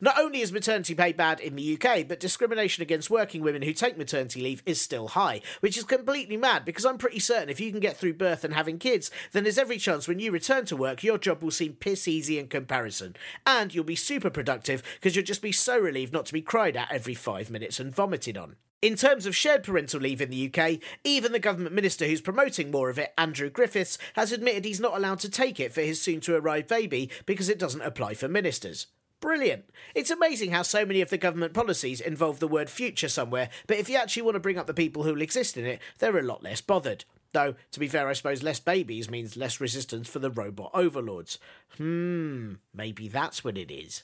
Not 0.00 0.18
only 0.18 0.40
is 0.40 0.52
maternity 0.52 0.94
pay 0.94 1.12
bad 1.12 1.40
in 1.40 1.56
the 1.56 1.78
UK, 1.78 2.06
but 2.06 2.20
discrimination 2.20 2.82
against 2.82 3.10
working 3.10 3.42
women 3.42 3.62
who 3.62 3.72
take 3.72 3.98
maternity 3.98 4.40
leave 4.40 4.62
is 4.66 4.80
still 4.80 5.08
high, 5.08 5.40
which 5.60 5.76
is 5.76 5.84
completely 5.84 6.36
mad 6.36 6.64
because 6.64 6.84
I'm 6.84 6.98
pretty 6.98 7.18
certain 7.18 7.48
if 7.48 7.60
you 7.60 7.70
can 7.70 7.80
get 7.80 7.96
through 7.96 8.14
birth 8.14 8.44
and 8.44 8.54
having 8.54 8.78
kids, 8.78 9.10
then 9.32 9.44
there's 9.44 9.58
every 9.58 9.78
chance 9.78 10.08
when 10.08 10.18
you 10.18 10.30
return 10.30 10.64
to 10.66 10.76
work, 10.76 11.02
your 11.02 11.18
job 11.18 11.42
will 11.42 11.50
seem 11.50 11.74
piss 11.74 12.08
easy 12.08 12.38
in 12.38 12.48
comparison. 12.48 13.16
And 13.46 13.74
you'll 13.74 13.84
be 13.84 13.96
super 13.96 14.30
productive 14.30 14.82
because 14.94 15.16
you'll 15.16 15.24
just 15.24 15.42
be 15.42 15.52
so 15.52 15.78
relieved 15.78 16.12
not 16.12 16.26
to 16.26 16.32
be 16.32 16.42
cried 16.42 16.76
at 16.76 16.92
every 16.92 17.14
five 17.14 17.50
minutes 17.50 17.80
and 17.80 17.94
vomited 17.94 18.36
on. 18.36 18.56
In 18.84 18.96
terms 18.96 19.24
of 19.24 19.34
shared 19.34 19.62
parental 19.62 19.98
leave 19.98 20.20
in 20.20 20.28
the 20.28 20.52
UK, 20.52 20.78
even 21.04 21.32
the 21.32 21.38
government 21.38 21.74
minister 21.74 22.04
who's 22.04 22.20
promoting 22.20 22.70
more 22.70 22.90
of 22.90 22.98
it, 22.98 23.14
Andrew 23.16 23.48
Griffiths, 23.48 23.96
has 24.12 24.30
admitted 24.30 24.66
he's 24.66 24.78
not 24.78 24.94
allowed 24.94 25.20
to 25.20 25.30
take 25.30 25.58
it 25.58 25.72
for 25.72 25.80
his 25.80 26.02
soon 26.02 26.20
to 26.20 26.36
arrive 26.36 26.68
baby 26.68 27.10
because 27.24 27.48
it 27.48 27.58
doesn't 27.58 27.80
apply 27.80 28.12
for 28.12 28.28
ministers. 28.28 28.88
Brilliant. 29.20 29.70
It's 29.94 30.10
amazing 30.10 30.50
how 30.50 30.60
so 30.60 30.84
many 30.84 31.00
of 31.00 31.08
the 31.08 31.16
government 31.16 31.54
policies 31.54 31.98
involve 31.98 32.40
the 32.40 32.46
word 32.46 32.68
future 32.68 33.08
somewhere, 33.08 33.48
but 33.66 33.78
if 33.78 33.88
you 33.88 33.96
actually 33.96 34.20
want 34.20 34.34
to 34.34 34.40
bring 34.40 34.58
up 34.58 34.66
the 34.66 34.74
people 34.74 35.04
who'll 35.04 35.22
exist 35.22 35.56
in 35.56 35.64
it, 35.64 35.80
they're 35.98 36.18
a 36.18 36.22
lot 36.22 36.42
less 36.42 36.60
bothered. 36.60 37.06
Though, 37.32 37.54
to 37.72 37.80
be 37.80 37.88
fair, 37.88 38.06
I 38.06 38.12
suppose 38.12 38.42
less 38.42 38.60
babies 38.60 39.10
means 39.10 39.34
less 39.34 39.62
resistance 39.62 40.10
for 40.10 40.18
the 40.18 40.30
robot 40.30 40.72
overlords. 40.74 41.38
Hmm, 41.78 42.56
maybe 42.74 43.08
that's 43.08 43.42
what 43.42 43.56
it 43.56 43.70
is. 43.70 44.02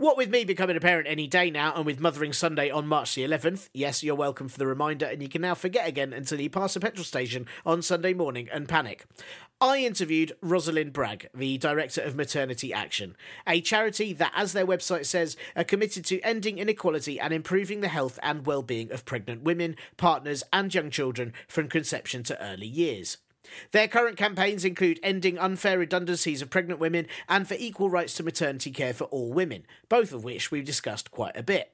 What 0.00 0.16
with 0.16 0.30
me 0.30 0.46
becoming 0.46 0.78
a 0.78 0.80
parent 0.80 1.06
any 1.06 1.26
day 1.26 1.50
now, 1.50 1.74
and 1.74 1.84
with 1.84 2.00
Mothering 2.00 2.32
Sunday 2.32 2.70
on 2.70 2.86
March 2.86 3.14
the 3.14 3.22
11th, 3.22 3.68
yes, 3.74 4.02
you're 4.02 4.14
welcome 4.14 4.48
for 4.48 4.56
the 4.56 4.66
reminder, 4.66 5.04
and 5.04 5.20
you 5.20 5.28
can 5.28 5.42
now 5.42 5.54
forget 5.54 5.86
again 5.86 6.14
until 6.14 6.40
you 6.40 6.48
pass 6.48 6.74
a 6.74 6.80
petrol 6.80 7.04
station 7.04 7.44
on 7.66 7.82
Sunday 7.82 8.14
morning 8.14 8.48
and 8.50 8.66
panic. 8.66 9.04
I 9.60 9.80
interviewed 9.80 10.32
Rosalind 10.40 10.94
Bragg, 10.94 11.28
the 11.34 11.58
director 11.58 12.00
of 12.00 12.16
Maternity 12.16 12.72
Action, 12.72 13.14
a 13.46 13.60
charity 13.60 14.14
that, 14.14 14.32
as 14.34 14.54
their 14.54 14.66
website 14.66 15.04
says, 15.04 15.36
are 15.54 15.64
committed 15.64 16.06
to 16.06 16.20
ending 16.22 16.56
inequality 16.56 17.20
and 17.20 17.34
improving 17.34 17.82
the 17.82 17.88
health 17.88 18.18
and 18.22 18.46
well-being 18.46 18.90
of 18.92 19.04
pregnant 19.04 19.42
women, 19.42 19.76
partners, 19.98 20.42
and 20.50 20.74
young 20.74 20.88
children 20.88 21.34
from 21.46 21.68
conception 21.68 22.22
to 22.22 22.42
early 22.42 22.66
years. 22.66 23.18
Their 23.72 23.88
current 23.88 24.16
campaigns 24.16 24.64
include 24.64 25.00
ending 25.02 25.38
unfair 25.38 25.78
redundancies 25.78 26.42
of 26.42 26.50
pregnant 26.50 26.80
women 26.80 27.06
and 27.28 27.46
for 27.46 27.54
equal 27.58 27.90
rights 27.90 28.14
to 28.14 28.22
maternity 28.22 28.70
care 28.70 28.94
for 28.94 29.04
all 29.04 29.32
women, 29.32 29.64
both 29.88 30.12
of 30.12 30.24
which 30.24 30.50
we've 30.50 30.64
discussed 30.64 31.10
quite 31.10 31.36
a 31.36 31.42
bit. 31.42 31.72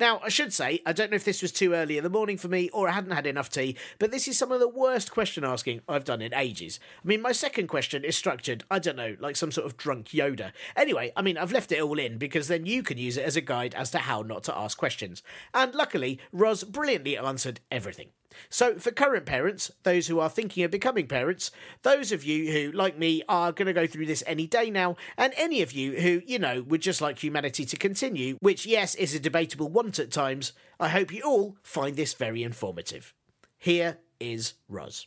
Now, 0.00 0.18
I 0.24 0.30
should 0.30 0.54
say, 0.54 0.80
I 0.86 0.94
don't 0.94 1.10
know 1.10 1.16
if 1.16 1.24
this 1.24 1.42
was 1.42 1.52
too 1.52 1.74
early 1.74 1.98
in 1.98 2.04
the 2.04 2.08
morning 2.08 2.38
for 2.38 2.48
me 2.48 2.70
or 2.70 2.88
I 2.88 2.92
hadn't 2.92 3.10
had 3.10 3.26
enough 3.26 3.50
tea, 3.50 3.76
but 3.98 4.10
this 4.10 4.26
is 4.26 4.38
some 4.38 4.50
of 4.50 4.58
the 4.58 4.66
worst 4.66 5.10
question 5.10 5.44
asking 5.44 5.82
I've 5.86 6.04
done 6.04 6.22
in 6.22 6.32
ages. 6.32 6.80
I 7.04 7.06
mean, 7.06 7.20
my 7.20 7.32
second 7.32 7.66
question 7.66 8.02
is 8.02 8.16
structured, 8.16 8.64
I 8.70 8.78
don't 8.78 8.96
know, 8.96 9.16
like 9.20 9.36
some 9.36 9.52
sort 9.52 9.66
of 9.66 9.76
drunk 9.76 10.08
Yoda. 10.08 10.52
Anyway, 10.74 11.12
I 11.16 11.20
mean, 11.20 11.36
I've 11.36 11.52
left 11.52 11.70
it 11.70 11.82
all 11.82 11.98
in 11.98 12.16
because 12.16 12.48
then 12.48 12.64
you 12.64 12.82
can 12.82 12.96
use 12.96 13.18
it 13.18 13.26
as 13.26 13.36
a 13.36 13.42
guide 13.42 13.74
as 13.74 13.90
to 13.90 13.98
how 13.98 14.22
not 14.22 14.42
to 14.44 14.56
ask 14.56 14.78
questions. 14.78 15.22
And 15.52 15.74
luckily, 15.74 16.18
Roz 16.32 16.64
brilliantly 16.64 17.18
answered 17.18 17.60
everything. 17.70 18.08
So, 18.48 18.76
for 18.76 18.90
current 18.90 19.26
parents, 19.26 19.70
those 19.82 20.06
who 20.06 20.20
are 20.20 20.28
thinking 20.28 20.64
of 20.64 20.70
becoming 20.70 21.06
parents, 21.06 21.50
those 21.82 22.12
of 22.12 22.24
you 22.24 22.52
who, 22.52 22.72
like 22.72 22.98
me, 22.98 23.22
are 23.28 23.52
going 23.52 23.66
to 23.66 23.72
go 23.72 23.86
through 23.86 24.06
this 24.06 24.24
any 24.26 24.46
day 24.46 24.70
now, 24.70 24.96
and 25.16 25.32
any 25.36 25.62
of 25.62 25.72
you 25.72 26.00
who, 26.00 26.22
you 26.26 26.38
know, 26.38 26.62
would 26.62 26.82
just 26.82 27.00
like 27.00 27.18
humanity 27.18 27.64
to 27.64 27.76
continue, 27.76 28.36
which, 28.40 28.66
yes, 28.66 28.94
is 28.94 29.14
a 29.14 29.20
debatable 29.20 29.68
want 29.68 29.98
at 29.98 30.10
times, 30.10 30.52
I 30.78 30.88
hope 30.88 31.12
you 31.12 31.22
all 31.22 31.56
find 31.62 31.96
this 31.96 32.14
very 32.14 32.42
informative. 32.42 33.14
Here 33.58 33.98
is 34.18 34.54
Ros. 34.68 35.06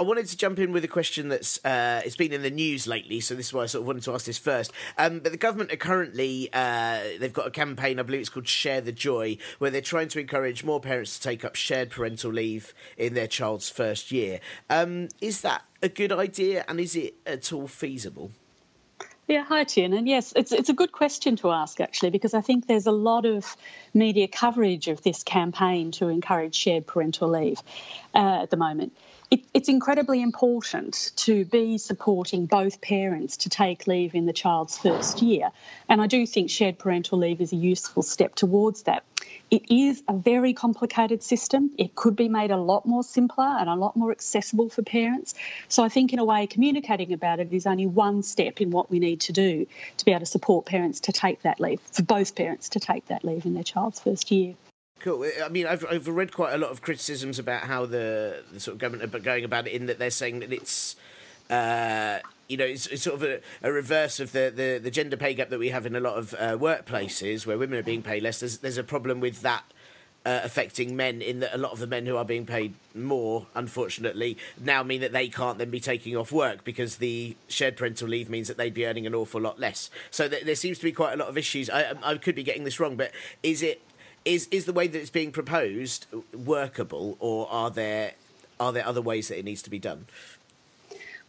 I 0.00 0.02
wanted 0.02 0.28
to 0.28 0.36
jump 0.38 0.58
in 0.58 0.72
with 0.72 0.82
a 0.82 0.88
question 0.88 1.28
that's 1.28 1.62
uh, 1.62 2.00
it's 2.06 2.16
been 2.16 2.32
in 2.32 2.40
the 2.40 2.50
news 2.50 2.86
lately, 2.86 3.20
so 3.20 3.34
this 3.34 3.48
is 3.48 3.52
why 3.52 3.64
I 3.64 3.66
sort 3.66 3.82
of 3.82 3.86
wanted 3.86 4.02
to 4.04 4.14
ask 4.14 4.24
this 4.24 4.38
first. 4.38 4.72
Um, 4.96 5.18
but 5.18 5.30
the 5.30 5.36
government 5.36 5.70
are 5.74 5.76
currently 5.76 6.48
uh, 6.54 7.00
they've 7.18 7.34
got 7.34 7.46
a 7.46 7.50
campaign, 7.50 8.00
I 8.00 8.02
believe 8.02 8.22
it's 8.22 8.30
called 8.30 8.48
Share 8.48 8.80
the 8.80 8.92
Joy, 8.92 9.36
where 9.58 9.70
they're 9.70 9.82
trying 9.82 10.08
to 10.08 10.18
encourage 10.18 10.64
more 10.64 10.80
parents 10.80 11.18
to 11.18 11.22
take 11.22 11.44
up 11.44 11.54
shared 11.54 11.90
parental 11.90 12.32
leave 12.32 12.72
in 12.96 13.12
their 13.12 13.26
child's 13.26 13.68
first 13.68 14.10
year. 14.10 14.40
Um, 14.70 15.08
is 15.20 15.42
that 15.42 15.64
a 15.82 15.90
good 15.90 16.12
idea, 16.12 16.64
and 16.66 16.80
is 16.80 16.96
it 16.96 17.16
at 17.26 17.52
all 17.52 17.66
feasible? 17.66 18.30
Yeah, 19.28 19.44
hi, 19.44 19.64
Tien. 19.64 19.92
And 19.92 20.08
yes, 20.08 20.32
it's, 20.34 20.50
it's 20.50 20.70
a 20.70 20.74
good 20.74 20.92
question 20.92 21.36
to 21.36 21.50
ask, 21.50 21.78
actually, 21.78 22.08
because 22.08 22.32
I 22.32 22.40
think 22.40 22.66
there's 22.66 22.86
a 22.86 22.90
lot 22.90 23.26
of 23.26 23.54
media 23.92 24.28
coverage 24.28 24.88
of 24.88 25.02
this 25.02 25.22
campaign 25.22 25.90
to 25.92 26.08
encourage 26.08 26.54
shared 26.54 26.86
parental 26.86 27.28
leave 27.28 27.60
uh, 28.14 28.40
at 28.42 28.48
the 28.48 28.56
moment 28.56 28.94
it, 29.30 29.44
it's 29.54 29.68
incredibly 29.68 30.22
important 30.22 31.12
to 31.16 31.44
be 31.44 31.78
supporting 31.78 32.46
both 32.46 32.80
parents 32.80 33.38
to 33.38 33.48
take 33.48 33.86
leave 33.86 34.14
in 34.14 34.26
the 34.26 34.32
child's 34.32 34.76
first 34.76 35.22
year. 35.22 35.52
And 35.88 36.00
I 36.00 36.08
do 36.08 36.26
think 36.26 36.50
shared 36.50 36.78
parental 36.78 37.18
leave 37.18 37.40
is 37.40 37.52
a 37.52 37.56
useful 37.56 38.02
step 38.02 38.34
towards 38.34 38.82
that. 38.82 39.04
It 39.48 39.70
is 39.70 40.02
a 40.08 40.14
very 40.14 40.52
complicated 40.52 41.22
system. 41.22 41.70
It 41.78 41.94
could 41.94 42.16
be 42.16 42.28
made 42.28 42.50
a 42.50 42.56
lot 42.56 42.86
more 42.86 43.04
simpler 43.04 43.44
and 43.44 43.68
a 43.68 43.74
lot 43.74 43.96
more 43.96 44.10
accessible 44.10 44.68
for 44.68 44.82
parents. 44.82 45.34
So 45.68 45.84
I 45.84 45.88
think, 45.88 46.12
in 46.12 46.18
a 46.18 46.24
way, 46.24 46.46
communicating 46.48 47.12
about 47.12 47.38
it 47.38 47.52
is 47.52 47.66
only 47.66 47.86
one 47.86 48.22
step 48.22 48.60
in 48.60 48.70
what 48.70 48.90
we 48.90 48.98
need 48.98 49.20
to 49.22 49.32
do 49.32 49.66
to 49.98 50.04
be 50.04 50.10
able 50.10 50.20
to 50.20 50.26
support 50.26 50.66
parents 50.66 51.00
to 51.00 51.12
take 51.12 51.42
that 51.42 51.60
leave, 51.60 51.80
for 51.92 52.02
both 52.02 52.34
parents 52.34 52.70
to 52.70 52.80
take 52.80 53.06
that 53.06 53.24
leave 53.24 53.44
in 53.44 53.54
their 53.54 53.64
child's 53.64 54.00
first 54.00 54.30
year. 54.30 54.54
Cool. 55.00 55.26
I 55.42 55.48
mean, 55.48 55.66
I've, 55.66 55.84
I've 55.90 56.06
read 56.08 56.32
quite 56.32 56.52
a 56.52 56.58
lot 56.58 56.70
of 56.70 56.82
criticisms 56.82 57.38
about 57.38 57.62
how 57.62 57.86
the, 57.86 58.44
the 58.52 58.60
sort 58.60 58.74
of 58.74 58.78
government 58.78 59.14
are 59.14 59.18
going 59.18 59.44
about 59.44 59.66
it, 59.66 59.72
in 59.72 59.86
that 59.86 59.98
they're 59.98 60.10
saying 60.10 60.40
that 60.40 60.52
it's, 60.52 60.94
uh, 61.48 62.18
you 62.48 62.58
know, 62.58 62.66
it's, 62.66 62.86
it's 62.88 63.02
sort 63.02 63.14
of 63.16 63.22
a, 63.22 63.40
a, 63.62 63.72
reverse 63.72 64.20
of 64.20 64.32
the, 64.32 64.52
the, 64.54 64.78
the, 64.78 64.90
gender 64.90 65.16
pay 65.16 65.32
gap 65.32 65.48
that 65.48 65.58
we 65.58 65.70
have 65.70 65.86
in 65.86 65.96
a 65.96 66.00
lot 66.00 66.18
of 66.18 66.34
uh, 66.34 66.58
workplaces 66.58 67.46
where 67.46 67.56
women 67.56 67.78
are 67.78 67.82
being 67.82 68.02
paid 68.02 68.22
less. 68.22 68.40
There's, 68.40 68.58
there's 68.58 68.76
a 68.76 68.84
problem 68.84 69.20
with 69.20 69.40
that 69.40 69.64
uh, 70.26 70.40
affecting 70.44 70.96
men 70.96 71.22
in 71.22 71.40
that 71.40 71.54
a 71.54 71.58
lot 71.58 71.72
of 71.72 71.78
the 71.78 71.86
men 71.86 72.04
who 72.04 72.18
are 72.18 72.24
being 72.24 72.44
paid 72.44 72.74
more, 72.94 73.46
unfortunately, 73.54 74.36
now 74.60 74.82
mean 74.82 75.00
that 75.00 75.12
they 75.12 75.28
can't 75.28 75.56
then 75.56 75.70
be 75.70 75.80
taking 75.80 76.14
off 76.14 76.30
work 76.30 76.62
because 76.62 76.96
the 76.96 77.34
shared 77.48 77.74
parental 77.74 78.06
leave 78.06 78.28
means 78.28 78.48
that 78.48 78.58
they'd 78.58 78.74
be 78.74 78.86
earning 78.86 79.06
an 79.06 79.14
awful 79.14 79.40
lot 79.40 79.58
less. 79.58 79.88
So 80.10 80.28
th- 80.28 80.44
there 80.44 80.54
seems 80.54 80.78
to 80.78 80.84
be 80.84 80.92
quite 80.92 81.14
a 81.14 81.16
lot 81.16 81.28
of 81.28 81.38
issues. 81.38 81.70
I, 81.70 81.94
I 82.02 82.16
could 82.16 82.34
be 82.34 82.42
getting 82.42 82.64
this 82.64 82.78
wrong, 82.78 82.96
but 82.96 83.12
is 83.42 83.62
it 83.62 83.80
is 84.24 84.48
is 84.50 84.64
the 84.64 84.72
way 84.72 84.86
that 84.86 84.98
it's 84.98 85.10
being 85.10 85.32
proposed 85.32 86.06
workable, 86.32 87.16
or 87.20 87.50
are 87.50 87.70
there 87.70 88.12
are 88.58 88.72
there 88.72 88.86
other 88.86 89.02
ways 89.02 89.28
that 89.28 89.38
it 89.38 89.44
needs 89.44 89.62
to 89.62 89.70
be 89.70 89.78
done? 89.78 90.06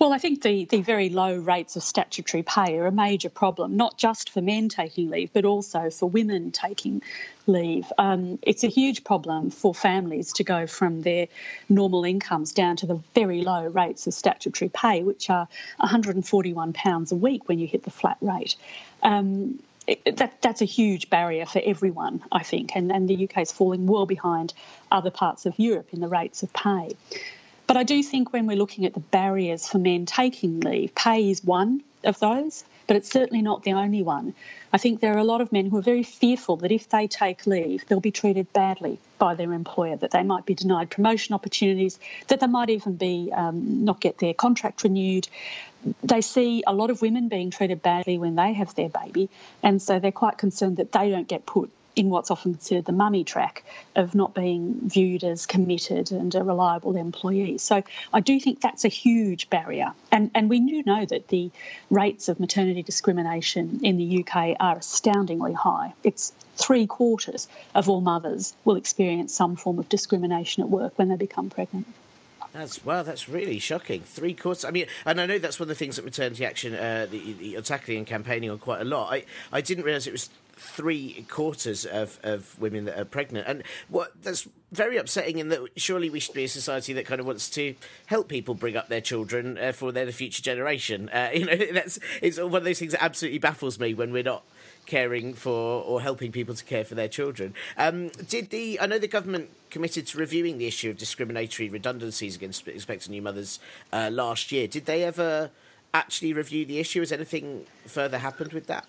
Well, 0.01 0.13
I 0.13 0.17
think 0.17 0.41
the, 0.41 0.65
the 0.65 0.81
very 0.81 1.09
low 1.09 1.37
rates 1.37 1.75
of 1.75 1.83
statutory 1.83 2.41
pay 2.41 2.75
are 2.79 2.87
a 2.87 2.91
major 2.91 3.29
problem, 3.29 3.77
not 3.77 3.99
just 3.99 4.31
for 4.31 4.41
men 4.41 4.67
taking 4.67 5.11
leave, 5.11 5.31
but 5.31 5.45
also 5.45 5.91
for 5.91 6.09
women 6.09 6.49
taking 6.49 7.03
leave. 7.45 7.85
Um, 7.99 8.39
it's 8.41 8.63
a 8.63 8.67
huge 8.67 9.03
problem 9.03 9.51
for 9.51 9.75
families 9.75 10.33
to 10.33 10.43
go 10.43 10.65
from 10.65 11.03
their 11.03 11.27
normal 11.69 12.03
incomes 12.03 12.51
down 12.51 12.77
to 12.77 12.87
the 12.87 12.99
very 13.13 13.43
low 13.43 13.67
rates 13.67 14.07
of 14.07 14.15
statutory 14.15 14.71
pay, 14.73 15.03
which 15.03 15.29
are 15.29 15.47
£141 15.79 17.11
a 17.11 17.15
week 17.15 17.47
when 17.47 17.59
you 17.59 17.67
hit 17.67 17.83
the 17.83 17.91
flat 17.91 18.17
rate. 18.21 18.55
Um, 19.03 19.59
it, 19.87 20.17
that, 20.17 20.41
that's 20.41 20.61
a 20.61 20.65
huge 20.65 21.09
barrier 21.09 21.45
for 21.45 21.61
everyone, 21.63 22.23
I 22.31 22.43
think, 22.43 22.75
and, 22.75 22.91
and 22.91 23.07
the 23.07 23.23
UK 23.23 23.39
is 23.39 23.51
falling 23.51 23.87
well 23.87 24.05
behind 24.05 24.53
other 24.91 25.11
parts 25.11 25.45
of 25.45 25.57
Europe 25.57 25.89
in 25.91 25.99
the 25.99 26.07
rates 26.07 26.43
of 26.43 26.53
pay. 26.53 26.91
But 27.67 27.77
I 27.77 27.83
do 27.83 28.03
think 28.03 28.33
when 28.33 28.47
we're 28.47 28.57
looking 28.57 28.85
at 28.85 28.93
the 28.93 28.99
barriers 28.99 29.67
for 29.67 29.77
men 29.77 30.05
taking 30.05 30.59
leave, 30.59 30.93
pay 30.93 31.29
is 31.29 31.43
one 31.43 31.83
of 32.03 32.19
those, 32.19 32.63
but 32.87 32.97
it's 32.97 33.09
certainly 33.09 33.41
not 33.41 33.63
the 33.63 33.73
only 33.73 34.03
one. 34.03 34.33
I 34.73 34.77
think 34.77 34.99
there 34.99 35.13
are 35.13 35.19
a 35.19 35.23
lot 35.23 35.41
of 35.41 35.51
men 35.51 35.67
who 35.67 35.77
are 35.77 35.81
very 35.81 36.03
fearful 36.03 36.57
that 36.57 36.71
if 36.71 36.89
they 36.89 37.07
take 37.07 37.47
leave, 37.47 37.85
they'll 37.87 37.99
be 37.99 38.11
treated 38.11 38.51
badly 38.53 38.99
by 39.19 39.35
their 39.35 39.53
employer, 39.53 39.95
that 39.97 40.11
they 40.11 40.23
might 40.23 40.45
be 40.45 40.53
denied 40.53 40.89
promotion 40.89 41.33
opportunities, 41.33 41.99
that 42.27 42.39
they 42.39 42.47
might 42.47 42.69
even 42.69 42.95
be 42.95 43.31
um, 43.33 43.85
not 43.85 44.01
get 44.01 44.17
their 44.17 44.33
contract 44.33 44.83
renewed. 44.83 45.27
They 46.03 46.21
see 46.21 46.63
a 46.65 46.73
lot 46.73 46.89
of 46.89 47.01
women 47.01 47.27
being 47.27 47.51
treated 47.51 47.81
badly 47.81 48.17
when 48.17 48.35
they 48.35 48.53
have 48.53 48.75
their 48.75 48.89
baby, 48.89 49.29
and 49.63 49.81
so 49.81 49.99
they're 49.99 50.11
quite 50.11 50.37
concerned 50.37 50.77
that 50.77 50.91
they 50.91 51.09
don't 51.09 51.27
get 51.27 51.45
put 51.45 51.71
in 51.95 52.09
what's 52.09 52.31
often 52.31 52.53
considered 52.53 52.85
the 52.85 52.91
mummy 52.91 53.23
track 53.23 53.63
of 53.95 54.15
not 54.15 54.33
being 54.33 54.79
viewed 54.89 55.23
as 55.23 55.45
committed 55.45 56.11
and 56.11 56.33
a 56.35 56.43
reliable 56.43 56.95
employee. 56.95 57.57
So 57.57 57.83
I 58.13 58.19
do 58.21 58.39
think 58.39 58.61
that's 58.61 58.85
a 58.85 58.89
huge 58.89 59.49
barrier. 59.49 59.93
And, 60.11 60.31
and 60.33 60.49
we 60.49 60.59
do 60.59 60.83
know 60.85 61.05
that 61.05 61.27
the 61.27 61.51
rates 61.89 62.29
of 62.29 62.39
maternity 62.39 62.83
discrimination 62.83 63.81
in 63.83 63.97
the 63.97 64.23
UK 64.23 64.55
are 64.59 64.77
astoundingly 64.77 65.53
high. 65.53 65.93
It's 66.03 66.33
three 66.55 66.87
quarters 66.87 67.47
of 67.75 67.89
all 67.89 68.01
mothers 68.01 68.53
will 68.63 68.75
experience 68.75 69.33
some 69.33 69.55
form 69.55 69.79
of 69.79 69.89
discrimination 69.89 70.63
at 70.63 70.69
work 70.69 70.97
when 70.97 71.09
they 71.09 71.17
become 71.17 71.49
pregnant. 71.49 71.87
That's 72.53 72.83
wow. 72.83 73.03
That's 73.03 73.29
really 73.29 73.59
shocking. 73.59 74.01
Three 74.01 74.33
quarters. 74.33 74.65
I 74.65 74.71
mean, 74.71 74.87
and 75.05 75.21
I 75.21 75.25
know 75.25 75.39
that's 75.39 75.59
one 75.59 75.65
of 75.65 75.69
the 75.69 75.75
things 75.75 75.95
that 75.95 76.05
Maternity 76.05 76.45
Action 76.45 76.73
uh, 76.73 77.07
are 77.57 77.61
tackling 77.61 77.99
and 77.99 78.07
campaigning 78.07 78.49
on 78.49 78.59
quite 78.59 78.81
a 78.81 78.85
lot. 78.85 79.13
I, 79.13 79.25
I 79.51 79.61
didn't 79.61 79.85
realise 79.85 80.05
it 80.05 80.11
was 80.11 80.29
three 80.61 81.25
quarters 81.27 81.85
of, 81.85 82.19
of 82.23 82.57
women 82.59 82.85
that 82.85 82.99
are 82.99 83.05
pregnant. 83.05 83.47
And 83.47 83.63
what 83.89 84.11
that's 84.21 84.47
very 84.71 84.97
upsetting 84.97 85.39
in 85.39 85.49
that 85.49 85.67
surely 85.75 86.09
we 86.09 86.19
should 86.19 86.35
be 86.35 86.43
a 86.43 86.49
society 86.49 86.93
that 86.93 87.05
kind 87.05 87.19
of 87.19 87.25
wants 87.25 87.49
to 87.51 87.75
help 88.05 88.27
people 88.27 88.53
bring 88.53 88.77
up 88.77 88.87
their 88.87 89.01
children 89.01 89.57
uh, 89.57 89.71
for 89.71 89.91
their 89.91 90.05
the 90.05 90.11
future 90.11 90.41
generation. 90.41 91.09
Uh, 91.09 91.29
you 91.33 91.45
know, 91.45 91.55
that's 91.73 91.99
it's 92.21 92.37
one 92.37 92.55
of 92.55 92.63
those 92.63 92.79
things 92.79 92.91
that 92.91 93.03
absolutely 93.03 93.39
baffles 93.39 93.79
me 93.79 93.93
when 93.93 94.11
we're 94.11 94.23
not 94.23 94.43
caring 94.85 95.33
for 95.33 95.83
or 95.83 96.01
helping 96.01 96.31
people 96.31 96.53
to 96.53 96.63
care 96.63 96.83
for 96.83 96.95
their 96.95 97.07
children. 97.07 97.53
Um, 97.77 98.09
did 98.09 98.49
the 98.49 98.79
I 98.79 98.85
know 98.85 98.99
the 98.99 99.07
government 99.07 99.49
committed 99.71 100.05
to 100.07 100.17
reviewing 100.17 100.59
the 100.59 100.67
issue 100.67 100.89
of 100.89 100.97
discriminatory 100.97 101.69
redundancies 101.69 102.35
against 102.35 102.67
expectant 102.67 103.11
new 103.11 103.21
mothers 103.21 103.59
uh, 103.91 104.09
last 104.11 104.51
year. 104.51 104.67
Did 104.67 104.85
they 104.85 105.03
ever 105.03 105.49
actually 105.93 106.33
review 106.33 106.65
the 106.65 106.79
issue? 106.79 106.99
Has 106.99 107.11
anything 107.11 107.65
further 107.87 108.19
happened 108.19 108.53
with 108.53 108.67
that? 108.67 108.85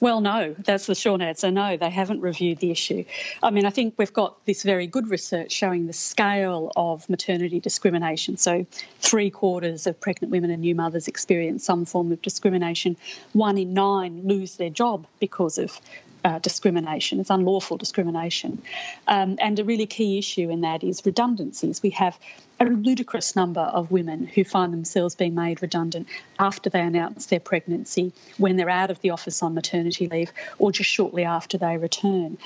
Well, 0.00 0.22
no, 0.22 0.54
that's 0.58 0.86
the 0.86 0.94
short 0.94 1.20
answer. 1.20 1.50
No, 1.50 1.76
they 1.76 1.90
haven't 1.90 2.22
reviewed 2.22 2.58
the 2.58 2.70
issue. 2.70 3.04
I 3.42 3.50
mean, 3.50 3.66
I 3.66 3.70
think 3.70 3.94
we've 3.98 4.12
got 4.12 4.46
this 4.46 4.62
very 4.62 4.86
good 4.86 5.10
research 5.10 5.52
showing 5.52 5.86
the 5.86 5.92
scale 5.92 6.72
of 6.74 7.06
maternity 7.10 7.60
discrimination. 7.60 8.38
So, 8.38 8.66
three 9.00 9.28
quarters 9.28 9.86
of 9.86 10.00
pregnant 10.00 10.32
women 10.32 10.50
and 10.50 10.62
new 10.62 10.74
mothers 10.74 11.06
experience 11.06 11.64
some 11.64 11.84
form 11.84 12.12
of 12.12 12.22
discrimination. 12.22 12.96
One 13.34 13.58
in 13.58 13.74
nine 13.74 14.22
lose 14.24 14.56
their 14.56 14.70
job 14.70 15.06
because 15.18 15.58
of 15.58 15.78
uh, 16.24 16.38
discrimination. 16.38 17.20
It's 17.20 17.30
unlawful 17.30 17.76
discrimination. 17.76 18.62
Um, 19.06 19.36
and 19.40 19.58
a 19.58 19.64
really 19.64 19.86
key 19.86 20.18
issue 20.18 20.50
in 20.50 20.62
that 20.62 20.84
is 20.84 21.04
redundancies. 21.04 21.82
We 21.82 21.90
have 21.90 22.18
a 22.58 22.64
ludicrous 22.64 23.34
number 23.34 23.60
of 23.60 23.90
women 23.90 24.26
who 24.26 24.44
find 24.44 24.72
themselves 24.72 25.14
being 25.14 25.34
made 25.34 25.62
redundant 25.62 26.08
after 26.38 26.68
they 26.68 26.80
announce 26.80 27.26
their 27.26 27.40
pregnancy, 27.40 28.12
when 28.36 28.56
they're 28.56 28.68
out 28.68 28.90
of 28.90 29.00
the 29.00 29.10
office 29.10 29.42
on 29.42 29.54
maternity 29.54 30.08
leave, 30.08 30.32
or 30.58 30.70
just 30.70 30.90
shortly 30.90 31.24
after 31.24 31.56
they 31.56 31.78
return. 31.78 32.36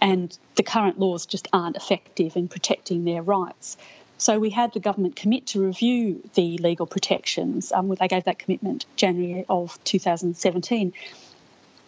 And 0.00 0.36
the 0.54 0.62
current 0.62 0.98
laws 0.98 1.26
just 1.26 1.48
aren't 1.52 1.76
effective 1.76 2.36
in 2.36 2.48
protecting 2.48 3.04
their 3.04 3.22
rights. 3.22 3.76
So 4.16 4.38
we 4.38 4.50
had 4.50 4.72
the 4.72 4.80
government 4.80 5.16
commit 5.16 5.46
to 5.48 5.64
review 5.64 6.22
the 6.34 6.56
legal 6.58 6.86
protections. 6.86 7.72
Um, 7.72 7.88
they 7.88 8.08
gave 8.08 8.24
that 8.24 8.38
commitment 8.38 8.86
January 8.96 9.44
of 9.48 9.82
2017 9.84 10.92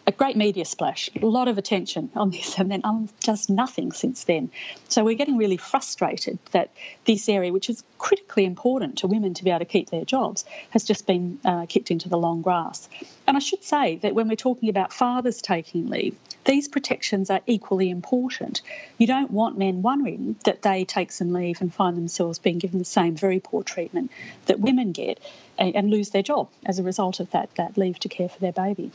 a 0.07 0.11
great 0.13 0.37
media 0.37 0.63
splash, 0.63 1.09
a 1.21 1.25
lot 1.25 1.49
of 1.49 1.57
attention 1.57 2.09
on 2.15 2.31
this, 2.31 2.57
and 2.57 2.71
then 2.71 2.79
um, 2.85 3.09
just 3.19 3.49
nothing 3.49 3.91
since 3.91 4.23
then. 4.23 4.49
So 4.87 5.03
we're 5.03 5.17
getting 5.17 5.35
really 5.35 5.57
frustrated 5.57 6.39
that 6.51 6.71
this 7.03 7.27
area, 7.27 7.51
which 7.51 7.69
is 7.69 7.83
critically 7.97 8.45
important 8.45 8.99
to 8.99 9.07
women 9.07 9.33
to 9.33 9.43
be 9.43 9.49
able 9.49 9.59
to 9.59 9.65
keep 9.65 9.89
their 9.89 10.05
jobs, 10.05 10.45
has 10.69 10.85
just 10.85 11.05
been 11.05 11.39
uh, 11.43 11.65
kicked 11.67 11.91
into 11.91 12.07
the 12.07 12.17
long 12.17 12.41
grass. 12.41 12.87
And 13.27 13.35
I 13.35 13.41
should 13.41 13.65
say 13.65 13.97
that 13.97 14.15
when 14.15 14.29
we're 14.29 14.37
talking 14.37 14.69
about 14.69 14.93
fathers 14.93 15.41
taking 15.41 15.89
leave, 15.89 16.15
these 16.45 16.69
protections 16.69 17.29
are 17.29 17.41
equally 17.45 17.89
important. 17.89 18.61
You 18.97 19.07
don't 19.07 19.29
want 19.29 19.57
men 19.57 19.81
wondering 19.81 20.37
that 20.45 20.61
they 20.61 20.85
take 20.85 21.11
some 21.11 21.33
leave 21.33 21.59
and 21.59 21.73
find 21.73 21.97
themselves 21.97 22.39
being 22.39 22.59
given 22.59 22.79
the 22.79 22.85
same 22.85 23.17
very 23.17 23.41
poor 23.41 23.61
treatment 23.61 24.11
that 24.45 24.57
women 24.57 24.93
get 24.93 25.19
and, 25.57 25.75
and 25.75 25.89
lose 25.89 26.11
their 26.11 26.23
job 26.23 26.47
as 26.65 26.79
a 26.79 26.83
result 26.83 27.19
of 27.19 27.29
that, 27.31 27.53
that 27.55 27.77
leave 27.77 27.99
to 27.99 28.07
care 28.07 28.29
for 28.29 28.39
their 28.39 28.53
baby. 28.53 28.93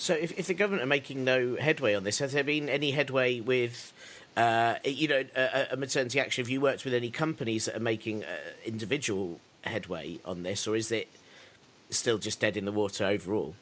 So, 0.00 0.14
if, 0.14 0.38
if 0.38 0.46
the 0.46 0.54
government 0.54 0.82
are 0.82 0.86
making 0.86 1.24
no 1.24 1.56
headway 1.56 1.94
on 1.94 2.04
this, 2.04 2.20
has 2.20 2.32
there 2.32 2.42
been 2.42 2.70
any 2.70 2.92
headway 2.92 3.40
with, 3.40 3.92
uh, 4.34 4.76
you 4.82 5.08
know, 5.08 5.24
a, 5.36 5.66
a, 5.72 5.76
maternity 5.76 6.18
action? 6.18 6.42
Have 6.42 6.48
you 6.48 6.58
worked 6.58 6.86
with 6.86 6.94
any 6.94 7.10
companies 7.10 7.66
that 7.66 7.76
are 7.76 7.80
making 7.80 8.24
uh, 8.24 8.28
individual 8.64 9.40
headway 9.60 10.18
on 10.24 10.42
this, 10.42 10.66
or 10.66 10.74
is 10.74 10.90
it 10.90 11.08
still 11.90 12.16
just 12.16 12.40
dead 12.40 12.56
in 12.56 12.64
the 12.64 12.72
water 12.72 13.04
overall? 13.04 13.54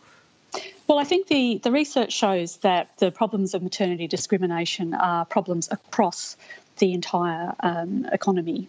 Well, 0.87 1.01
I 1.01 1.05
think 1.05 1.27
the, 1.27 1.59
the 1.59 1.73
research 1.73 2.13
shows 2.13 2.59
that 2.59 2.97
the 2.99 3.11
problems 3.11 3.55
of 3.55 3.65
maternity 3.65 4.07
discrimination 4.07 4.95
are 4.95 5.25
problems 5.25 5.69
across 5.73 6.37
the 6.77 6.93
entire 6.93 7.53
um, 7.59 8.07
economy 8.13 8.69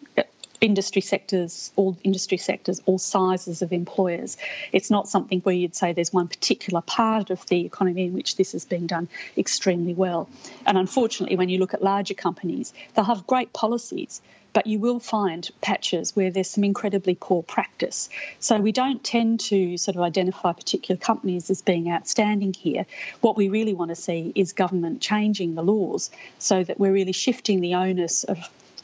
industry 0.61 1.01
sectors, 1.01 1.71
all 1.75 1.97
industry 2.03 2.37
sectors, 2.37 2.81
all 2.85 2.97
sizes 2.97 3.61
of 3.61 3.71
employers. 3.71 4.37
It's 4.71 4.89
not 4.89 5.07
something 5.07 5.41
where 5.41 5.55
you'd 5.55 5.75
say 5.75 5.93
there's 5.93 6.13
one 6.13 6.27
particular 6.27 6.81
part 6.81 7.29
of 7.29 7.45
the 7.47 7.65
economy 7.65 8.05
in 8.05 8.13
which 8.13 8.35
this 8.35 8.53
is 8.53 8.65
being 8.65 8.87
done 8.87 9.07
extremely 9.37 9.93
well. 9.93 10.29
And 10.65 10.77
unfortunately, 10.77 11.37
when 11.37 11.49
you 11.49 11.59
look 11.59 11.73
at 11.73 11.81
larger 11.81 12.13
companies, 12.13 12.73
they'll 12.93 13.05
have 13.05 13.25
great 13.27 13.53
policies, 13.53 14.21
but 14.51 14.67
you 14.67 14.79
will 14.79 14.99
find 14.99 15.49
patches 15.61 16.15
where 16.15 16.31
there's 16.31 16.49
some 16.49 16.63
incredibly 16.63 17.15
poor 17.15 17.43
practice. 17.43 18.09
So 18.39 18.59
we 18.59 18.71
don't 18.71 19.03
tend 19.03 19.41
to 19.41 19.77
sort 19.77 19.95
of 19.95 20.01
identify 20.01 20.53
particular 20.53 20.97
companies 20.99 21.49
as 21.49 21.61
being 21.61 21.89
outstanding 21.89 22.53
here. 22.53 22.85
What 23.21 23.37
we 23.37 23.49
really 23.49 23.73
want 23.73 23.89
to 23.89 23.95
see 23.95 24.31
is 24.35 24.53
government 24.53 25.01
changing 25.01 25.55
the 25.55 25.63
laws 25.63 26.09
so 26.39 26.63
that 26.63 26.79
we're 26.79 26.91
really 26.91 27.13
shifting 27.13 27.61
the 27.61 27.75
onus 27.75 28.23
of 28.23 28.39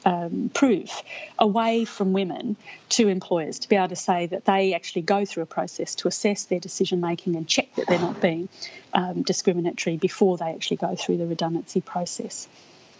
um, 0.05 0.51
proof 0.53 1.01
away 1.37 1.83
from 1.83 2.13
women 2.13 2.55
to 2.89 3.07
employers 3.07 3.59
to 3.59 3.69
be 3.69 3.75
able 3.75 3.89
to 3.89 3.95
say 3.95 4.27
that 4.27 4.45
they 4.45 4.73
actually 4.73 5.01
go 5.01 5.25
through 5.25 5.43
a 5.43 5.47
process 5.47 5.95
to 5.95 6.07
assess 6.07 6.45
their 6.45 6.59
decision 6.59 7.01
making 7.01 7.35
and 7.35 7.47
check 7.47 7.73
that 7.75 7.87
they're 7.87 7.99
not 7.99 8.21
being 8.21 8.47
um, 8.93 9.23
discriminatory 9.23 9.97
before 9.97 10.37
they 10.37 10.45
actually 10.45 10.77
go 10.77 10.95
through 10.95 11.17
the 11.17 11.25
redundancy 11.25 11.81
process. 11.81 12.47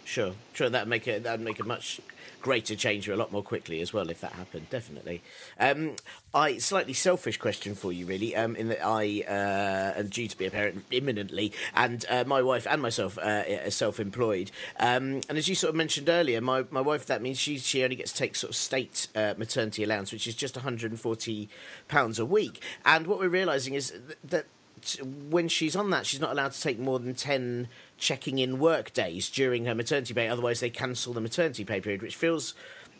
Sure, 0.06 0.34
sure. 0.52 0.70
That'd 0.70 0.88
make 0.88 1.08
it. 1.08 1.24
That'd 1.24 1.44
make 1.44 1.58
a 1.58 1.64
much 1.64 2.00
greater 2.40 2.76
change 2.76 3.08
a 3.08 3.16
lot 3.16 3.32
more 3.32 3.42
quickly 3.42 3.80
as 3.80 3.92
well 3.92 4.08
if 4.08 4.20
that 4.20 4.30
happened. 4.30 4.70
Definitely. 4.70 5.20
Um, 5.58 5.96
I 6.32 6.58
slightly 6.58 6.92
selfish 6.92 7.38
question 7.38 7.74
for 7.74 7.92
you, 7.92 8.06
really. 8.06 8.36
Um, 8.36 8.54
in 8.54 8.68
that 8.68 8.86
I 8.86 9.24
uh, 9.26 9.98
am 9.98 10.06
due 10.06 10.28
to 10.28 10.38
be 10.38 10.46
a 10.46 10.50
parent 10.52 10.84
imminently, 10.92 11.52
and 11.74 12.04
uh, 12.08 12.22
my 12.24 12.40
wife 12.40 12.68
and 12.70 12.80
myself 12.80 13.18
uh, 13.18 13.42
are 13.64 13.70
self-employed. 13.70 14.52
Um, 14.78 15.22
and 15.28 15.38
as 15.38 15.48
you 15.48 15.56
sort 15.56 15.70
of 15.70 15.74
mentioned 15.74 16.08
earlier, 16.08 16.40
my, 16.40 16.64
my 16.70 16.80
wife 16.80 17.06
that 17.06 17.20
means 17.20 17.38
she 17.38 17.58
she 17.58 17.82
only 17.82 17.96
gets 17.96 18.12
to 18.12 18.18
take 18.18 18.36
sort 18.36 18.50
of 18.50 18.56
state 18.56 19.08
uh, 19.16 19.34
maternity 19.36 19.82
allowance, 19.82 20.12
which 20.12 20.28
is 20.28 20.36
just 20.36 20.54
140 20.54 21.48
pounds 21.88 22.20
a 22.20 22.24
week. 22.24 22.62
And 22.84 23.08
what 23.08 23.18
we're 23.18 23.28
realizing 23.28 23.74
is 23.74 23.92
that 24.22 24.46
when 24.94 25.48
she's 25.48 25.76
on 25.76 25.90
that, 25.90 26.06
she's 26.06 26.20
not 26.20 26.32
allowed 26.32 26.52
to 26.52 26.60
take 26.60 26.78
more 26.78 26.98
than 26.98 27.14
10 27.14 27.68
checking 27.98 28.38
in 28.38 28.58
work 28.58 28.92
days 28.92 29.28
during 29.28 29.64
her 29.64 29.74
maternity 29.74 30.14
pay. 30.14 30.28
Otherwise, 30.28 30.60
they 30.60 30.70
cancel 30.70 31.12
the 31.12 31.20
maternity 31.20 31.64
pay 31.64 31.80
period, 31.80 32.02
which 32.02 32.16
feels 32.16 32.54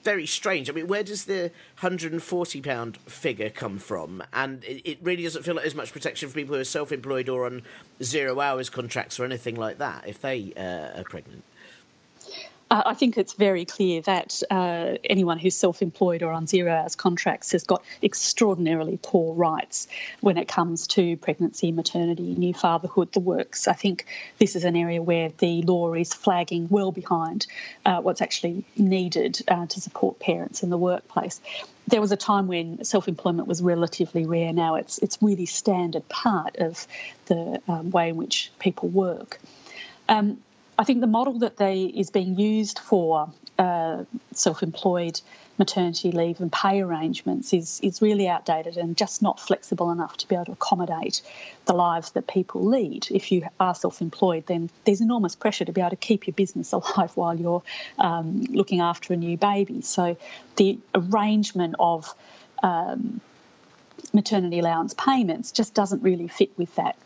very 0.07 0.27
strange. 0.27 0.71
I 0.71 0.73
mean, 0.73 0.87
where 0.87 1.03
does 1.03 1.25
the 1.25 1.51
£140 1.81 2.97
figure 2.99 3.51
come 3.51 3.79
from? 3.79 4.23
And 4.33 4.63
it, 4.65 4.99
really 5.03 5.25
doesn't 5.25 5.43
feel 5.43 5.55
like 5.55 5.65
there's 5.65 5.75
much 5.75 5.93
protection 5.93 6.29
for 6.29 6.35
people 6.37 6.55
who 6.55 6.61
are 6.61 6.65
self 6.65 6.93
employed 6.93 7.29
or 7.29 7.45
on 7.45 7.63
zero 8.03 8.39
hours 8.39 8.71
contracts 8.71 9.19
or 9.19 9.25
anything 9.25 9.57
like 9.57 9.79
that 9.79 10.07
if 10.07 10.21
they 10.21 10.53
uh, 10.57 11.01
are 11.01 11.05
pregnant. 11.05 11.43
Uh, 12.69 12.83
I 12.87 12.95
think 12.95 13.17
it's 13.17 13.35
very 13.35 13.65
clear 13.65 14.01
that 14.03 14.43
uh, 14.51 14.97
anyone 15.05 15.39
who's 15.39 15.55
self 15.55 15.83
employed 15.83 16.23
or 16.23 16.33
on 16.33 16.49
zero 16.49 16.73
hours 16.73 16.97
contracts 16.97 17.53
has 17.53 17.63
got 17.63 17.85
extraordinarily 18.03 18.99
poor 19.01 19.35
rights 19.35 19.87
when 20.21 20.37
it 20.37 20.49
comes 20.49 20.89
to 20.89 21.17
pregnancy, 21.17 21.71
maternity, 21.71 22.35
new 22.35 22.53
fatherhood, 22.53 23.13
the 23.13 23.21
works. 23.21 23.69
I 23.69 23.75
think 23.75 24.07
this 24.39 24.57
is 24.57 24.65
an 24.65 24.75
area 24.75 25.01
where 25.01 25.31
the 25.39 25.63
law 25.63 25.95
is 25.95 26.13
flagging 26.13 26.67
well 26.69 26.91
behind 26.91 27.47
uh, 27.85 28.01
what's 28.01 28.21
actually 28.21 28.65
needed 28.77 29.41
uh, 29.47 29.67
to 29.67 29.81
support 29.81 30.19
parents 30.19 30.65
in 30.65 30.71
the 30.71 30.79
workplace. 30.79 31.41
There 31.87 32.01
was 32.01 32.11
a 32.11 32.17
time 32.17 32.49
when 32.49 32.83
self 32.83 33.07
employment 33.07 33.47
was 33.47 33.63
relatively 33.63 34.27
rare. 34.27 34.53
Now 34.53 34.75
it's, 34.75 34.99
it's 34.99 35.19
really 35.23 35.47
standard 35.47 36.09
part 36.09 36.57
of 36.57 36.85
the 37.27 37.63
um, 37.69 37.93
way 37.93 38.09
in 38.09 38.17
which 38.17 38.51
people 38.59 38.89
work. 38.89 39.39
Um, 40.09 40.39
I 40.79 40.85
think 40.85 41.01
the 41.01 41.07
model 41.07 41.39
that 41.41 41.57
they 41.57 41.83
is 41.85 42.11
being 42.11 42.39
used 42.39 42.79
for 42.79 43.31
uh, 43.59 44.05
self-employed 44.33 45.21
maternity 45.59 46.13
leave 46.13 46.41
and 46.41 46.53
pay 46.53 46.83
arrangements 46.83 47.55
is 47.55 47.81
is 47.83 48.03
really 48.03 48.29
outdated 48.29 48.77
and 48.77 48.95
just 48.95 49.23
not 49.23 49.41
flexible 49.41 49.91
enough 49.91 50.19
to 50.19 50.29
be 50.29 50.35
able 50.35 50.45
to 50.47 50.53
accommodate 50.53 51.23
the 51.65 51.73
lives 51.73 52.11
that 52.11 52.27
people 52.27 52.63
lead. 52.67 53.07
If 53.11 53.33
you 53.33 53.49
are 53.59 53.75
self-employed, 53.75 54.47
then 54.47 54.69
there's 54.85 55.01
enormous 55.01 55.35
pressure 55.35 55.65
to 55.65 55.73
be 55.73 55.81
able 55.81 55.91
to 55.91 55.97
keep 55.97 56.27
your 56.27 56.35
business 56.35 56.73
alive 56.79 57.13
while 57.17 57.39
you're 57.39 57.63
um, 57.99 58.43
looking 58.43 58.81
after 58.81 59.15
a 59.15 59.17
new 59.17 59.39
baby. 59.39 59.81
So 59.81 60.19
the 60.57 60.79
arrangement 60.95 61.77
of 61.79 62.15
um, 62.63 63.23
maternity 64.13 64.59
allowance 64.59 64.93
payments 64.93 65.53
just 65.53 65.73
doesn't 65.73 66.03
really 66.03 66.29
fit 66.29 66.51
with 66.59 66.75
that 66.75 66.97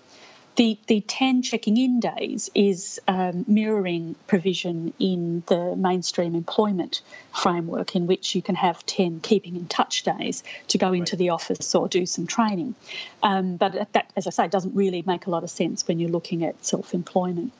the, 0.56 0.78
the 0.88 1.00
10 1.00 1.42
checking 1.42 1.76
in 1.76 2.00
days 2.00 2.50
is 2.54 3.00
um, 3.08 3.44
mirroring 3.46 4.16
provision 4.26 4.92
in 4.98 5.42
the 5.46 5.76
mainstream 5.76 6.34
employment 6.34 7.02
framework, 7.34 7.94
in 7.94 8.06
which 8.06 8.34
you 8.34 8.42
can 8.42 8.56
have 8.56 8.84
10 8.84 9.20
keeping 9.20 9.56
in 9.56 9.66
touch 9.66 10.02
days 10.02 10.42
to 10.68 10.78
go 10.78 10.92
into 10.92 11.16
the 11.16 11.30
office 11.30 11.74
or 11.74 11.88
do 11.88 12.04
some 12.04 12.26
training. 12.26 12.74
Um, 13.22 13.56
but 13.56 13.92
that, 13.92 14.10
as 14.16 14.26
I 14.26 14.30
say, 14.30 14.48
doesn't 14.48 14.74
really 14.74 15.02
make 15.06 15.26
a 15.26 15.30
lot 15.30 15.44
of 15.44 15.50
sense 15.50 15.86
when 15.86 15.98
you're 15.98 16.10
looking 16.10 16.44
at 16.44 16.64
self 16.64 16.94
employment. 16.94 17.52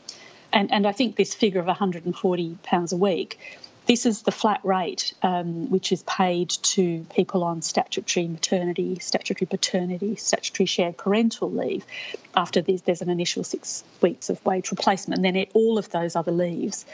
And, 0.53 0.73
and 0.73 0.87
I 0.87 0.93
think 0.93 1.17
this 1.17 1.33
figure 1.33 1.61
of 1.61 1.67
£140 1.67 2.93
a 2.93 2.97
week 2.97 3.39
this 3.87 4.07
is 4.07 4.23
the 4.23 4.31
flat 4.31 4.61
rate 4.65 5.15
um, 5.23 5.71
which 5.71 5.91
is 5.93 6.03
paid 6.05 6.51
to 6.51 7.05
people 7.15 7.43
on 7.43 7.63
statutory 7.63 8.29
maternity, 8.29 8.99
statutory 9.01 9.47
paternity, 9.47 10.17
statutory 10.17 10.67
shared 10.67 10.97
parental 10.97 11.51
leave 11.51 11.85
after 12.37 12.61
there's, 12.63 12.83
there's 12.83 13.03
an 13.03 13.11
initial 13.11 13.43
six 13.43 13.83
weeks 14.01 14.31
of 14.31 14.45
wage 14.45 14.71
replacement. 14.71 15.19
And 15.19 15.25
then 15.25 15.37
it, 15.37 15.51
all 15.55 15.79
of 15.79 15.91
those 15.91 16.15
other 16.15 16.33
leaves, 16.33 16.85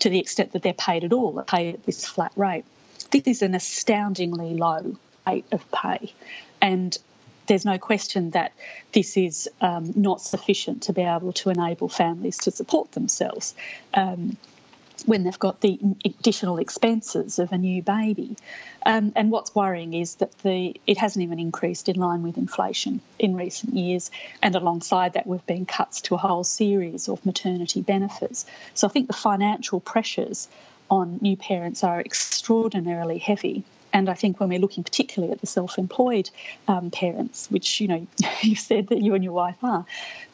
to 0.00 0.08
the 0.08 0.18
extent 0.18 0.52
that 0.52 0.62
they're 0.62 0.72
paid 0.72 1.04
at 1.04 1.12
all, 1.12 1.38
are 1.38 1.44
paid 1.44 1.74
at 1.74 1.84
this 1.84 2.06
flat 2.06 2.32
rate. 2.36 2.64
This 3.10 3.24
is 3.26 3.42
an 3.42 3.54
astoundingly 3.54 4.54
low 4.54 4.96
rate 5.26 5.44
of 5.52 5.70
pay. 5.70 6.14
And 6.60 6.96
there's 7.46 7.64
no 7.64 7.78
question 7.78 8.30
that 8.30 8.52
this 8.92 9.16
is 9.16 9.50
um, 9.60 9.92
not 9.96 10.20
sufficient 10.20 10.84
to 10.84 10.92
be 10.92 11.02
able 11.02 11.32
to 11.34 11.50
enable 11.50 11.88
families 11.88 12.38
to 12.38 12.50
support 12.50 12.92
themselves. 12.92 13.54
Um, 13.92 14.36
when 15.06 15.24
they've 15.24 15.38
got 15.38 15.60
the 15.60 15.78
additional 16.04 16.58
expenses 16.58 17.38
of 17.38 17.52
a 17.52 17.58
new 17.58 17.82
baby. 17.82 18.36
Um, 18.84 19.12
and 19.16 19.30
what's 19.30 19.54
worrying 19.54 19.94
is 19.94 20.16
that 20.16 20.36
the 20.38 20.74
it 20.86 20.98
hasn't 20.98 21.22
even 21.22 21.38
increased 21.38 21.88
in 21.88 21.96
line 21.96 22.22
with 22.22 22.36
inflation 22.36 23.00
in 23.18 23.36
recent 23.36 23.74
years. 23.74 24.10
And 24.42 24.54
alongside 24.54 25.14
that, 25.14 25.26
we've 25.26 25.46
been 25.46 25.66
cuts 25.66 26.02
to 26.02 26.14
a 26.14 26.18
whole 26.18 26.44
series 26.44 27.08
of 27.08 27.24
maternity 27.24 27.80
benefits. 27.80 28.46
So 28.74 28.86
I 28.86 28.90
think 28.90 29.06
the 29.06 29.12
financial 29.12 29.80
pressures 29.80 30.48
on 30.90 31.18
new 31.20 31.36
parents 31.36 31.84
are 31.84 32.00
extraordinarily 32.00 33.18
heavy. 33.18 33.64
And 33.94 34.08
I 34.08 34.14
think 34.14 34.40
when 34.40 34.48
we're 34.48 34.58
looking 34.58 34.84
particularly 34.84 35.32
at 35.32 35.40
the 35.40 35.46
self-employed 35.46 36.30
um, 36.66 36.90
parents, 36.90 37.50
which 37.50 37.80
you 37.80 37.88
know 37.88 38.06
you 38.42 38.56
said 38.56 38.88
that 38.88 39.00
you 39.00 39.14
and 39.14 39.22
your 39.22 39.32
wife 39.34 39.62
are, 39.62 39.84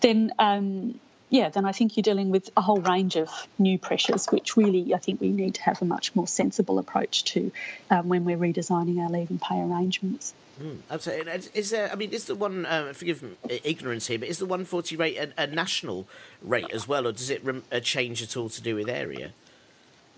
then 0.01 0.33
um, 0.39 0.99
yeah, 1.31 1.49
then 1.51 1.65
I 1.65 1.73
think 1.73 1.97
you're 1.97 2.03
dealing 2.03 2.31
with 2.31 2.51
a 2.57 2.61
whole 2.61 2.81
range 2.81 3.17
of 3.17 3.29
new 3.59 3.79
pressures, 3.79 4.27
which 4.27 4.57
really 4.57 4.95
I 4.95 4.99
think 4.99 5.21
we 5.21 5.29
need 5.29 5.55
to 5.55 5.63
have 5.63 5.83
a 5.83 5.85
much 5.85 6.15
more 6.15 6.27
sensible 6.27 6.79
approach 6.79 7.25
to 7.25 7.53
um, 7.91 8.09
when 8.09 8.25
we're 8.25 8.39
redesigning 8.39 9.03
our 9.03 9.11
leave 9.11 9.31
and 9.31 9.41
pay 9.41 9.61
arrangements. 9.61 10.35
Mm, 10.61 10.79
absolutely. 10.91 11.33
Is 11.55 11.71
there? 11.71 11.91
I 11.93 11.95
mean, 11.95 12.11
is 12.11 12.25
the 12.25 12.35
one? 12.35 12.67
Uh, 12.67 12.93
forgive 12.93 13.25
ignorance 13.49 14.09
here, 14.09 14.19
but 14.19 14.29
is 14.29 14.39
the 14.39 14.47
140 14.47 14.97
rate 14.97 15.17
a, 15.17 15.43
a 15.43 15.47
national 15.47 16.09
rate 16.43 16.71
as 16.73 16.89
well, 16.89 17.07
or 17.07 17.13
does 17.13 17.31
it 17.31 17.45
rem- 17.45 17.65
change 17.83 18.23
at 18.23 18.37
all 18.37 18.49
to 18.49 18.61
do 18.61 18.75
with 18.75 18.89
area? 18.89 19.33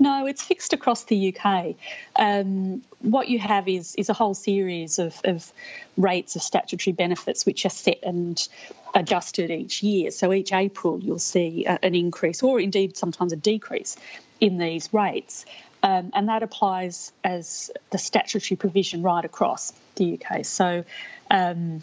No, 0.03 0.25
it's 0.25 0.43
fixed 0.43 0.73
across 0.73 1.05
the 1.05 1.37
UK. 1.37 1.75
Um, 2.17 2.83
what 3.01 3.29
you 3.29 3.39
have 3.39 3.69
is 3.69 3.95
is 3.97 4.09
a 4.09 4.15
whole 4.15 4.33
series 4.33 4.99
of, 4.99 5.21
of 5.25 5.53
rates 5.99 6.37
of 6.37 6.43
statutory 6.43 6.95
benefits 6.95 7.45
which 7.45 7.67
are 7.67 7.71
set 7.71 7.99
and 8.03 8.49
adjusted 8.95 9.51
each 9.51 9.83
year. 9.83 10.11
So 10.11 10.33
each 10.33 10.55
April 10.55 10.99
you'll 10.99 11.19
see 11.19 11.67
a, 11.67 11.79
an 11.83 11.95
increase, 11.95 12.43
or 12.43 12.59
indeed 12.59 12.97
sometimes 12.97 13.35
a 13.35 13.37
decrease, 13.37 13.99
in 14.41 14.57
these 14.57 14.89
rates. 14.91 15.45
Um, 15.83 16.13
and 16.15 16.31
that 16.31 16.43
applies 16.43 17.13
as 17.23 17.71
the 17.91 17.99
statutory 17.99 18.57
provision 18.57 19.03
right 19.03 19.25
across 19.25 19.71
the 19.97 20.19
UK. 20.19 20.47
So 20.47 20.85
um, 21.31 21.83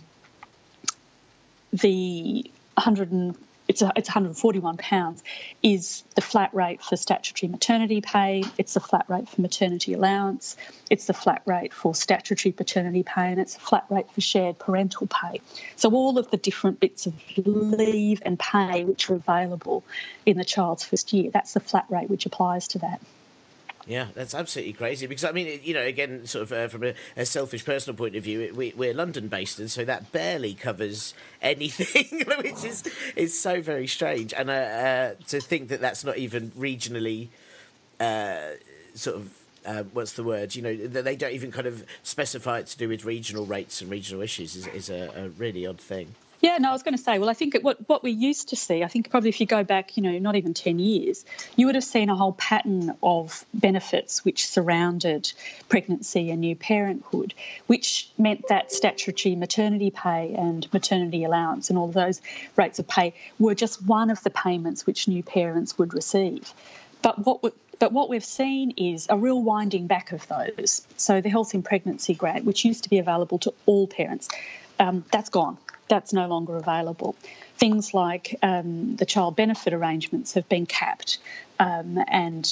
the 1.72 2.50
100 2.74 3.36
it's 3.68 3.82
a, 3.82 3.92
it's 3.96 4.10
141 4.10 4.78
pounds 4.78 5.24
is 5.62 6.04
the 6.16 6.22
flat 6.22 6.54
rate 6.54 6.82
for 6.82 6.96
statutory 6.96 7.50
maternity 7.50 8.02
pay. 8.02 8.44
It's 8.58 8.74
the 8.74 8.80
flat 8.80 9.06
rate 9.10 9.28
for 9.28 9.42
maternity 9.42 9.94
allowance. 9.94 10.56
It's 10.90 11.06
the 11.06 11.14
flat 11.14 11.42
rate 11.46 11.74
for 11.74 11.94
statutory 11.94 12.54
paternity 12.54 13.04
pay, 13.04 13.32
and 13.32 13.40
it's 13.40 13.56
a 13.56 13.60
flat 13.60 13.86
rate 13.90 14.12
for 14.12 14.22
shared 14.22 14.58
parental 14.58 15.08
pay. 15.08 15.42
So 15.76 15.92
all 15.92 16.18
of 16.18 16.32
the 16.32 16.38
different 16.38 16.80
bits 16.80 17.08
of 17.08 17.14
leave 17.38 18.22
and 18.26 18.40
pay 18.40 18.86
which 18.86 19.10
are 19.10 19.16
available 19.16 19.84
in 20.26 20.38
the 20.38 20.46
child's 20.46 20.84
first 20.84 21.12
year, 21.14 21.32
that's 21.32 21.54
the 21.54 21.60
flat 21.60 21.86
rate 21.90 22.10
which 22.10 22.26
applies 22.26 22.70
to 22.70 22.80
that. 22.80 23.02
Yeah, 23.88 24.08
that's 24.14 24.36
absolutely 24.36 24.74
crazy 24.74 25.08
because 25.08 25.24
I 25.24 25.32
mean, 25.32 25.62
you 25.64 25.74
know, 25.74 25.82
again, 25.82 26.26
sort 26.26 26.44
of 26.44 26.52
uh, 26.52 26.68
from 26.68 26.84
a, 26.84 26.94
a, 27.16 27.26
selfish 27.26 27.64
personal 27.64 27.96
point 27.96 28.18
of 28.18 28.24
view, 28.24 28.54
we, 28.54 28.90
are 28.90 28.94
London 28.94 29.30
based, 29.30 29.60
and 29.60 29.72
so 29.72 29.86
that 29.86 30.12
barely 30.12 30.54
covers 30.54 31.14
anything, 31.42 32.26
which 32.44 32.66
is 32.66 32.84
is 33.16 33.40
so 33.40 33.62
very 33.62 33.88
strange. 33.88 34.34
And 34.34 34.50
uh, 34.50 34.54
uh, 34.54 35.14
to 35.30 35.40
think 35.40 35.70
that 35.70 35.80
that's 35.80 36.04
not 36.04 36.18
even 36.18 36.52
regionally 36.52 37.30
uh, 38.02 38.56
sort 38.94 39.16
of 39.16 39.34
uh, 39.66 39.84
what's 39.94 40.14
the 40.14 40.24
word? 40.24 40.54
You 40.54 40.64
know, 40.64 40.76
that 40.88 41.06
they 41.06 41.16
don't 41.16 41.34
even 41.34 41.52
kind 41.52 41.68
of 41.68 41.86
specify 42.04 42.60
it 42.60 42.68
to 42.68 42.78
do 42.78 42.90
with 42.90 43.06
regional 43.06 43.46
rates 43.46 43.82
and 43.82 43.90
regional 43.90 44.22
issues 44.22 44.58
is, 44.58 44.68
is 44.68 44.90
a, 44.90 45.12
a 45.16 45.30
really 45.30 45.66
odd 45.66 45.80
thing. 45.80 46.16
Yeah, 46.40 46.60
no, 46.60 46.70
I 46.70 46.72
was 46.74 46.84
going 46.84 46.96
to 46.96 47.02
say, 47.02 47.18
well, 47.18 47.30
I 47.30 47.34
think 47.34 47.58
what, 47.62 47.90
what 47.90 48.04
we 48.04 48.12
used 48.12 48.50
to 48.50 48.56
see, 48.56 48.84
I 48.84 48.88
think 48.88 49.10
probably 49.10 49.30
if 49.30 49.40
you 49.40 49.48
go 49.48 49.64
back, 49.64 49.98
you 49.98 50.04
know, 50.04 50.20
not 50.20 50.36
even 50.36 50.54
10 50.54 50.78
years, 50.78 51.26
you 51.56 51.66
would 51.66 51.74
have 51.74 51.84
seen 51.84 52.10
a 52.10 52.16
whole 52.16 52.34
pattern 52.34 52.96
of 53.02 53.44
benefits 53.56 54.24
which 54.24 54.48
surrounded 54.48 55.32
pregnancy 55.68 56.30
and 56.30 56.42
new 56.42 56.56
parenthood, 56.56 57.34
which 57.66 58.12
meant 58.20 58.48
that 58.50 58.72
statutory 58.72 59.36
maternity 59.36 59.90
pay 59.90 60.36
and 60.36 60.72
maternity 60.72 61.24
allowance 61.24 61.72
and 61.72 61.80
all 61.80 61.88
those 61.88 62.22
rates 62.56 62.78
of 62.78 62.88
pay 62.88 63.16
were 63.40 63.56
just 63.56 63.84
one 63.84 64.12
of 64.12 64.22
the 64.22 64.30
payments 64.30 64.86
which 64.86 65.08
new 65.08 65.24
parents 65.24 65.78
would 65.80 65.94
receive. 65.94 66.54
But 67.02 67.26
what 67.26 67.54
but 67.80 67.92
what 67.92 68.10
we've 68.10 68.26
seen 68.26 68.72
is 68.72 69.06
a 69.08 69.16
real 69.16 69.40
winding 69.40 69.86
back 69.86 70.12
of 70.12 70.28
those. 70.28 70.82
So 70.98 71.22
the 71.22 71.30
health 71.30 71.54
in 71.54 71.62
pregnancy 71.62 72.16
grant, 72.16 72.44
which 72.44 72.66
used 72.66 72.84
to 72.84 72.90
be 72.90 72.98
available 72.98 73.38
to 73.40 73.54
all 73.68 73.86
parents, 73.86 74.30
um, 74.80 75.06
that's 75.12 75.30
gone 75.30 75.60
that's 75.88 76.14
no 76.14 76.28
longer 76.28 76.56
available. 76.56 77.16
Things 77.58 77.94
like 77.94 78.36
um, 78.42 78.96
the 78.96 79.06
child 79.06 79.36
benefit 79.36 79.74
arrangements 79.74 80.34
have 80.34 80.48
been 80.50 80.66
capped, 80.66 81.20
um, 81.60 82.00
and 82.08 82.50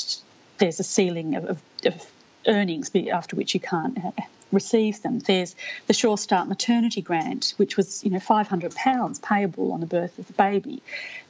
there's 0.57 0.79
a 0.79 0.83
ceiling 0.83 1.35
of, 1.35 1.45
of, 1.45 1.61
of, 1.85 2.11
earnings 2.47 2.91
after 3.11 3.35
which 3.35 3.55
you 3.55 3.59
can't 3.59 3.97
uh, 4.05 4.11
receive 4.51 5.01
them. 5.01 5.17
There's 5.17 5.55
the 5.87 5.93
Sure 5.93 6.15
Start 6.15 6.47
maternity 6.47 7.01
grant, 7.01 7.55
which 7.57 7.75
was 7.75 8.03
you 8.03 8.11
know 8.11 8.19
£500 8.19 9.21
payable 9.21 9.71
on 9.73 9.79
the 9.79 9.87
birth 9.87 10.19
of 10.19 10.27
the 10.27 10.33
baby. 10.33 10.83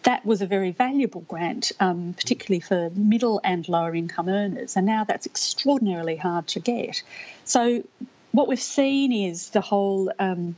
That 0.04 0.26
was 0.26 0.42
a 0.42 0.46
very 0.46 0.72
valuable 0.72 1.22
grant, 1.22 1.72
um, 1.80 2.14
particularly 2.18 2.60
for 2.60 2.90
middle 2.96 3.40
and 3.44 3.68
lower 3.70 3.96
income 3.96 4.28
earners, 4.28 4.76
and 4.76 4.86
now 4.86 5.06
that's 5.06 5.26
extraordinarily 5.26 6.18
hard 6.18 6.48
to 6.48 6.60
get. 6.60 7.02
So 7.46 7.84
what 8.32 8.50
we've 8.50 8.60
seen 8.60 9.14
is 9.14 9.50
the 9.52 9.62
whole 9.62 10.12
um, 10.20 10.58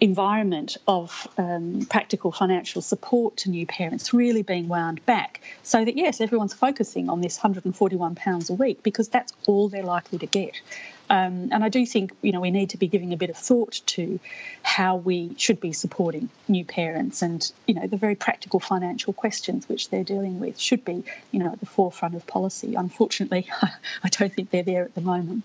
environment 0.00 0.76
of 0.86 1.26
um, 1.38 1.86
practical 1.90 2.30
financial 2.30 2.82
support 2.82 3.38
to 3.38 3.50
new 3.50 3.66
parents 3.66 4.14
really 4.14 4.42
being 4.42 4.68
wound 4.68 5.04
back 5.06 5.40
so 5.62 5.84
that 5.84 5.96
yes 5.96 6.20
everyone's 6.20 6.54
focusing 6.54 7.08
on 7.08 7.20
this 7.20 7.38
£141 7.38 8.50
a 8.50 8.52
week 8.52 8.82
because 8.82 9.08
that's 9.08 9.32
all 9.46 9.68
they're 9.68 9.82
likely 9.82 10.18
to 10.18 10.26
get 10.26 10.52
um, 11.10 11.48
and 11.52 11.64
I 11.64 11.68
do 11.68 11.86
think 11.86 12.12
you 12.22 12.32
know 12.32 12.40
we 12.40 12.50
need 12.50 12.70
to 12.70 12.76
be 12.76 12.86
giving 12.86 13.12
a 13.12 13.16
bit 13.16 13.30
of 13.30 13.36
thought 13.36 13.80
to 13.86 14.20
how 14.62 14.96
we 14.96 15.34
should 15.38 15.60
be 15.60 15.72
supporting 15.72 16.28
new 16.46 16.64
parents, 16.64 17.22
and 17.22 17.50
you 17.66 17.74
know 17.74 17.86
the 17.86 17.96
very 17.96 18.14
practical 18.14 18.60
financial 18.60 19.12
questions 19.12 19.68
which 19.68 19.88
they're 19.88 20.04
dealing 20.04 20.38
with 20.38 20.58
should 20.60 20.84
be 20.84 21.04
you 21.30 21.40
know 21.40 21.52
at 21.52 21.60
the 21.60 21.66
forefront 21.66 22.14
of 22.14 22.26
policy. 22.26 22.74
Unfortunately, 22.74 23.48
I 24.02 24.08
don't 24.10 24.32
think 24.32 24.50
they're 24.50 24.62
there 24.62 24.84
at 24.84 24.94
the 24.94 25.00
moment. 25.00 25.44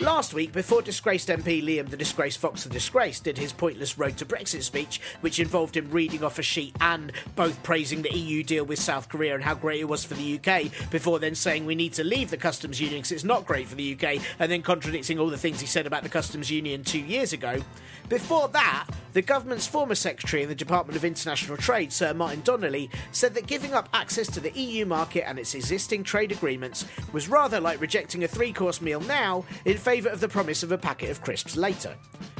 Last 0.00 0.32
week, 0.32 0.52
before 0.52 0.80
disgraced 0.80 1.26
MP 1.26 1.60
Liam 1.60 1.88
the 1.88 1.96
Disgraced 1.96 2.38
Fox 2.38 2.62
the 2.62 2.70
Disgrace 2.70 3.18
did 3.18 3.36
his 3.36 3.52
pointless 3.52 3.98
Road 3.98 4.16
to 4.18 4.24
Brexit 4.24 4.62
speech, 4.62 5.00
which 5.22 5.40
involved 5.40 5.76
him 5.76 5.90
reading 5.90 6.22
off 6.22 6.38
a 6.38 6.42
sheet 6.42 6.76
and 6.80 7.10
both 7.34 7.60
praising 7.64 8.02
the 8.02 8.16
EU 8.16 8.44
deal 8.44 8.64
with 8.64 8.78
South 8.78 9.08
Korea 9.08 9.34
and 9.34 9.42
how 9.42 9.56
great 9.56 9.80
it 9.80 9.88
was 9.88 10.04
for 10.04 10.14
the 10.14 10.38
UK, 10.38 10.90
before 10.92 11.18
then 11.18 11.34
saying 11.34 11.66
we 11.66 11.74
need 11.74 11.94
to 11.94 12.04
leave 12.04 12.30
the 12.30 12.36
customs 12.36 12.80
union 12.80 13.00
because 13.00 13.10
it's 13.10 13.24
not 13.24 13.44
great 13.44 13.66
for 13.66 13.74
the 13.74 13.94
UK, 13.94 14.22
and 14.38 14.52
then 14.52 14.62
contradicting 14.62 15.18
all 15.18 15.30
the 15.30 15.36
things 15.36 15.60
he 15.60 15.66
said 15.66 15.84
about 15.84 16.04
the 16.04 16.08
customs 16.08 16.48
union 16.48 16.84
two 16.84 17.00
years 17.00 17.32
ago. 17.32 17.60
Before 18.08 18.48
that, 18.48 18.86
the 19.12 19.20
government's 19.20 19.66
former 19.66 19.94
secretary 19.94 20.42
in 20.42 20.48
the 20.48 20.54
Department 20.54 20.96
of 20.96 21.04
International 21.04 21.58
Trade, 21.58 21.92
Sir 21.92 22.14
Martin 22.14 22.40
Donnelly, 22.40 22.90
said 23.12 23.34
that 23.34 23.46
giving 23.46 23.74
up 23.74 23.90
access 23.92 24.28
to 24.28 24.40
the 24.40 24.50
EU 24.52 24.86
market 24.86 25.28
and 25.28 25.38
its 25.38 25.54
existing 25.54 26.04
trade 26.04 26.32
agreements 26.32 26.86
was 27.12 27.28
rather 27.28 27.60
like 27.60 27.82
rejecting 27.82 28.24
a 28.24 28.28
three 28.28 28.52
course 28.52 28.80
meal 28.80 29.00
now 29.00 29.44
in 29.66 29.76
favour 29.76 30.08
of 30.08 30.20
the 30.20 30.28
promise 30.28 30.62
of 30.62 30.72
a 30.72 30.78
packet 30.78 31.10
of 31.10 31.20
crisps 31.20 31.54
later. 31.54 31.94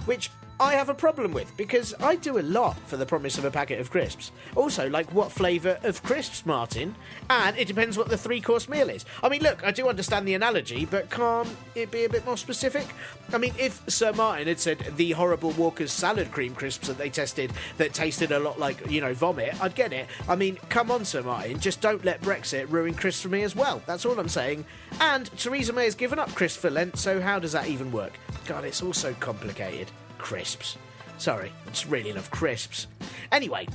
Which 0.06 0.30
I 0.60 0.74
have 0.74 0.88
a 0.88 0.94
problem 0.94 1.32
with 1.32 1.56
because 1.56 1.94
I 2.00 2.16
do 2.16 2.36
a 2.36 2.42
lot 2.42 2.76
for 2.88 2.96
the 2.96 3.06
promise 3.06 3.38
of 3.38 3.44
a 3.44 3.50
packet 3.50 3.78
of 3.78 3.92
crisps. 3.92 4.32
Also, 4.56 4.90
like 4.90 5.12
what 5.12 5.30
flavour 5.30 5.78
of 5.84 6.02
crisps, 6.02 6.44
Martin? 6.44 6.96
And 7.30 7.56
it 7.56 7.68
depends 7.68 7.96
what 7.96 8.08
the 8.08 8.16
three 8.16 8.40
course 8.40 8.68
meal 8.68 8.90
is. 8.90 9.04
I 9.22 9.28
mean, 9.28 9.40
look, 9.40 9.62
I 9.64 9.70
do 9.70 9.88
understand 9.88 10.26
the 10.26 10.34
analogy, 10.34 10.84
but 10.84 11.10
can't 11.10 11.48
it 11.76 11.92
be 11.92 12.04
a 12.04 12.08
bit 12.08 12.26
more 12.26 12.36
specific? 12.36 12.88
I 13.32 13.38
mean, 13.38 13.54
if 13.56 13.88
Sir 13.88 14.12
Martin 14.12 14.48
had 14.48 14.58
said 14.58 14.94
the 14.96 15.12
horrible 15.12 15.52
Walker's 15.52 15.92
salad 15.92 16.32
cream 16.32 16.56
crisps 16.56 16.88
that 16.88 16.98
they 16.98 17.08
tested 17.08 17.52
that 17.76 17.94
tasted 17.94 18.32
a 18.32 18.40
lot 18.40 18.58
like, 18.58 18.90
you 18.90 19.00
know, 19.00 19.14
vomit, 19.14 19.54
I'd 19.62 19.76
get 19.76 19.92
it. 19.92 20.08
I 20.28 20.34
mean, 20.34 20.56
come 20.70 20.90
on, 20.90 21.04
Sir 21.04 21.22
Martin, 21.22 21.60
just 21.60 21.80
don't 21.80 22.04
let 22.04 22.20
Brexit 22.22 22.68
ruin 22.68 22.94
crisps 22.94 23.22
for 23.22 23.28
me 23.28 23.44
as 23.44 23.54
well. 23.54 23.80
That's 23.86 24.04
all 24.04 24.18
I'm 24.18 24.28
saying. 24.28 24.64
And 25.00 25.26
Theresa 25.38 25.72
May 25.72 25.84
has 25.84 25.94
given 25.94 26.18
up 26.18 26.34
crisps 26.34 26.60
for 26.60 26.68
Lent, 26.68 26.98
so 26.98 27.20
how 27.20 27.38
does 27.38 27.52
that 27.52 27.68
even 27.68 27.92
work? 27.92 28.18
God, 28.48 28.64
it's 28.64 28.82
all 28.82 28.92
so 28.92 29.14
complicated 29.14 29.88
crisps. 30.18 30.76
Sorry, 31.18 31.52
I 31.66 31.70
just 31.70 31.88
really 31.88 32.12
love 32.12 32.30
crisps. 32.30 32.86
Anyway, 33.32 33.66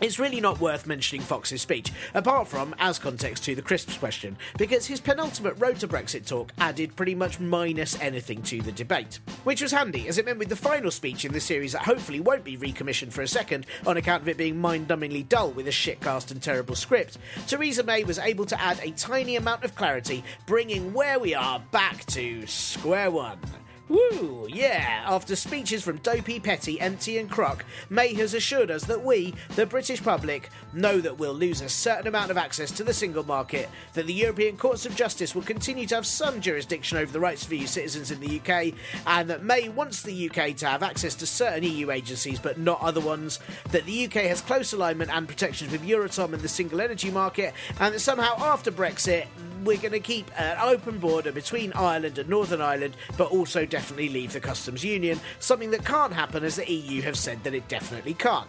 it's 0.00 0.18
really 0.18 0.40
not 0.40 0.60
worth 0.60 0.86
mentioning 0.86 1.22
Fox's 1.22 1.62
speech, 1.62 1.90
apart 2.12 2.48
from 2.48 2.74
as 2.78 2.98
context 2.98 3.44
to 3.44 3.54
the 3.54 3.62
crisps 3.62 3.96
question, 3.96 4.36
because 4.58 4.84
his 4.84 5.00
penultimate 5.00 5.58
Road 5.58 5.80
to 5.80 5.88
Brexit 5.88 6.26
talk 6.26 6.52
added 6.58 6.94
pretty 6.96 7.14
much 7.14 7.40
minus 7.40 7.98
anything 8.00 8.42
to 8.42 8.60
the 8.60 8.72
debate. 8.72 9.20
Which 9.44 9.62
was 9.62 9.72
handy, 9.72 10.06
as 10.08 10.18
it 10.18 10.26
meant 10.26 10.38
with 10.38 10.50
the 10.50 10.56
final 10.56 10.90
speech 10.90 11.24
in 11.24 11.32
the 11.32 11.40
series 11.40 11.72
that 11.72 11.82
hopefully 11.82 12.20
won't 12.20 12.44
be 12.44 12.58
recommissioned 12.58 13.14
for 13.14 13.22
a 13.22 13.28
second 13.28 13.64
on 13.86 13.96
account 13.96 14.22
of 14.22 14.28
it 14.28 14.36
being 14.36 14.60
mind 14.60 14.88
numbingly 14.88 15.26
dull 15.26 15.50
with 15.50 15.66
a 15.66 15.72
shit 15.72 16.00
cast 16.00 16.30
and 16.30 16.42
terrible 16.42 16.74
script, 16.74 17.16
Theresa 17.46 17.82
May 17.82 18.04
was 18.04 18.18
able 18.18 18.44
to 18.46 18.60
add 18.60 18.80
a 18.82 18.90
tiny 18.90 19.36
amount 19.36 19.64
of 19.64 19.74
clarity, 19.76 20.22
bringing 20.46 20.92
where 20.92 21.18
we 21.18 21.34
are 21.34 21.60
back 21.70 22.04
to 22.06 22.46
square 22.46 23.10
one. 23.10 23.38
Woo, 23.88 24.48
yeah. 24.50 25.04
After 25.06 25.36
speeches 25.36 25.84
from 25.84 25.98
Dopey, 25.98 26.40
Petty, 26.40 26.80
Empty, 26.80 27.18
and 27.18 27.30
Croc, 27.30 27.64
May 27.88 28.14
has 28.14 28.34
assured 28.34 28.68
us 28.68 28.84
that 28.86 29.04
we, 29.04 29.34
the 29.54 29.64
British 29.64 30.02
public, 30.02 30.50
know 30.72 31.00
that 31.00 31.18
we'll 31.18 31.32
lose 31.32 31.60
a 31.60 31.68
certain 31.68 32.08
amount 32.08 32.32
of 32.32 32.36
access 32.36 32.72
to 32.72 32.82
the 32.82 32.92
single 32.92 33.24
market, 33.24 33.68
that 33.94 34.06
the 34.06 34.12
European 34.12 34.56
Courts 34.56 34.86
of 34.86 34.96
Justice 34.96 35.36
will 35.36 35.42
continue 35.42 35.86
to 35.86 35.94
have 35.94 36.06
some 36.06 36.40
jurisdiction 36.40 36.98
over 36.98 37.12
the 37.12 37.20
rights 37.20 37.46
of 37.46 37.52
EU 37.52 37.66
citizens 37.66 38.10
in 38.10 38.18
the 38.18 38.40
UK, 38.40 38.74
and 39.06 39.30
that 39.30 39.44
May 39.44 39.68
wants 39.68 40.02
the 40.02 40.30
UK 40.30 40.56
to 40.56 40.66
have 40.66 40.82
access 40.82 41.14
to 41.16 41.26
certain 41.26 41.62
EU 41.62 41.92
agencies 41.92 42.40
but 42.40 42.58
not 42.58 42.80
other 42.80 43.00
ones, 43.00 43.38
that 43.70 43.86
the 43.86 44.06
UK 44.06 44.24
has 44.24 44.40
close 44.40 44.72
alignment 44.72 45.12
and 45.12 45.28
protections 45.28 45.70
with 45.70 45.82
Euratom 45.82 46.32
and 46.32 46.42
the 46.42 46.48
single 46.48 46.80
energy 46.80 47.12
market, 47.12 47.54
and 47.78 47.94
that 47.94 48.00
somehow 48.00 48.34
after 48.38 48.72
Brexit, 48.72 49.28
we're 49.64 49.76
going 49.76 49.92
to 49.92 50.00
keep 50.00 50.30
an 50.38 50.56
open 50.60 50.98
border 50.98 51.32
between 51.32 51.72
Ireland 51.72 52.18
and 52.18 52.28
Northern 52.28 52.60
Ireland, 52.60 52.96
but 53.16 53.32
also 53.32 53.66
definitely 53.76 54.08
leave 54.08 54.32
the 54.32 54.40
customs 54.40 54.82
union, 54.82 55.20
something 55.38 55.70
that 55.70 55.84
can't 55.84 56.10
happen 56.10 56.42
as 56.42 56.56
the 56.56 56.72
EU 56.72 57.02
have 57.02 57.14
said 57.14 57.44
that 57.44 57.52
it 57.52 57.68
definitely 57.68 58.14
can't. 58.14 58.48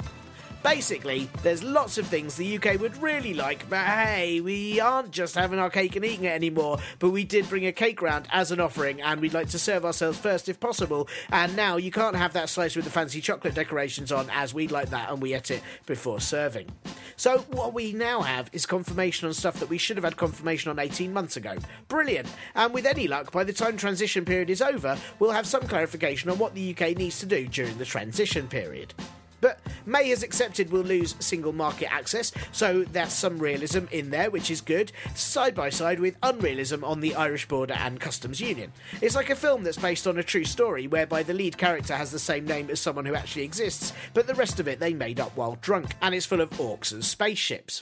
Basically, 0.64 1.30
there's 1.44 1.64
lots 1.64 1.98
of 1.98 2.08
things 2.08 2.36
the 2.36 2.58
UK 2.58 2.80
would 2.80 3.02
really 3.02 3.34
like, 3.34 3.70
but 3.70 3.86
hey, 3.86 4.42
we 4.42 4.80
aren't 4.80 5.12
just 5.12 5.36
having 5.36 5.60
our 5.60 5.70
cake 5.70 5.96
and 5.96 6.04
eating 6.04 6.26
it 6.26 6.34
anymore. 6.34 6.80
But 7.00 7.12
we 7.12 7.24
did 7.24 7.48
bring 7.48 7.66
a 7.68 7.72
cake 7.72 8.02
round 8.02 8.28
as 8.32 8.52
an 8.52 8.60
offering, 8.60 9.02
and 9.02 9.22
we'd 9.22 9.34
like 9.34 9.50
to 9.50 9.60
serve 9.60 9.86
ourselves 9.86 10.18
first 10.18 10.50
if 10.50 10.60
possible. 10.60 11.08
And 11.32 11.56
now 11.56 11.78
you 11.78 11.92
can't 11.92 12.16
have 12.16 12.34
that 12.34 12.50
slice 12.50 12.76
with 12.76 12.86
the 12.86 12.92
fancy 12.92 13.22
chocolate 13.22 13.56
decorations 13.56 14.12
on, 14.12 14.30
as 14.32 14.54
we'd 14.54 14.72
like 14.72 14.90
that, 14.90 15.10
and 15.10 15.22
we 15.22 15.34
ate 15.34 15.52
it 15.52 15.62
before 15.86 16.20
serving. 16.20 16.68
So, 17.16 17.40
what 17.52 17.74
we 17.74 17.94
now 17.94 18.22
have 18.22 18.50
is 18.54 18.66
confirmation 18.66 19.28
on 19.28 19.34
stuff 19.34 19.60
that 19.60 19.70
we 19.70 19.78
should 19.78 19.98
have 19.98 20.04
had 20.04 20.18
confirmation 20.18 20.70
on 20.70 20.80
18 20.80 21.14
months 21.14 21.38
ago. 21.38 21.56
Brilliant! 21.88 22.28
And 22.56 22.74
with 22.74 22.86
any 22.86 23.08
luck, 23.08 23.32
by 23.32 23.44
the 23.44 23.54
time 23.54 23.78
transition 23.78 24.26
period 24.26 24.50
is 24.50 24.62
over, 24.62 24.98
we'll 25.20 25.32
have 25.32 25.48
some 25.48 25.64
clarification 25.68 26.30
on 26.30 26.38
what 26.38 26.54
the 26.54 26.72
UK 26.72 26.98
needs 26.98 27.20
to 27.20 27.26
do 27.26 27.48
during 27.48 27.78
the 27.78 27.86
transition 27.86 28.48
period. 28.48 28.94
But 29.40 29.60
May 29.86 30.10
has 30.10 30.24
accepted 30.24 30.72
we'll 30.72 30.84
lose 30.84 31.16
single 31.20 31.54
market 31.54 31.94
access, 31.94 32.32
so 32.52 32.84
there's 32.84 33.14
some 33.14 33.40
realism 33.40 33.86
in 33.92 34.10
there, 34.10 34.30
which 34.30 34.50
is 34.50 34.62
good, 34.62 34.92
side 35.16 35.54
by 35.54 35.70
side 35.70 36.00
with 36.00 36.20
unrealism 36.22 36.84
on 36.84 37.02
the 37.02 37.16
Irish 37.16 37.48
border 37.48 37.76
and 37.76 38.00
customs 38.00 38.42
union. 38.42 38.72
It's 39.02 39.16
like 39.16 39.30
a 39.30 39.36
film 39.36 39.64
that's 39.64 39.78
based 39.78 40.08
on 40.08 40.18
a 40.18 40.24
true 40.24 40.46
story, 40.46 40.88
whereby 40.88 41.24
the 41.24 41.34
lead 41.34 41.58
character 41.58 41.96
has 41.96 42.12
the 42.12 42.20
same 42.20 42.46
name 42.46 42.70
as 42.70 42.80
someone 42.80 43.06
who 43.06 43.16
actually 43.16 43.44
exists, 43.44 43.94
but 44.14 44.28
the 44.28 44.36
rest 44.36 44.60
of 44.60 44.68
it 44.68 44.80
they 44.80 44.94
made 44.94 45.20
up 45.20 45.36
while 45.38 45.58
drunk, 45.62 45.94
and 46.02 46.16
it's 46.16 46.26
full 46.26 46.42
of 46.42 46.50
orcs 46.52 46.92
and 46.92 47.06
spaceships. 47.06 47.82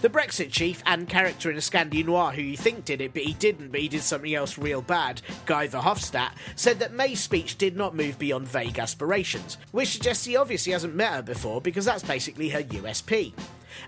The 0.00 0.08
Brexit 0.08 0.52
chief 0.52 0.80
and 0.86 1.08
character 1.08 1.50
in 1.50 1.56
a 1.56 1.60
Scandi 1.60 2.06
Noir 2.06 2.30
who 2.30 2.40
you 2.40 2.56
think 2.56 2.84
did 2.84 3.00
it, 3.00 3.12
but 3.12 3.24
he 3.24 3.32
didn't, 3.32 3.72
but 3.72 3.80
he 3.80 3.88
did 3.88 4.02
something 4.02 4.32
else 4.32 4.56
real 4.56 4.80
bad, 4.80 5.22
Guy 5.44 5.66
Verhofstadt, 5.66 6.30
said 6.54 6.78
that 6.78 6.92
May's 6.92 7.18
speech 7.18 7.58
did 7.58 7.76
not 7.76 7.96
move 7.96 8.16
beyond 8.16 8.46
vague 8.46 8.78
aspirations, 8.78 9.58
which 9.72 9.88
suggests 9.88 10.24
he 10.24 10.36
obviously 10.36 10.72
hasn't 10.72 10.94
met 10.94 11.14
her 11.14 11.22
before 11.22 11.60
because 11.60 11.84
that's 11.84 12.04
basically 12.04 12.48
her 12.50 12.62
USP. 12.62 13.32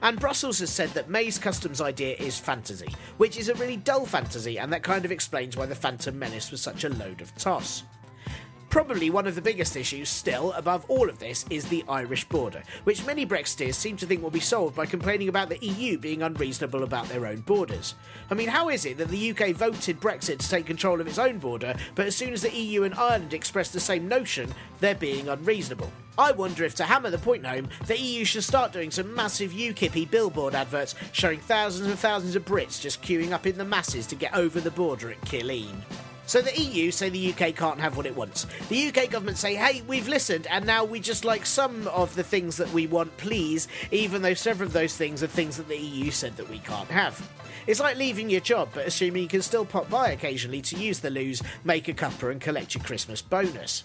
And 0.02 0.18
Brussels 0.18 0.58
has 0.58 0.70
said 0.70 0.90
that 0.90 1.08
May's 1.08 1.38
customs 1.38 1.80
idea 1.80 2.16
is 2.16 2.40
fantasy, 2.40 2.92
which 3.18 3.36
is 3.36 3.48
a 3.48 3.54
really 3.54 3.76
dull 3.76 4.04
fantasy, 4.04 4.58
and 4.58 4.72
that 4.72 4.82
kind 4.82 5.04
of 5.04 5.12
explains 5.12 5.56
why 5.56 5.66
the 5.66 5.76
Phantom 5.76 6.18
Menace 6.18 6.50
was 6.50 6.60
such 6.60 6.82
a 6.82 6.88
load 6.88 7.20
of 7.20 7.32
toss. 7.36 7.84
Probably 8.70 9.10
one 9.10 9.26
of 9.26 9.34
the 9.34 9.42
biggest 9.42 9.74
issues, 9.74 10.08
still, 10.08 10.52
above 10.52 10.84
all 10.86 11.08
of 11.08 11.18
this, 11.18 11.44
is 11.50 11.64
the 11.64 11.84
Irish 11.88 12.24
border, 12.26 12.62
which 12.84 13.04
many 13.04 13.26
Brexiteers 13.26 13.74
seem 13.74 13.96
to 13.96 14.06
think 14.06 14.22
will 14.22 14.30
be 14.30 14.38
solved 14.38 14.76
by 14.76 14.86
complaining 14.86 15.28
about 15.28 15.48
the 15.48 15.58
EU 15.58 15.98
being 15.98 16.22
unreasonable 16.22 16.84
about 16.84 17.08
their 17.08 17.26
own 17.26 17.40
borders. 17.40 17.96
I 18.30 18.34
mean, 18.34 18.48
how 18.48 18.68
is 18.68 18.86
it 18.86 18.96
that 18.98 19.08
the 19.08 19.32
UK 19.32 19.56
voted 19.56 19.98
Brexit 19.98 20.38
to 20.38 20.48
take 20.48 20.66
control 20.66 21.00
of 21.00 21.08
its 21.08 21.18
own 21.18 21.38
border, 21.38 21.74
but 21.96 22.06
as 22.06 22.14
soon 22.14 22.32
as 22.32 22.42
the 22.42 22.54
EU 22.54 22.84
and 22.84 22.94
Ireland 22.94 23.34
express 23.34 23.70
the 23.72 23.80
same 23.80 24.06
notion, 24.06 24.54
they're 24.78 24.94
being 24.94 25.28
unreasonable? 25.28 25.90
I 26.16 26.30
wonder 26.30 26.62
if, 26.62 26.76
to 26.76 26.84
hammer 26.84 27.10
the 27.10 27.18
point 27.18 27.44
home, 27.44 27.70
the 27.86 27.98
EU 27.98 28.24
should 28.24 28.44
start 28.44 28.72
doing 28.72 28.92
some 28.92 29.12
massive 29.12 29.50
UKIP 29.50 30.12
billboard 30.12 30.54
adverts 30.54 30.94
showing 31.10 31.40
thousands 31.40 31.88
and 31.88 31.98
thousands 31.98 32.36
of 32.36 32.44
Brits 32.44 32.80
just 32.80 33.02
queuing 33.02 33.32
up 33.32 33.48
in 33.48 33.58
the 33.58 33.64
masses 33.64 34.06
to 34.06 34.14
get 34.14 34.32
over 34.32 34.60
the 34.60 34.70
border 34.70 35.10
at 35.10 35.20
Killeen. 35.22 35.82
So 36.30 36.40
the 36.40 36.56
EU 36.56 36.92
say 36.92 37.08
the 37.08 37.32
UK 37.32 37.56
can't 37.56 37.80
have 37.80 37.96
what 37.96 38.06
it 38.06 38.14
wants. 38.14 38.46
The 38.68 38.86
UK 38.86 39.10
government 39.10 39.36
say, 39.36 39.56
hey, 39.56 39.82
we've 39.88 40.06
listened 40.06 40.46
and 40.46 40.64
now 40.64 40.84
we 40.84 41.00
just 41.00 41.24
like 41.24 41.44
some 41.44 41.88
of 41.88 42.14
the 42.14 42.22
things 42.22 42.56
that 42.58 42.72
we 42.72 42.86
want, 42.86 43.16
please, 43.16 43.66
even 43.90 44.22
though 44.22 44.34
several 44.34 44.68
of 44.68 44.72
those 44.72 44.96
things 44.96 45.24
are 45.24 45.26
things 45.26 45.56
that 45.56 45.66
the 45.66 45.76
EU 45.76 46.12
said 46.12 46.36
that 46.36 46.48
we 46.48 46.60
can't 46.60 46.88
have. 46.88 47.20
It's 47.66 47.80
like 47.80 47.96
leaving 47.96 48.30
your 48.30 48.42
job, 48.42 48.68
but 48.72 48.86
assuming 48.86 49.24
you 49.24 49.28
can 49.28 49.42
still 49.42 49.64
pop 49.64 49.90
by 49.90 50.12
occasionally 50.12 50.62
to 50.62 50.76
use 50.76 51.00
the 51.00 51.10
loos, 51.10 51.42
make 51.64 51.88
a 51.88 51.94
cuppa, 51.94 52.30
and 52.30 52.40
collect 52.40 52.76
your 52.76 52.84
Christmas 52.84 53.20
bonus. 53.20 53.82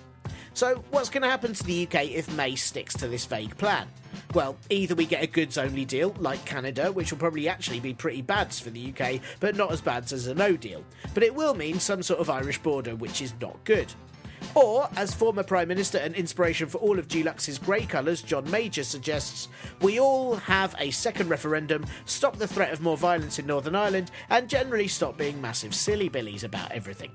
So, 0.53 0.84
what's 0.91 1.09
going 1.09 1.23
to 1.23 1.30
happen 1.30 1.53
to 1.53 1.63
the 1.63 1.86
UK 1.86 2.05
if 2.11 2.32
May 2.34 2.55
sticks 2.55 2.95
to 2.95 3.07
this 3.07 3.26
vague 3.26 3.57
plan? 3.57 3.88
Well, 4.34 4.57
either 4.69 4.95
we 4.95 5.05
get 5.05 5.23
a 5.23 5.28
goods 5.28 5.57
only 5.57 5.86
deal, 5.86 6.15
like 6.19 6.43
Canada, 6.45 6.91
which 6.91 7.11
will 7.11 7.19
probably 7.19 7.49
actually 7.49 7.80
be 7.80 7.93
pretty 7.93 8.21
bad 8.21 8.53
for 8.53 8.69
the 8.69 8.93
UK, 8.93 9.21
but 9.39 9.55
not 9.55 9.71
as 9.71 9.82
bad 9.82 10.11
as 10.11 10.28
a 10.28 10.36
no 10.36 10.55
deal. 10.55 10.84
But 11.13 11.23
it 11.23 11.36
will 11.36 11.53
mean 11.53 11.80
some 11.80 12.03
sort 12.03 12.19
of 12.19 12.30
Irish 12.30 12.59
border, 12.59 12.95
which 12.95 13.21
is 13.21 13.34
not 13.41 13.63
good. 13.63 13.93
Or, 14.53 14.89
as 14.95 15.13
former 15.13 15.43
Prime 15.43 15.67
Minister 15.67 15.97
and 15.97 16.15
inspiration 16.15 16.67
for 16.67 16.78
all 16.78 16.99
of 16.99 17.07
Dulux's 17.07 17.59
grey 17.59 17.86
colours, 17.86 18.21
John 18.21 18.49
Major 18.49 18.84
suggests, 18.84 19.47
we 19.82 19.99
all 19.99 20.36
have 20.36 20.76
a 20.80 20.91
second 20.91 21.30
referendum, 21.30 21.86
stop 22.05 22.38
the 22.38 22.47
threat 22.47 22.71
of 22.71 22.82
more 22.82 22.97
violence 22.97 23.39
in 23.39 23.47
Northern 23.47 23.76
Ireland, 23.76 24.11
and 24.30 24.47
generally 24.47 24.88
stop 24.88 25.17
being 25.17 25.41
massive 25.41 25.73
silly 25.73 26.09
billies 26.09 26.43
about 26.43 26.71
everything. 26.71 27.11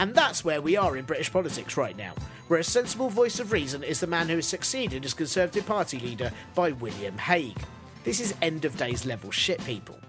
And 0.00 0.14
that's 0.14 0.42
where 0.42 0.62
we 0.62 0.78
are 0.78 0.96
in 0.96 1.04
British 1.04 1.30
politics 1.30 1.76
right 1.76 1.94
now, 1.94 2.14
where 2.48 2.58
a 2.58 2.64
sensible 2.64 3.10
voice 3.10 3.38
of 3.38 3.52
reason 3.52 3.82
is 3.82 4.00
the 4.00 4.06
man 4.06 4.30
who 4.30 4.36
has 4.36 4.48
succeeded 4.48 5.04
as 5.04 5.12
Conservative 5.12 5.66
Party 5.66 6.00
leader 6.00 6.32
by 6.54 6.72
William 6.72 7.18
Hague. 7.18 7.60
This 8.02 8.18
is 8.18 8.34
end 8.40 8.64
of 8.64 8.78
days 8.78 9.04
level 9.04 9.30
shit, 9.30 9.62
people. 9.66 10.00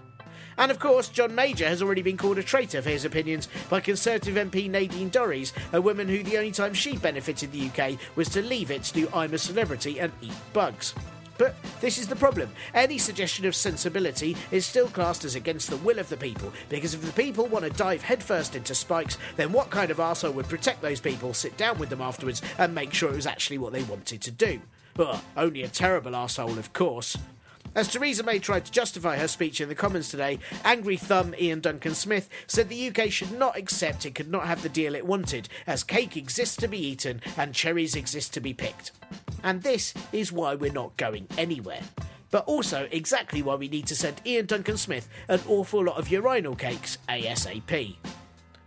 And 0.56 0.70
of 0.70 0.78
course, 0.78 1.10
John 1.10 1.34
Major 1.34 1.68
has 1.68 1.82
already 1.82 2.00
been 2.00 2.16
called 2.16 2.38
a 2.38 2.42
traitor 2.42 2.80
for 2.80 2.88
his 2.88 3.04
opinions 3.04 3.48
by 3.68 3.80
Conservative 3.80 4.34
MP 4.36 4.70
Nadine 4.70 5.10
Dorries, 5.10 5.52
a 5.74 5.82
woman 5.82 6.08
who 6.08 6.22
the 6.22 6.38
only 6.38 6.52
time 6.52 6.72
she 6.72 6.96
benefited 6.96 7.52
the 7.52 7.68
UK 7.68 7.98
was 8.16 8.30
to 8.30 8.40
leave 8.40 8.70
it 8.70 8.84
to 8.84 8.94
do 8.94 9.10
I'm 9.14 9.34
a 9.34 9.38
Celebrity 9.38 10.00
and 10.00 10.10
eat 10.22 10.32
bugs. 10.54 10.94
But 11.42 11.56
this 11.80 11.98
is 11.98 12.06
the 12.06 12.14
problem. 12.14 12.50
Any 12.72 12.98
suggestion 12.98 13.46
of 13.46 13.56
sensibility 13.56 14.36
is 14.52 14.64
still 14.64 14.86
classed 14.86 15.24
as 15.24 15.34
against 15.34 15.70
the 15.70 15.76
will 15.78 15.98
of 15.98 16.08
the 16.08 16.16
people, 16.16 16.52
because 16.68 16.94
if 16.94 17.02
the 17.02 17.12
people 17.20 17.46
want 17.46 17.64
to 17.64 17.70
dive 17.72 18.00
headfirst 18.00 18.54
into 18.54 18.76
spikes, 18.76 19.18
then 19.34 19.50
what 19.50 19.68
kind 19.68 19.90
of 19.90 19.96
arsehole 19.96 20.34
would 20.34 20.48
protect 20.48 20.82
those 20.82 21.00
people, 21.00 21.34
sit 21.34 21.56
down 21.56 21.78
with 21.78 21.88
them 21.88 22.00
afterwards, 22.00 22.42
and 22.58 22.72
make 22.72 22.94
sure 22.94 23.10
it 23.10 23.16
was 23.16 23.26
actually 23.26 23.58
what 23.58 23.72
they 23.72 23.82
wanted 23.82 24.22
to 24.22 24.30
do? 24.30 24.60
Ugh, 25.00 25.20
only 25.36 25.64
a 25.64 25.68
terrible 25.68 26.12
arsehole, 26.12 26.58
of 26.58 26.72
course. 26.72 27.18
As 27.74 27.88
Theresa 27.88 28.22
May 28.22 28.38
tried 28.38 28.66
to 28.66 28.72
justify 28.72 29.16
her 29.16 29.28
speech 29.28 29.60
in 29.60 29.70
the 29.70 29.74
Commons 29.74 30.10
today, 30.10 30.38
angry 30.62 30.98
thumb 30.98 31.34
Iain 31.40 31.60
Duncan 31.60 31.94
Smith 31.94 32.28
said 32.46 32.68
the 32.68 32.88
UK 32.88 33.10
should 33.10 33.32
not 33.38 33.56
accept 33.56 34.04
it 34.04 34.14
could 34.14 34.30
not 34.30 34.46
have 34.46 34.62
the 34.62 34.68
deal 34.68 34.94
it 34.94 35.06
wanted, 35.06 35.48
as 35.66 35.82
cake 35.82 36.16
exists 36.16 36.56
to 36.56 36.68
be 36.68 36.78
eaten 36.78 37.22
and 37.38 37.54
cherries 37.54 37.96
exist 37.96 38.34
to 38.34 38.40
be 38.40 38.52
picked. 38.52 38.92
And 39.42 39.62
this 39.62 39.94
is 40.12 40.30
why 40.30 40.54
we're 40.54 40.70
not 40.70 40.98
going 40.98 41.26
anywhere. 41.38 41.80
But 42.30 42.44
also 42.44 42.88
exactly 42.90 43.42
why 43.42 43.54
we 43.54 43.68
need 43.68 43.86
to 43.86 43.96
send 43.96 44.20
Iain 44.26 44.46
Duncan 44.46 44.76
Smith 44.76 45.08
an 45.28 45.40
awful 45.48 45.84
lot 45.84 45.96
of 45.96 46.10
urinal 46.10 46.54
cakes 46.54 46.98
ASAP. 47.08 47.96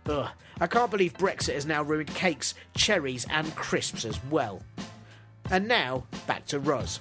Ugh, 0.08 0.28
I 0.60 0.66
can't 0.66 0.90
believe 0.90 1.14
Brexit 1.14 1.54
has 1.54 1.66
now 1.66 1.82
ruined 1.82 2.14
cakes, 2.14 2.54
cherries, 2.74 3.24
and 3.30 3.54
crisps 3.54 4.04
as 4.04 4.22
well. 4.24 4.62
And 5.50 5.68
now, 5.68 6.04
back 6.26 6.46
to 6.46 6.58
Ros 6.58 6.98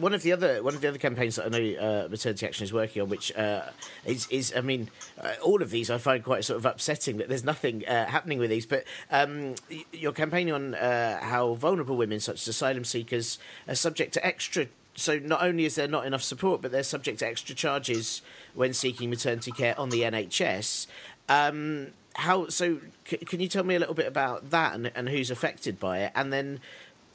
one 0.00 0.14
of 0.14 0.22
the 0.22 0.32
other 0.32 0.62
one 0.62 0.74
of 0.74 0.80
the 0.80 0.88
other 0.88 0.98
campaigns 0.98 1.36
that 1.36 1.46
I 1.46 1.48
know 1.48 1.78
uh, 1.78 2.08
Maternity 2.08 2.46
Action 2.46 2.64
is 2.64 2.72
working 2.72 3.02
on, 3.02 3.08
which 3.08 3.34
uh, 3.36 3.62
is 4.04 4.26
is 4.28 4.52
I 4.56 4.60
mean, 4.60 4.90
uh, 5.20 5.34
all 5.42 5.62
of 5.62 5.70
these 5.70 5.90
I 5.90 5.98
find 5.98 6.22
quite 6.24 6.44
sort 6.44 6.58
of 6.58 6.66
upsetting 6.66 7.18
that 7.18 7.28
there's 7.28 7.44
nothing 7.44 7.86
uh, 7.86 8.06
happening 8.06 8.38
with 8.38 8.50
these. 8.50 8.66
But 8.66 8.84
um, 9.10 9.54
you're 9.92 10.12
campaigning 10.12 10.54
on 10.54 10.74
uh, 10.74 11.20
how 11.20 11.54
vulnerable 11.54 11.96
women, 11.96 12.20
such 12.20 12.42
as 12.42 12.48
asylum 12.48 12.84
seekers, 12.84 13.38
are 13.68 13.74
subject 13.74 14.14
to 14.14 14.26
extra. 14.26 14.66
So 14.94 15.18
not 15.18 15.42
only 15.42 15.64
is 15.64 15.76
there 15.76 15.88
not 15.88 16.06
enough 16.06 16.22
support, 16.22 16.60
but 16.62 16.72
they're 16.72 16.82
subject 16.82 17.20
to 17.20 17.26
extra 17.26 17.54
charges 17.54 18.22
when 18.54 18.74
seeking 18.74 19.08
maternity 19.08 19.52
care 19.52 19.78
on 19.78 19.90
the 19.90 20.02
NHS. 20.02 20.86
Um, 21.28 21.88
how 22.14 22.48
so? 22.48 22.80
C- 23.06 23.18
can 23.18 23.40
you 23.40 23.48
tell 23.48 23.64
me 23.64 23.76
a 23.76 23.78
little 23.78 23.94
bit 23.94 24.06
about 24.06 24.50
that 24.50 24.74
and, 24.74 24.90
and 24.94 25.08
who's 25.08 25.30
affected 25.30 25.78
by 25.78 26.00
it? 26.00 26.12
And 26.14 26.32
then 26.32 26.60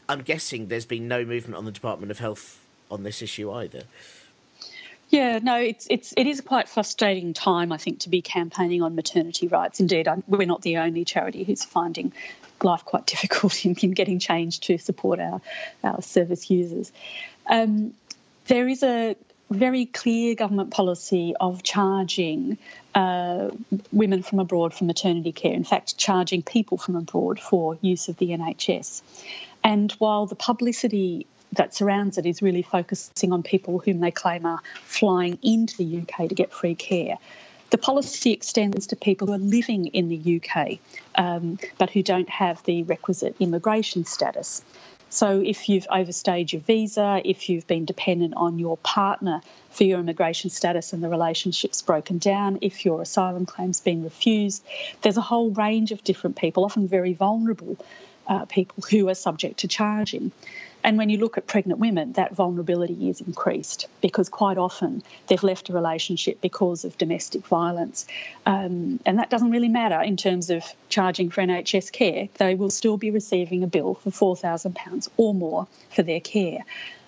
I'm 0.08 0.22
guessing 0.22 0.68
there's 0.68 0.86
been 0.86 1.08
no 1.08 1.26
movement 1.26 1.58
on 1.58 1.66
the 1.66 1.72
Department 1.72 2.12
of 2.12 2.20
Health 2.20 2.65
on 2.90 3.04
this 3.04 3.22
issue 3.22 3.52
either. 3.52 3.84
Yeah, 5.10 5.40
no, 5.42 5.58
it's 5.58 5.88
it's 5.90 6.14
it 6.18 6.28
is 6.28 6.40
a 6.40 6.44
quite 6.44 6.68
frustrating 6.68 7.34
time 7.34 7.72
I 7.72 7.78
think 7.78 8.00
to 8.00 8.10
be 8.10 8.22
campaigning 8.22 8.82
on 8.82 8.96
maternity 8.96 9.48
rights. 9.48 9.80
Indeed, 9.80 10.08
I, 10.08 10.18
we're 10.28 10.48
not 10.48 10.62
the 10.62 10.78
only 10.78 11.06
charity 11.06 11.44
who's 11.44 11.64
finding 11.64 12.12
life 12.64 12.84
quite 12.86 13.06
difficult 13.14 13.66
in, 13.66 13.76
in 13.76 13.92
getting 13.92 14.20
change 14.20 14.62
to 14.62 14.78
support 14.78 15.20
our 15.20 15.42
our 15.84 16.02
service 16.02 16.50
users. 16.50 16.92
Um, 17.48 17.94
there 18.48 18.68
is 18.68 18.84
a 18.84 19.16
very 19.50 19.86
clear 19.86 20.34
government 20.34 20.72
policy 20.72 21.36
of 21.40 21.62
charging 21.62 22.58
uh, 22.96 23.52
women 23.92 24.24
from 24.24 24.40
abroad 24.40 24.74
for 24.74 24.86
maternity 24.86 25.32
care, 25.32 25.54
in 25.54 25.64
fact, 25.64 25.98
charging 25.98 26.42
people 26.42 26.78
from 26.78 26.96
abroad 26.96 27.40
for 27.40 27.78
use 27.82 28.10
of 28.10 28.18
the 28.18 28.30
NHS. 28.30 29.02
And 29.64 29.92
while 29.94 30.26
the 30.26 30.36
publicity 30.36 31.28
that 31.54 31.74
surrounds 31.74 32.18
it 32.18 32.26
is 32.26 32.42
really 32.42 32.62
focusing 32.62 33.32
on 33.32 33.44
people 33.44 33.80
whom 33.80 34.00
they 34.00 34.12
claim 34.12 34.46
are 34.46 34.62
flying 34.84 35.40
into 35.42 35.78
the 35.78 36.02
UK 36.02 36.30
to 36.30 36.36
get 36.36 36.54
free 36.54 36.76
care. 36.76 37.18
The 37.72 37.78
policy 37.78 38.32
extends 38.32 38.88
to 38.88 38.96
people 38.96 39.28
who 39.28 39.34
are 39.34 39.38
living 39.38 39.88
in 39.88 40.08
the 40.08 40.42
UK 40.42 40.80
um, 41.16 41.58
but 41.78 41.90
who 41.90 42.04
don't 42.04 42.30
have 42.30 42.64
the 42.64 42.84
requisite 42.84 43.36
immigration 43.40 44.06
status. 44.06 44.62
So, 45.10 45.42
if 45.42 45.70
you've 45.70 45.88
overstayed 45.90 46.52
your 46.52 46.62
visa, 46.62 47.22
if 47.24 47.48
you've 47.48 47.68
been 47.68 47.86
dependent 47.86 48.34
on 48.36 48.60
your 48.60 48.76
partner 48.78 49.42
for 49.70 49.84
your 49.86 50.00
immigration 50.00 50.50
status 50.50 50.94
and 50.94 51.02
the 51.02 51.10
relationship's 51.10 51.82
broken 51.82 52.18
down, 52.18 52.60
if 52.62 52.86
your 52.86 53.02
asylum 53.02 53.46
claim's 53.46 53.80
been 53.80 54.04
refused, 54.04 54.64
there's 55.04 55.18
a 55.18 55.22
whole 55.22 55.52
range 55.52 55.92
of 55.92 56.04
different 56.04 56.36
people, 56.36 56.66
often 56.66 56.88
very 56.88 57.14
vulnerable 57.14 57.78
uh, 58.28 58.46
people, 58.46 58.84
who 58.90 59.08
are 59.08 59.16
subject 59.16 59.60
to 59.60 59.68
charging. 59.68 60.32
And 60.86 61.00
when 61.00 61.10
you 61.10 61.18
look 61.18 61.40
at 61.40 61.48
pregnant 61.48 61.80
women, 61.80 62.14
that 62.14 62.36
vulnerability 62.36 63.10
is 63.10 63.20
increased 63.20 63.88
because 64.02 64.30
quite 64.30 64.60
often 64.60 65.02
they've 65.26 65.42
left 65.42 65.68
a 65.70 65.74
relationship 65.74 66.42
because 66.42 66.86
of 66.86 66.96
domestic 66.96 67.48
violence. 67.48 68.06
Um, 68.46 69.00
and 69.04 69.18
that 69.18 69.32
doesn't 69.32 69.50
really 69.50 69.68
matter 69.68 70.00
in 70.00 70.16
terms 70.16 70.52
of 70.52 70.64
charging 70.88 71.32
for 71.32 71.42
NHS 71.42 71.92
care. 71.92 72.30
They 72.36 72.54
will 72.54 72.70
still 72.70 72.98
be 72.98 73.10
receiving 73.10 73.64
a 73.64 73.68
bill 73.68 73.96
for 73.96 74.36
£4,000 74.36 75.10
or 75.18 75.34
more 75.34 75.66
for 75.90 76.04
their 76.04 76.20
care. 76.20 76.60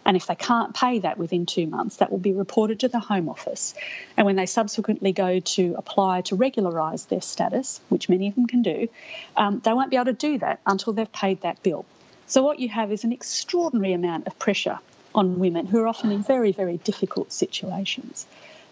And 0.07 0.17
if 0.17 0.25
they 0.25 0.33
can't 0.33 0.73
pay 0.73 0.97
that 0.99 1.19
within 1.19 1.45
two 1.45 1.67
months, 1.67 1.97
that 1.97 2.11
will 2.11 2.17
be 2.17 2.33
reported 2.33 2.79
to 2.79 2.87
the 2.87 2.99
Home 2.99 3.29
Office. 3.29 3.75
And 4.15 4.25
when 4.25 4.37
they 4.37 4.47
subsequently 4.47 5.11
go 5.11 5.39
to 5.39 5.75
apply 5.77 6.21
to 6.21 6.35
regularise 6.35 7.05
their 7.05 7.21
status, 7.21 7.79
which 7.89 8.09
many 8.09 8.29
of 8.29 8.33
them 8.33 8.47
can 8.47 8.63
do, 8.63 8.87
um, 9.35 9.59
they 9.59 9.73
won't 9.73 9.91
be 9.91 9.97
able 9.97 10.05
to 10.05 10.13
do 10.13 10.39
that 10.39 10.61
until 10.65 10.93
they've 10.93 11.11
paid 11.11 11.41
that 11.41 11.61
bill. 11.61 11.85
So, 12.27 12.43
what 12.43 12.59
you 12.59 12.69
have 12.69 12.91
is 12.91 13.03
an 13.05 13.13
extraordinary 13.13 13.93
amount 13.93 14.27
of 14.27 14.37
pressure 14.37 14.79
on 15.15 15.39
women 15.39 15.65
who 15.65 15.79
are 15.79 15.87
often 15.87 16.11
in 16.11 16.23
very, 16.23 16.51
very 16.51 16.77
difficult 16.77 17.31
situations. 17.31 18.25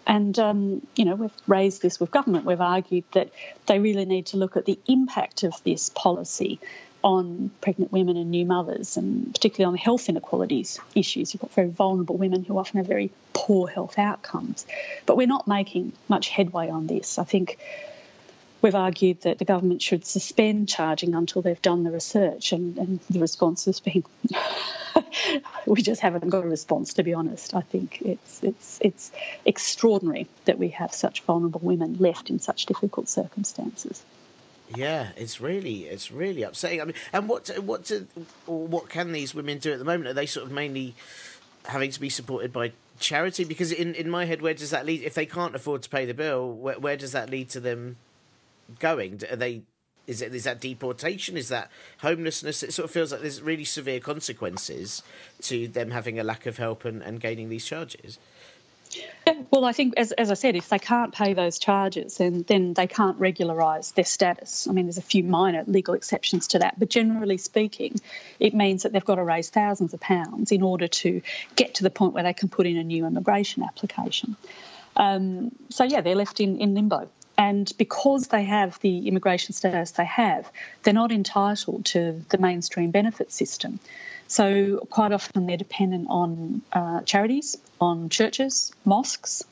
And, 0.06 0.38
um, 0.38 0.86
you 0.94 1.04
know, 1.04 1.16
we've 1.16 1.32
raised 1.48 1.82
this 1.82 1.98
with 1.98 2.10
government. 2.10 2.44
We've 2.44 2.60
argued 2.60 3.04
that 3.12 3.30
they 3.66 3.80
really 3.80 4.04
need 4.04 4.26
to 4.26 4.36
look 4.36 4.56
at 4.56 4.64
the 4.64 4.78
impact 4.86 5.42
of 5.42 5.60
this 5.64 5.88
policy 5.88 6.60
on 7.02 7.50
pregnant 7.60 7.92
women 7.92 8.16
and 8.16 8.30
new 8.30 8.44
mothers, 8.44 8.96
and 8.96 9.32
particularly 9.34 9.66
on 9.66 9.72
the 9.72 9.80
health 9.80 10.08
inequalities 10.08 10.78
issues. 10.94 11.32
You've 11.32 11.40
got 11.40 11.52
very 11.52 11.70
vulnerable 11.70 12.16
women 12.16 12.44
who 12.44 12.58
often 12.58 12.78
have 12.78 12.86
very 12.86 13.10
poor 13.32 13.68
health 13.68 13.98
outcomes. 13.98 14.66
But 15.06 15.16
we're 15.16 15.26
not 15.26 15.48
making 15.48 15.92
much 16.08 16.28
headway 16.28 16.68
on 16.68 16.86
this. 16.86 17.18
I 17.18 17.24
think 17.24 17.58
We've 18.66 18.74
argued 18.74 19.20
that 19.20 19.38
the 19.38 19.44
government 19.44 19.80
should 19.80 20.04
suspend 20.04 20.68
charging 20.68 21.14
until 21.14 21.40
they've 21.40 21.62
done 21.62 21.84
the 21.84 21.92
research, 21.92 22.50
and, 22.50 22.76
and 22.78 23.00
the 23.08 23.20
response 23.20 23.66
has 23.66 23.78
been 23.78 24.02
we 25.66 25.82
just 25.82 26.00
haven't 26.00 26.28
got 26.30 26.42
a 26.42 26.48
response. 26.48 26.94
To 26.94 27.04
be 27.04 27.14
honest, 27.14 27.54
I 27.54 27.60
think 27.60 28.02
it's 28.02 28.42
it's 28.42 28.80
it's 28.82 29.12
extraordinary 29.44 30.26
that 30.46 30.58
we 30.58 30.70
have 30.70 30.92
such 30.92 31.20
vulnerable 31.20 31.60
women 31.62 31.98
left 32.00 32.28
in 32.28 32.40
such 32.40 32.66
difficult 32.66 33.08
circumstances. 33.08 34.04
Yeah, 34.74 35.10
it's 35.16 35.40
really 35.40 35.84
it's 35.84 36.10
really 36.10 36.42
upsetting. 36.42 36.80
I 36.80 36.86
mean, 36.86 36.96
and 37.12 37.28
what 37.28 37.46
what 37.60 37.84
do, 37.84 38.08
what 38.46 38.88
can 38.88 39.12
these 39.12 39.32
women 39.32 39.58
do 39.58 39.74
at 39.74 39.78
the 39.78 39.84
moment? 39.84 40.08
Are 40.08 40.12
they 40.12 40.26
sort 40.26 40.44
of 40.44 40.50
mainly 40.50 40.96
having 41.66 41.92
to 41.92 42.00
be 42.00 42.10
supported 42.10 42.52
by 42.52 42.72
charity? 42.98 43.44
Because 43.44 43.70
in 43.70 43.94
in 43.94 44.10
my 44.10 44.24
head, 44.24 44.42
where 44.42 44.54
does 44.54 44.70
that 44.70 44.84
lead? 44.84 45.04
If 45.04 45.14
they 45.14 45.24
can't 45.24 45.54
afford 45.54 45.82
to 45.82 45.88
pay 45.88 46.04
the 46.04 46.14
bill, 46.14 46.52
where, 46.52 46.80
where 46.80 46.96
does 46.96 47.12
that 47.12 47.30
lead 47.30 47.48
to 47.50 47.60
them 47.60 47.98
going? 48.78 49.22
Are 49.30 49.36
they? 49.36 49.62
Is 50.06 50.22
it 50.22 50.34
is 50.34 50.44
that 50.44 50.60
deportation? 50.60 51.36
Is 51.36 51.48
that 51.48 51.70
homelessness? 51.98 52.62
It 52.62 52.72
sort 52.72 52.84
of 52.84 52.90
feels 52.90 53.12
like 53.12 53.22
there's 53.22 53.42
really 53.42 53.64
severe 53.64 54.00
consequences 54.00 55.02
to 55.42 55.66
them 55.68 55.90
having 55.90 56.18
a 56.18 56.24
lack 56.24 56.46
of 56.46 56.58
help 56.58 56.84
and, 56.84 57.02
and 57.02 57.20
gaining 57.20 57.48
these 57.48 57.64
charges. 57.64 58.18
Yeah, 59.26 59.34
well, 59.50 59.64
I 59.64 59.72
think, 59.72 59.94
as, 59.96 60.12
as 60.12 60.30
I 60.30 60.34
said, 60.34 60.54
if 60.54 60.68
they 60.68 60.78
can't 60.78 61.12
pay 61.12 61.34
those 61.34 61.58
charges, 61.58 62.18
then, 62.18 62.44
then 62.46 62.72
they 62.72 62.86
can't 62.86 63.18
regularise 63.18 63.92
their 63.92 64.04
status. 64.04 64.68
I 64.68 64.72
mean, 64.72 64.86
there's 64.86 64.98
a 64.98 65.02
few 65.02 65.24
minor 65.24 65.64
legal 65.66 65.94
exceptions 65.94 66.48
to 66.48 66.60
that, 66.60 66.78
but 66.78 66.88
generally 66.88 67.36
speaking, 67.36 68.00
it 68.38 68.54
means 68.54 68.84
that 68.84 68.92
they've 68.92 69.04
got 69.04 69.16
to 69.16 69.24
raise 69.24 69.50
thousands 69.50 69.92
of 69.92 70.00
pounds 70.00 70.52
in 70.52 70.62
order 70.62 70.86
to 70.86 71.20
get 71.56 71.74
to 71.74 71.82
the 71.82 71.90
point 71.90 72.14
where 72.14 72.22
they 72.22 72.32
can 72.32 72.48
put 72.48 72.66
in 72.66 72.76
a 72.76 72.84
new 72.84 73.06
immigration 73.06 73.64
application. 73.64 74.36
Um, 74.96 75.50
so, 75.68 75.84
yeah, 75.84 76.00
they're 76.00 76.14
left 76.14 76.40
in, 76.40 76.58
in 76.60 76.74
limbo. 76.74 77.08
And 77.38 77.70
because 77.76 78.28
they 78.28 78.44
have 78.44 78.80
the 78.80 79.08
immigration 79.08 79.52
status 79.52 79.90
they 79.92 80.04
have, 80.06 80.50
they're 80.82 80.94
not 80.94 81.12
entitled 81.12 81.84
to 81.86 82.22
the 82.30 82.38
mainstream 82.38 82.90
benefit 82.90 83.30
system. 83.30 83.78
So, 84.28 84.78
quite 84.90 85.12
often 85.12 85.46
they're 85.46 85.56
dependent 85.56 86.08
on 86.10 86.62
uh, 86.72 87.02
charities, 87.02 87.56
on 87.80 88.08
churches, 88.08 88.72
mosques, 88.84 89.44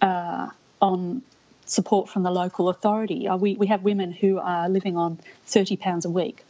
uh, 0.00 0.48
on 0.80 1.22
support 1.66 2.08
from 2.08 2.22
the 2.22 2.30
local 2.30 2.68
authority. 2.68 3.28
Uh, 3.28 3.36
we, 3.36 3.54
we 3.54 3.66
have 3.66 3.82
women 3.82 4.12
who 4.12 4.38
are 4.38 4.68
living 4.68 4.96
on 4.96 5.18
£30 5.48 6.04
a 6.04 6.10
week 6.10 6.44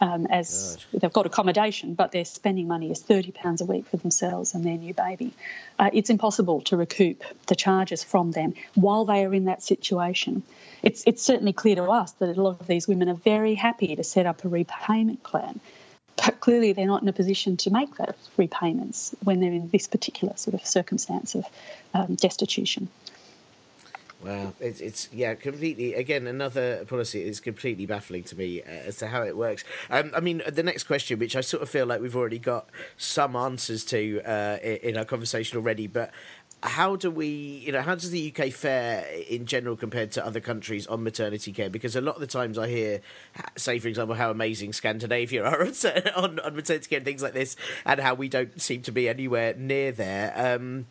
um, 0.00 0.26
as 0.26 0.78
they've 0.92 1.12
got 1.12 1.26
accommodation, 1.26 1.94
but 1.94 2.12
they're 2.12 2.24
spending 2.24 2.68
money 2.68 2.90
as 2.90 3.00
thirty 3.00 3.32
pounds 3.32 3.60
a 3.60 3.64
week 3.64 3.86
for 3.86 3.96
themselves 3.96 4.54
and 4.54 4.64
their 4.64 4.76
new 4.76 4.94
baby. 4.94 5.32
Uh, 5.78 5.90
it's 5.92 6.10
impossible 6.10 6.60
to 6.62 6.76
recoup 6.76 7.22
the 7.46 7.56
charges 7.56 8.04
from 8.04 8.30
them 8.32 8.54
while 8.74 9.04
they 9.04 9.24
are 9.24 9.34
in 9.34 9.46
that 9.46 9.62
situation. 9.62 10.42
It's 10.82 11.02
it's 11.06 11.22
certainly 11.22 11.52
clear 11.52 11.76
to 11.76 11.84
us 11.84 12.12
that 12.12 12.36
a 12.36 12.42
lot 12.42 12.60
of 12.60 12.66
these 12.66 12.86
women 12.86 13.08
are 13.08 13.14
very 13.14 13.54
happy 13.54 13.96
to 13.96 14.04
set 14.04 14.26
up 14.26 14.44
a 14.44 14.48
repayment 14.48 15.22
plan. 15.22 15.60
But 16.16 16.40
clearly, 16.40 16.72
they're 16.72 16.86
not 16.86 17.02
in 17.02 17.08
a 17.08 17.12
position 17.12 17.56
to 17.58 17.70
make 17.70 17.94
those 17.94 18.14
repayments 18.36 19.14
when 19.22 19.38
they're 19.40 19.52
in 19.52 19.68
this 19.70 19.86
particular 19.86 20.36
sort 20.36 20.54
of 20.54 20.66
circumstance 20.66 21.36
of 21.36 21.44
um, 21.94 22.16
destitution. 22.16 22.88
Wow, 24.24 24.52
it's 24.58 24.80
it's 24.80 25.08
yeah, 25.12 25.34
completely. 25.34 25.94
Again, 25.94 26.26
another 26.26 26.84
policy 26.86 27.22
is 27.22 27.38
completely 27.38 27.86
baffling 27.86 28.24
to 28.24 28.36
me 28.36 28.62
uh, 28.62 28.66
as 28.66 28.96
to 28.96 29.06
how 29.06 29.22
it 29.22 29.36
works. 29.36 29.62
Um, 29.90 30.10
I 30.14 30.18
mean, 30.18 30.42
the 30.50 30.64
next 30.64 30.84
question, 30.84 31.20
which 31.20 31.36
I 31.36 31.40
sort 31.40 31.62
of 31.62 31.68
feel 31.68 31.86
like 31.86 32.00
we've 32.00 32.16
already 32.16 32.40
got 32.40 32.68
some 32.96 33.36
answers 33.36 33.84
to 33.86 34.20
uh, 34.22 34.58
in 34.62 34.96
our 34.96 35.04
conversation 35.04 35.56
already, 35.56 35.86
but 35.86 36.10
how 36.62 36.96
do 36.96 37.10
we, 37.10 37.28
you 37.28 37.70
know, 37.70 37.82
how 37.82 37.94
does 37.94 38.10
the 38.10 38.34
UK 38.34 38.50
fare 38.52 39.06
in 39.28 39.46
general 39.46 39.76
compared 39.76 40.10
to 40.12 40.26
other 40.26 40.40
countries 40.40 40.86
on 40.88 41.04
maternity 41.04 41.52
care? 41.52 41.70
Because 41.70 41.94
a 41.94 42.00
lot 42.00 42.16
of 42.16 42.20
the 42.20 42.26
times 42.26 42.58
I 42.58 42.68
hear, 42.68 43.00
say, 43.56 43.78
for 43.78 43.86
example, 43.86 44.16
how 44.16 44.30
amazing 44.30 44.72
Scandinavia 44.72 45.44
are 45.48 45.62
on, 46.16 46.40
on 46.40 46.56
maternity 46.56 46.88
care 46.88 46.96
and 46.96 47.04
things 47.04 47.22
like 47.22 47.34
this, 47.34 47.54
and 47.86 48.00
how 48.00 48.14
we 48.14 48.28
don't 48.28 48.60
seem 48.60 48.82
to 48.82 48.92
be 48.92 49.08
anywhere 49.08 49.54
near 49.56 49.92
there. 49.92 50.32
Um, 50.34 50.86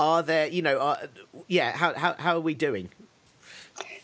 are 0.00 0.22
there, 0.22 0.46
you 0.46 0.62
know, 0.62 0.78
are, 0.78 0.98
yeah, 1.46 1.72
how, 1.72 1.94
how, 1.94 2.14
how 2.18 2.36
are 2.36 2.40
we 2.40 2.54
doing? 2.54 2.90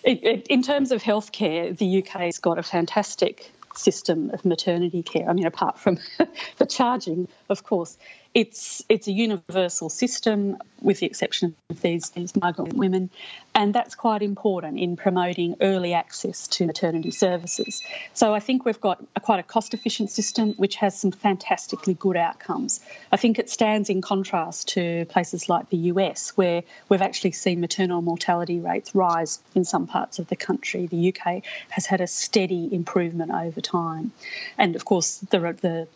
in 0.04 0.62
terms 0.62 0.92
of 0.92 1.02
healthcare, 1.02 1.76
the 1.76 1.98
UK's 1.98 2.38
got 2.38 2.58
a 2.58 2.62
fantastic 2.62 3.50
system 3.74 4.30
of 4.30 4.44
maternity 4.44 5.02
care. 5.02 5.28
I 5.28 5.32
mean, 5.32 5.46
apart 5.46 5.78
from 5.80 5.98
the 6.58 6.66
charging, 6.66 7.28
of 7.48 7.64
course, 7.64 7.98
it's 8.36 8.84
it's 8.90 9.08
a 9.08 9.12
universal 9.12 9.88
system, 9.88 10.58
with 10.82 11.00
the 11.00 11.06
exception 11.06 11.56
of 11.70 11.80
these 11.80 12.10
these 12.10 12.36
migrant 12.36 12.74
women, 12.74 13.08
and 13.54 13.72
that's 13.72 13.94
quite 13.94 14.20
important 14.20 14.78
in 14.78 14.94
promoting 14.94 15.56
early 15.62 15.94
access 15.94 16.46
to 16.48 16.66
maternity 16.66 17.12
services. 17.12 17.82
So 18.12 18.34
I 18.34 18.40
think 18.40 18.66
we've 18.66 18.80
got 18.80 19.02
a, 19.16 19.20
quite 19.20 19.40
a 19.40 19.42
cost 19.42 19.72
efficient 19.72 20.10
system 20.10 20.52
which 20.58 20.76
has 20.76 21.00
some 21.00 21.12
fantastically 21.12 21.94
good 21.94 22.18
outcomes. 22.18 22.80
I 23.10 23.16
think 23.16 23.38
it 23.38 23.48
stands 23.48 23.88
in 23.88 24.02
contrast 24.02 24.68
to 24.74 25.06
places 25.06 25.48
like 25.48 25.70
the 25.70 25.78
US, 25.92 26.36
where 26.36 26.62
we've 26.90 27.00
actually 27.00 27.32
seen 27.32 27.62
maternal 27.62 28.02
mortality 28.02 28.60
rates 28.60 28.94
rise 28.94 29.38
in 29.54 29.64
some 29.64 29.86
parts 29.86 30.18
of 30.18 30.28
the 30.28 30.36
country. 30.36 30.86
The 30.86 31.08
UK 31.08 31.42
has 31.70 31.86
had 31.86 32.02
a 32.02 32.06
steady 32.06 32.68
improvement 32.70 33.30
over 33.30 33.62
time, 33.62 34.12
and 34.58 34.76
of 34.76 34.84
course 34.84 35.16
the 35.30 35.38
the 35.62 35.88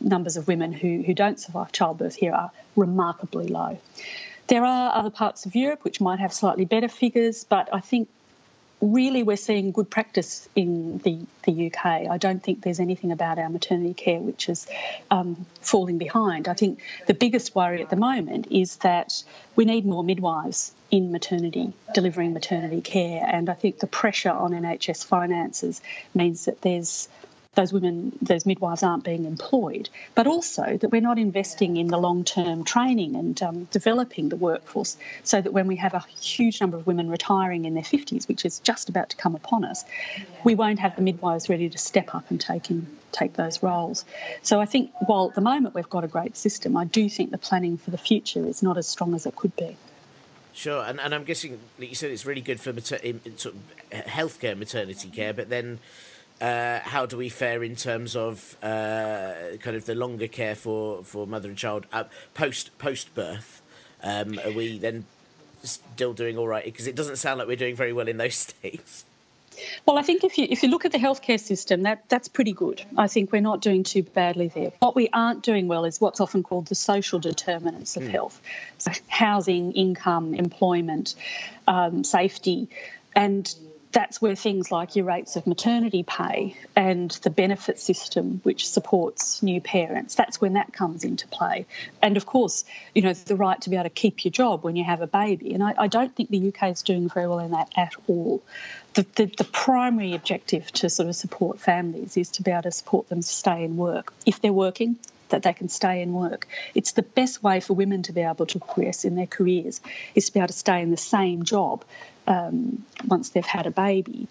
numbers 0.00 0.36
of 0.36 0.46
women 0.48 0.72
who, 0.72 1.02
who 1.02 1.14
don't 1.14 1.38
survive 1.38 1.72
childbirth 1.72 2.14
here 2.14 2.32
are 2.32 2.50
remarkably 2.76 3.48
low. 3.48 3.78
There 4.48 4.64
are 4.64 4.94
other 4.94 5.10
parts 5.10 5.46
of 5.46 5.56
Europe 5.56 5.82
which 5.82 6.00
might 6.00 6.20
have 6.20 6.32
slightly 6.32 6.64
better 6.64 6.88
figures, 6.88 7.44
but 7.44 7.68
I 7.72 7.80
think 7.80 8.08
really 8.80 9.22
we're 9.22 9.36
seeing 9.36 9.72
good 9.72 9.90
practice 9.90 10.48
in 10.54 10.98
the, 10.98 11.18
the 11.44 11.66
UK. 11.66 11.86
I 12.10 12.18
don't 12.18 12.42
think 12.42 12.62
there's 12.62 12.78
anything 12.78 13.10
about 13.10 13.38
our 13.38 13.48
maternity 13.48 13.94
care 13.94 14.20
which 14.20 14.48
is 14.48 14.66
um, 15.10 15.46
falling 15.60 15.98
behind. 15.98 16.46
I 16.46 16.54
think 16.54 16.80
the 17.06 17.14
biggest 17.14 17.54
worry 17.54 17.82
at 17.82 17.90
the 17.90 17.96
moment 17.96 18.48
is 18.50 18.76
that 18.76 19.24
we 19.56 19.64
need 19.64 19.86
more 19.86 20.04
midwives 20.04 20.72
in 20.90 21.10
maternity, 21.10 21.72
delivering 21.94 22.32
maternity 22.32 22.80
care, 22.80 23.26
and 23.26 23.48
I 23.48 23.54
think 23.54 23.80
the 23.80 23.88
pressure 23.88 24.30
on 24.30 24.52
NHS 24.52 25.04
finances 25.04 25.80
means 26.14 26.44
that 26.44 26.60
there's 26.60 27.08
those 27.56 27.72
women, 27.72 28.16
those 28.22 28.46
midwives 28.46 28.82
aren't 28.82 29.02
being 29.02 29.24
employed, 29.24 29.88
but 30.14 30.26
also 30.26 30.76
that 30.76 30.90
we're 30.90 31.00
not 31.00 31.18
investing 31.18 31.76
in 31.76 31.88
the 31.88 31.96
long 31.98 32.22
term 32.22 32.62
training 32.62 33.16
and 33.16 33.42
um, 33.42 33.64
developing 33.72 34.28
the 34.28 34.36
workforce 34.36 34.96
so 35.24 35.40
that 35.40 35.52
when 35.52 35.66
we 35.66 35.76
have 35.76 35.94
a 35.94 36.04
huge 36.20 36.60
number 36.60 36.76
of 36.76 36.86
women 36.86 37.10
retiring 37.10 37.64
in 37.64 37.74
their 37.74 37.82
50s, 37.82 38.28
which 38.28 38.44
is 38.44 38.60
just 38.60 38.88
about 38.88 39.10
to 39.10 39.16
come 39.16 39.34
upon 39.34 39.64
us, 39.64 39.84
we 40.44 40.54
won't 40.54 40.78
have 40.78 40.94
the 40.94 41.02
midwives 41.02 41.48
ready 41.48 41.68
to 41.68 41.78
step 41.78 42.14
up 42.14 42.30
and 42.30 42.40
take, 42.40 42.70
in, 42.70 42.86
take 43.10 43.32
those 43.32 43.62
roles. 43.62 44.04
So 44.42 44.60
I 44.60 44.66
think 44.66 44.92
while 45.06 45.28
at 45.30 45.34
the 45.34 45.40
moment 45.40 45.74
we've 45.74 45.90
got 45.90 46.04
a 46.04 46.08
great 46.08 46.36
system, 46.36 46.76
I 46.76 46.84
do 46.84 47.08
think 47.08 47.30
the 47.30 47.38
planning 47.38 47.78
for 47.78 47.90
the 47.90 47.98
future 47.98 48.46
is 48.46 48.62
not 48.62 48.76
as 48.76 48.86
strong 48.86 49.14
as 49.14 49.26
it 49.26 49.34
could 49.34 49.56
be. 49.56 49.76
Sure, 50.52 50.82
and, 50.84 50.98
and 51.00 51.14
I'm 51.14 51.24
guessing, 51.24 51.58
like 51.78 51.90
you 51.90 51.94
said, 51.94 52.10
it's 52.10 52.24
really 52.24 52.40
good 52.40 52.60
for 52.60 52.72
mater- 52.72 52.96
in, 52.96 53.20
in 53.26 53.36
sort 53.36 53.54
of 53.54 54.06
healthcare, 54.06 54.56
maternity 54.56 55.10
care, 55.10 55.34
but 55.34 55.50
then 55.50 55.80
uh, 56.40 56.80
how 56.80 57.06
do 57.06 57.16
we 57.16 57.28
fare 57.28 57.62
in 57.62 57.76
terms 57.76 58.14
of 58.14 58.56
uh, 58.62 59.56
kind 59.60 59.76
of 59.76 59.86
the 59.86 59.94
longer 59.94 60.28
care 60.28 60.54
for, 60.54 61.02
for 61.04 61.26
mother 61.26 61.48
and 61.48 61.58
child 61.58 61.86
uh, 61.92 62.04
post 62.34 62.76
post 62.78 63.14
birth? 63.14 63.62
Um, 64.02 64.38
are 64.44 64.52
we 64.52 64.78
then 64.78 65.04
still 65.62 66.12
doing 66.12 66.38
all 66.38 66.46
right? 66.46 66.64
Because 66.64 66.86
it 66.86 66.94
doesn't 66.94 67.16
sound 67.16 67.38
like 67.38 67.48
we're 67.48 67.56
doing 67.56 67.76
very 67.76 67.92
well 67.92 68.08
in 68.08 68.18
those 68.18 68.34
states. 68.36 69.04
Well, 69.86 69.96
I 69.96 70.02
think 70.02 70.22
if 70.22 70.36
you 70.36 70.46
if 70.50 70.62
you 70.62 70.68
look 70.68 70.84
at 70.84 70.92
the 70.92 70.98
healthcare 70.98 71.40
system, 71.40 71.84
that 71.84 72.08
that's 72.08 72.28
pretty 72.28 72.52
good. 72.52 72.82
I 72.98 73.06
think 73.08 73.32
we're 73.32 73.40
not 73.40 73.62
doing 73.62 73.84
too 73.84 74.02
badly 74.02 74.48
there. 74.48 74.72
What 74.80 74.94
we 74.94 75.08
aren't 75.12 75.42
doing 75.42 75.66
well 75.66 75.86
is 75.86 75.98
what's 76.00 76.20
often 76.20 76.42
called 76.42 76.66
the 76.66 76.74
social 76.74 77.18
determinants 77.18 77.96
of 77.96 78.02
mm. 78.02 78.10
health, 78.10 78.40
so 78.76 78.90
housing, 79.08 79.72
income, 79.72 80.34
employment, 80.34 81.14
um, 81.66 82.04
safety, 82.04 82.68
and 83.14 83.54
that's 83.96 84.20
where 84.20 84.34
things 84.34 84.70
like 84.70 84.94
your 84.94 85.06
rates 85.06 85.36
of 85.36 85.46
maternity 85.46 86.02
pay 86.02 86.54
and 86.76 87.12
the 87.22 87.30
benefit 87.30 87.78
system, 87.78 88.40
which 88.42 88.68
supports 88.68 89.42
new 89.42 89.58
parents, 89.58 90.14
that's 90.14 90.38
when 90.38 90.52
that 90.52 90.70
comes 90.70 91.02
into 91.02 91.26
play. 91.28 91.64
And 92.02 92.18
of 92.18 92.26
course, 92.26 92.66
you 92.94 93.00
know, 93.00 93.14
the 93.14 93.36
right 93.36 93.58
to 93.62 93.70
be 93.70 93.76
able 93.76 93.84
to 93.84 93.90
keep 93.90 94.22
your 94.26 94.32
job 94.32 94.64
when 94.64 94.76
you 94.76 94.84
have 94.84 95.00
a 95.00 95.06
baby. 95.06 95.54
And 95.54 95.62
I, 95.62 95.72
I 95.78 95.86
don't 95.86 96.14
think 96.14 96.28
the 96.28 96.48
UK 96.48 96.72
is 96.72 96.82
doing 96.82 97.08
very 97.08 97.26
well 97.26 97.38
in 97.38 97.52
that 97.52 97.72
at 97.74 97.94
all. 98.06 98.42
The, 98.92 99.06
the, 99.14 99.32
the, 99.38 99.44
primary 99.44 100.14
objective 100.14 100.70
to 100.72 100.90
sort 100.90 101.08
of 101.08 101.16
support 101.16 101.58
families 101.58 102.18
is 102.18 102.28
to 102.32 102.42
be 102.42 102.50
able 102.50 102.64
to 102.64 102.72
support 102.72 103.08
them 103.08 103.22
to 103.22 103.26
stay 103.26 103.64
in 103.64 103.78
work. 103.78 104.12
If 104.26 104.42
they're 104.42 104.52
working, 104.52 104.98
that 105.28 105.42
they 105.42 105.52
can 105.52 105.68
stay 105.68 106.02
in 106.02 106.12
work. 106.12 106.46
It's 106.74 106.92
the 106.92 107.02
best 107.02 107.42
way 107.42 107.60
for 107.60 107.74
women 107.74 108.02
to 108.04 108.12
be 108.12 108.22
able 108.22 108.46
to 108.46 108.58
progress 108.58 109.04
in 109.04 109.16
their 109.16 109.26
careers 109.26 109.80
is 110.14 110.26
to 110.26 110.32
be 110.32 110.40
able 110.40 110.48
to 110.48 110.52
stay 110.52 110.82
in 110.82 110.90
the 110.90 110.96
same 110.96 111.44
job 111.44 111.84
um, 112.26 112.84
once 113.06 113.30
they've 113.30 113.44
had 113.44 113.66
a 113.66 113.70
baby. 113.70 114.28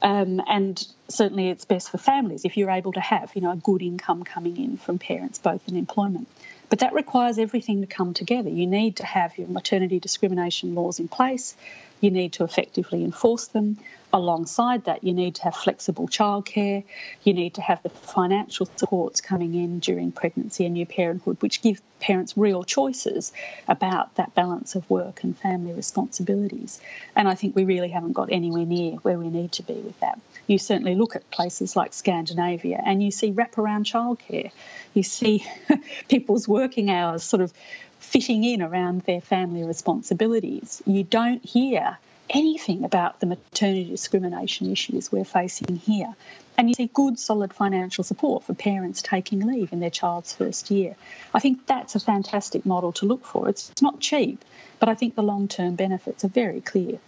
Um, 0.00 0.42
and 0.46 0.84
certainly 1.12 1.48
it's 1.48 1.64
best 1.64 1.90
for 1.90 1.98
families 1.98 2.44
if 2.44 2.56
you're 2.56 2.70
able 2.70 2.92
to 2.92 3.00
have, 3.00 3.32
you 3.34 3.42
know, 3.42 3.52
a 3.52 3.56
good 3.56 3.82
income 3.82 4.24
coming 4.24 4.56
in 4.56 4.76
from 4.76 4.98
parents, 4.98 5.38
both 5.38 5.66
in 5.68 5.76
employment. 5.76 6.28
But 6.68 6.78
that 6.78 6.94
requires 6.94 7.38
everything 7.38 7.82
to 7.82 7.86
come 7.86 8.14
together. 8.14 8.48
You 8.48 8.66
need 8.66 8.96
to 8.96 9.04
have 9.04 9.36
your 9.36 9.48
maternity 9.48 10.00
discrimination 10.00 10.74
laws 10.74 11.00
in 11.00 11.08
place. 11.08 11.54
You 12.00 12.10
need 12.10 12.32
to 12.34 12.44
effectively 12.44 13.04
enforce 13.04 13.46
them. 13.48 13.78
Alongside 14.12 14.84
that, 14.86 15.04
you 15.04 15.14
need 15.14 15.36
to 15.36 15.44
have 15.44 15.54
flexible 15.54 16.08
childcare. 16.08 16.84
You 17.22 17.32
need 17.32 17.54
to 17.54 17.60
have 17.62 17.82
the 17.82 17.90
financial 17.90 18.68
supports 18.76 19.20
coming 19.20 19.54
in 19.54 19.78
during 19.78 20.12
pregnancy 20.12 20.64
and 20.64 20.74
new 20.74 20.84
parenthood, 20.84 21.36
which 21.40 21.62
give 21.62 21.80
parents 22.00 22.36
real 22.36 22.64
choices 22.64 23.32
about 23.68 24.14
that 24.16 24.34
balance 24.34 24.74
of 24.74 24.88
work 24.90 25.22
and 25.22 25.38
family 25.38 25.72
responsibilities. 25.72 26.80
And 27.14 27.28
I 27.28 27.34
think 27.34 27.54
we 27.54 27.64
really 27.64 27.88
haven't 27.88 28.12
got 28.12 28.32
anywhere 28.32 28.66
near 28.66 28.96
where 28.96 29.18
we 29.18 29.28
need 29.28 29.52
to 29.52 29.62
be 29.62 29.74
with 29.74 29.98
that. 30.00 30.18
You 30.46 30.58
certainly 30.58 30.94
look 31.02 31.16
at 31.16 31.28
places 31.32 31.74
like 31.74 31.92
Scandinavia 31.92 32.80
and 32.86 33.02
you 33.02 33.10
see 33.10 33.32
wraparound 33.32 33.84
childcare. 33.84 34.52
You 34.94 35.02
see 35.02 35.44
people's 36.08 36.46
working 36.46 36.90
hours 36.90 37.24
sort 37.24 37.40
of 37.40 37.52
fitting 37.98 38.44
in 38.44 38.62
around 38.62 39.00
their 39.00 39.20
family 39.20 39.64
responsibilities. 39.64 40.80
You 40.86 41.02
don't 41.02 41.44
hear 41.44 41.98
anything 42.30 42.84
about 42.84 43.18
the 43.18 43.26
maternity 43.26 43.90
discrimination 43.90 44.70
issues 44.70 45.10
we're 45.10 45.24
facing 45.24 45.74
here. 45.74 46.14
And 46.56 46.68
you 46.68 46.74
see 46.74 46.88
good, 46.94 47.18
solid 47.18 47.52
financial 47.52 48.04
support 48.04 48.44
for 48.44 48.54
parents 48.54 49.02
taking 49.02 49.40
leave 49.40 49.72
in 49.72 49.80
their 49.80 49.90
child's 49.90 50.32
first 50.32 50.70
year. 50.70 50.94
I 51.34 51.40
think 51.40 51.66
that's 51.66 51.96
a 51.96 52.00
fantastic 52.00 52.64
model 52.64 52.92
to 52.92 53.06
look 53.06 53.24
for. 53.24 53.48
It's, 53.48 53.72
not 53.82 53.98
cheap, 53.98 54.44
but 54.78 54.88
I 54.88 54.94
think 54.94 55.16
the 55.16 55.24
long 55.24 55.48
term 55.48 55.74
benefits 55.74 56.24
are 56.24 56.28
very 56.28 56.60
clear. 56.60 57.00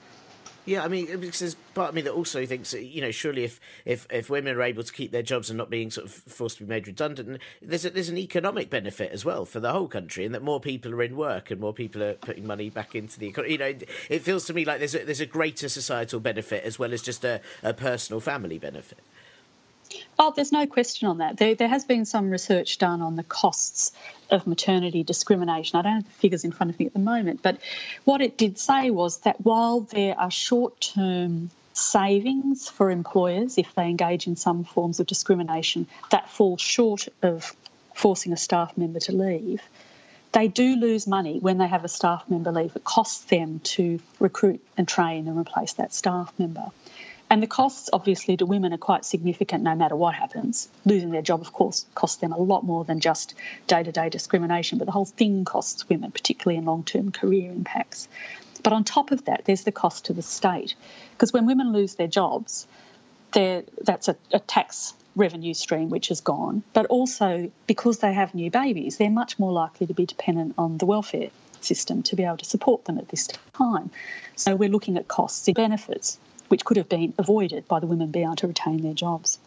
Yeah, 0.67 0.83
I 0.83 0.89
mean, 0.89 1.07
because 1.21 1.41
there's 1.41 1.57
part 1.75 1.91
of 1.91 1.95
me 1.95 2.01
that 2.03 2.13
also 2.13 2.47
thinks, 2.47 2.73
you 2.73 3.03
know, 3.03 3.11
surely 3.11 3.45
if, 3.45 3.61
if, 3.85 4.07
if 4.11 4.31
women 4.31 4.57
are 4.57 4.63
able 4.63 4.83
to 4.83 4.93
keep 4.93 5.13
their 5.13 5.23
jobs 5.23 5.51
and 5.51 5.59
not 5.59 5.69
being 5.69 5.91
sort 5.91 6.07
of 6.07 6.13
forced 6.13 6.57
to 6.59 6.65
be 6.65 6.71
made 6.71 6.87
redundant, 6.87 7.41
there's 7.61 7.85
a, 7.85 7.91
there's 7.91 8.09
an 8.09 8.17
economic 8.17 8.71
benefit 8.71 9.13
as 9.13 9.27
well 9.27 9.45
for 9.45 9.61
the 9.61 9.73
whole 9.73 9.89
country, 9.89 10.25
and 10.25 10.35
that 10.35 10.43
more 10.43 10.61
people 10.61 10.93
are 10.95 11.03
in 11.03 11.17
work 11.17 11.51
and 11.51 11.61
more 11.61 11.75
people 11.75 12.03
are 12.03 12.15
putting 12.15 12.47
money 12.47 12.71
back 12.71 12.95
into 12.95 13.19
the 13.19 13.27
economy. 13.27 13.53
You 13.53 13.59
know, 13.59 13.75
it 14.09 14.23
feels 14.23 14.47
to 14.47 14.55
me 14.55 14.65
like 14.65 14.79
there's 14.79 14.95
a, 14.95 15.05
there's 15.05 15.21
a 15.21 15.27
greater 15.27 15.69
societal 15.69 16.21
benefit 16.21 16.65
as 16.65 16.79
well 16.79 16.95
as 16.95 17.03
just 17.03 17.25
a, 17.25 17.43
a 17.63 17.75
personal 17.75 18.21
family 18.21 18.59
benefit. 18.59 18.99
Oh, 20.19 20.33
there's 20.35 20.53
no 20.53 20.67
question 20.67 21.09
on 21.09 21.19
that. 21.19 21.37
There, 21.37 21.55
there 21.55 21.69
has 21.69 21.85
been 21.85 22.05
some 22.05 22.31
research 22.31 22.79
done 22.79 23.03
on 23.03 23.17
the 23.17 23.23
costs 23.23 23.93
of 24.31 24.47
maternity 24.47 25.03
discrimination. 25.03 25.79
I 25.79 25.83
don't 25.83 25.93
have 25.95 26.05
the 26.05 26.11
figures 26.11 26.45
in 26.45 26.53
front 26.53 26.71
of 26.71 26.79
me 26.79 26.87
at 26.87 26.93
the 26.93 26.99
moment, 26.99 27.41
but 27.43 27.59
what 28.05 28.21
it 28.21 28.39
did 28.39 28.59
say 28.59 28.91
was 28.91 29.19
that 29.19 29.41
while 29.41 29.81
there 29.81 30.19
are 30.19 30.31
short 30.31 30.81
term 30.81 31.51
savings 31.73 32.69
for 32.69 32.91
employers 32.91 33.59
if 33.59 33.75
they 33.75 33.85
engage 33.85 34.29
in 34.29 34.37
some 34.37 34.63
forms 34.63 35.01
of 35.01 35.07
discrimination 35.07 35.89
that 36.13 36.31
fall 36.31 36.57
short 36.57 37.09
of 37.21 37.55
forcing 37.95 38.33
a 38.33 38.37
staff 38.37 38.79
member 38.79 39.01
to 39.01 39.13
leave, 39.13 39.61
they 40.33 40.49
do 40.49 40.77
lose 40.77 41.07
money 41.07 41.39
when 41.39 41.59
they 41.59 41.67
have 41.67 41.85
a 41.85 41.89
staff 41.89 42.25
member 42.29 42.51
leave. 42.51 42.75
It 42.75 42.85
costs 42.85 43.25
them 43.25 43.61
to 43.65 44.01
recruit 44.19 44.61
and 44.77 44.87
train 44.87 45.29
and 45.29 45.39
replace 45.39 45.75
that 45.75 45.95
staff 45.95 46.33
member. 46.39 46.71
And 47.35 47.43
the 47.43 47.49
costs, 47.49 47.91
obviously, 47.93 48.37
to 48.37 48.47
women 48.47 48.73
are 48.73 48.79
quite 48.79 49.05
significant 49.05 49.65
no 49.65 49.75
matter 49.75 49.97
what 49.97 50.15
happens. 50.15 50.69
Losing 50.85 51.11
their 51.11 51.21
job, 51.21 51.41
of 51.41 51.53
course, 51.53 51.85
costs 51.93 52.19
them 52.19 52.31
a 52.31 52.39
lot 52.39 52.63
more 52.63 52.85
than 52.85 53.01
just 53.01 53.35
day 53.67 53.83
to 53.83 53.91
day 53.91 54.09
discrimination, 54.09 54.79
but 54.79 54.85
the 54.85 54.93
whole 54.93 55.05
thing 55.05 55.45
costs 55.45 55.89
women, 55.89 56.13
particularly 56.13 56.59
in 56.59 56.65
long 56.65 56.85
term 56.85 57.11
career 57.11 57.51
impacts. 57.51 58.07
But 58.63 58.73
on 58.73 58.85
top 58.85 59.11
of 59.11 59.25
that, 59.25 59.47
there's 59.47 59.65
the 59.65 59.73
cost 59.73 60.05
to 60.05 60.13
the 60.13 60.23
state. 60.23 60.77
Because 61.11 61.33
when 61.33 61.45
women 61.47 61.73
lose 61.73 61.97
their 61.97 62.07
jobs, 62.07 62.69
that's 63.33 64.07
a, 64.07 64.15
a 64.33 64.39
tax 64.39 64.95
revenue 65.17 65.55
stream 65.55 65.91
which 65.91 66.13
is 66.13 66.21
gone. 66.21 66.63
But 66.73 66.87
also, 66.87 67.51
because 67.67 67.99
they 67.99 68.13
have 68.13 68.33
new 68.37 68.53
babies, 68.53 68.97
they're 68.97 69.11
much 69.11 69.41
more 69.41 69.51
likely 69.51 69.89
to 69.89 69.95
be 69.95 70.07
dependent 70.07 70.55
on 70.57 70.79
the 70.79 70.87
welfare 70.87 71.31
system 71.63 72.05
to 72.05 72.15
be 72.15 72.23
able 72.23 72.37
to 72.37 72.45
support 72.45 72.85
them 72.85 72.97
at 72.97 73.09
this 73.09 73.27
time. 73.55 73.91
So 74.37 74.55
we're 74.55 74.69
looking 74.69 74.97
at 74.99 75.09
costs 75.09 75.49
and 75.49 75.57
benefits 75.57 76.17
which 76.49 76.65
could 76.65 76.77
have 76.77 76.89
been 76.89 77.15
avoided 77.19 77.67
by 77.69 77.81
the 77.81 77.87
women 77.87 78.11
being 78.11 78.27
able 78.27 78.37
to 78.37 78.47
retain 78.47 78.83
their 78.83 78.95
jobs. 78.95 79.39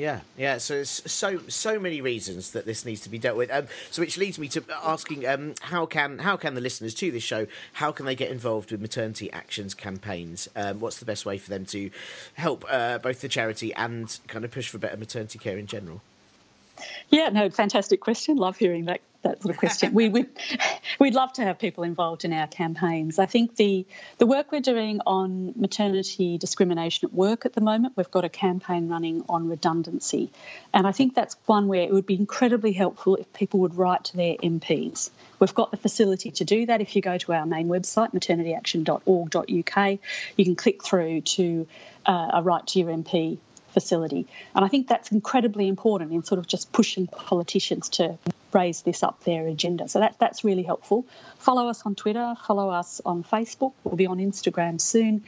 Yeah, 0.00 0.20
yeah. 0.38 0.56
So 0.56 0.74
there's 0.76 1.02
so 1.04 1.40
so 1.48 1.78
many 1.78 2.00
reasons 2.00 2.52
that 2.52 2.64
this 2.64 2.86
needs 2.86 3.02
to 3.02 3.10
be 3.10 3.18
dealt 3.18 3.36
with. 3.36 3.50
Um, 3.50 3.66
so 3.90 4.00
which 4.00 4.16
leads 4.16 4.38
me 4.38 4.48
to 4.48 4.64
asking, 4.82 5.26
um, 5.26 5.54
how 5.60 5.84
can 5.84 6.20
how 6.20 6.38
can 6.38 6.54
the 6.54 6.60
listeners 6.62 6.94
to 6.94 7.10
this 7.10 7.22
show 7.22 7.46
how 7.74 7.92
can 7.92 8.06
they 8.06 8.14
get 8.14 8.30
involved 8.30 8.70
with 8.70 8.80
maternity 8.80 9.30
actions 9.30 9.74
campaigns? 9.74 10.48
Um, 10.56 10.80
what's 10.80 10.98
the 10.98 11.04
best 11.04 11.26
way 11.26 11.36
for 11.36 11.50
them 11.50 11.66
to 11.66 11.90
help 12.32 12.64
uh, 12.70 12.96
both 12.96 13.20
the 13.20 13.28
charity 13.28 13.74
and 13.74 14.18
kind 14.26 14.42
of 14.42 14.50
push 14.50 14.70
for 14.70 14.78
better 14.78 14.96
maternity 14.96 15.38
care 15.38 15.58
in 15.58 15.66
general? 15.66 16.00
Yeah, 17.10 17.28
no, 17.28 17.50
fantastic 17.50 18.00
question. 18.00 18.36
Love 18.36 18.56
hearing 18.56 18.86
that 18.86 19.02
that 19.22 19.42
sort 19.42 19.54
of 19.54 19.58
question. 19.58 19.92
we 19.92 20.08
would 20.08 20.28
we'd 20.98 21.14
love 21.14 21.32
to 21.34 21.42
have 21.42 21.58
people 21.58 21.84
involved 21.84 22.24
in 22.24 22.32
our 22.32 22.46
campaigns. 22.46 23.18
I 23.18 23.26
think 23.26 23.56
the 23.56 23.86
the 24.18 24.26
work 24.26 24.52
we're 24.52 24.60
doing 24.60 25.00
on 25.06 25.52
maternity 25.56 26.38
discrimination 26.38 27.08
at 27.08 27.14
work 27.14 27.44
at 27.46 27.52
the 27.52 27.60
moment, 27.60 27.94
we've 27.96 28.10
got 28.10 28.24
a 28.24 28.28
campaign 28.28 28.88
running 28.88 29.24
on 29.28 29.48
redundancy, 29.48 30.30
and 30.72 30.86
I 30.86 30.92
think 30.92 31.14
that's 31.14 31.36
one 31.46 31.68
where 31.68 31.82
it 31.82 31.92
would 31.92 32.06
be 32.06 32.14
incredibly 32.14 32.72
helpful 32.72 33.16
if 33.16 33.32
people 33.32 33.60
would 33.60 33.74
write 33.74 34.04
to 34.04 34.16
their 34.16 34.36
MPs. 34.36 35.10
We've 35.38 35.54
got 35.54 35.70
the 35.70 35.76
facility 35.76 36.30
to 36.32 36.44
do 36.44 36.66
that. 36.66 36.80
If 36.80 36.96
you 36.96 37.02
go 37.02 37.16
to 37.18 37.32
our 37.32 37.46
main 37.46 37.68
website, 37.68 38.12
maternityaction.org.uk, 38.12 39.98
you 40.36 40.44
can 40.44 40.56
click 40.56 40.84
through 40.84 41.22
to 41.22 41.66
uh, 42.06 42.30
a 42.34 42.42
write 42.42 42.66
to 42.68 42.78
your 42.78 42.88
MP 42.88 43.38
facility. 43.72 44.26
And 44.54 44.64
I 44.64 44.68
think 44.68 44.88
that's 44.88 45.12
incredibly 45.12 45.68
important 45.68 46.12
in 46.12 46.22
sort 46.24 46.38
of 46.38 46.46
just 46.46 46.72
pushing 46.72 47.06
politicians 47.06 47.88
to 47.90 48.18
raise 48.52 48.82
this 48.82 49.02
up 49.02 49.22
their 49.24 49.46
agenda. 49.46 49.88
So 49.88 50.00
that, 50.00 50.16
that's 50.18 50.44
really 50.44 50.62
helpful. 50.62 51.06
Follow 51.38 51.68
us 51.68 51.82
on 51.86 51.94
Twitter, 51.94 52.34
follow 52.46 52.70
us 52.70 53.00
on 53.04 53.24
Facebook. 53.24 53.72
We'll 53.84 53.96
be 53.96 54.06
on 54.06 54.18
Instagram 54.18 54.80
soon. 54.80 55.24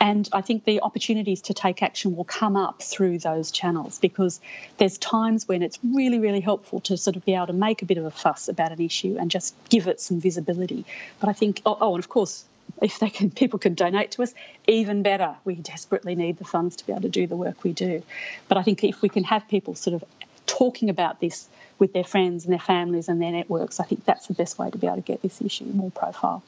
And 0.00 0.28
I 0.32 0.40
think 0.42 0.64
the 0.64 0.82
opportunities 0.82 1.42
to 1.42 1.54
take 1.54 1.82
action 1.82 2.16
will 2.16 2.24
come 2.24 2.56
up 2.56 2.82
through 2.82 3.18
those 3.18 3.50
channels 3.50 3.98
because 3.98 4.40
there's 4.78 4.98
times 4.98 5.48
when 5.48 5.62
it's 5.62 5.78
really, 5.82 6.18
really 6.18 6.40
helpful 6.40 6.80
to 6.80 6.96
sort 6.96 7.16
of 7.16 7.24
be 7.24 7.34
able 7.34 7.48
to 7.48 7.52
make 7.52 7.82
a 7.82 7.86
bit 7.86 7.98
of 7.98 8.04
a 8.04 8.10
fuss 8.10 8.48
about 8.48 8.72
an 8.72 8.80
issue 8.80 9.16
and 9.18 9.30
just 9.30 9.54
give 9.68 9.88
it 9.88 10.00
some 10.00 10.20
visibility. 10.20 10.84
But 11.20 11.30
I 11.30 11.32
think, 11.32 11.62
oh, 11.64 11.78
oh 11.80 11.94
and 11.94 12.04
of 12.04 12.08
course, 12.08 12.44
if 12.82 12.98
they 12.98 13.10
can, 13.10 13.30
people 13.30 13.58
can 13.58 13.74
donate 13.74 14.12
to 14.12 14.22
us, 14.22 14.34
even 14.66 15.02
better. 15.02 15.36
We 15.44 15.54
desperately 15.54 16.14
need 16.14 16.38
the 16.38 16.44
funds 16.44 16.76
to 16.76 16.86
be 16.86 16.92
able 16.92 17.02
to 17.02 17.08
do 17.08 17.26
the 17.26 17.36
work 17.36 17.64
we 17.64 17.72
do. 17.72 18.02
But 18.48 18.58
I 18.58 18.62
think 18.62 18.84
if 18.84 19.02
we 19.02 19.08
can 19.08 19.24
have 19.24 19.48
people 19.48 19.74
sort 19.74 19.94
of 19.94 20.04
talking 20.46 20.90
about 20.90 21.20
this 21.20 21.48
with 21.78 21.92
their 21.92 22.04
friends 22.04 22.44
and 22.44 22.52
their 22.52 22.60
families 22.60 23.08
and 23.08 23.20
their 23.20 23.32
networks, 23.32 23.80
I 23.80 23.84
think 23.84 24.04
that's 24.04 24.26
the 24.26 24.34
best 24.34 24.58
way 24.58 24.70
to 24.70 24.78
be 24.78 24.86
able 24.86 24.96
to 24.96 25.02
get 25.02 25.22
this 25.22 25.40
issue 25.40 25.64
more 25.64 25.90
profile. 25.90 26.42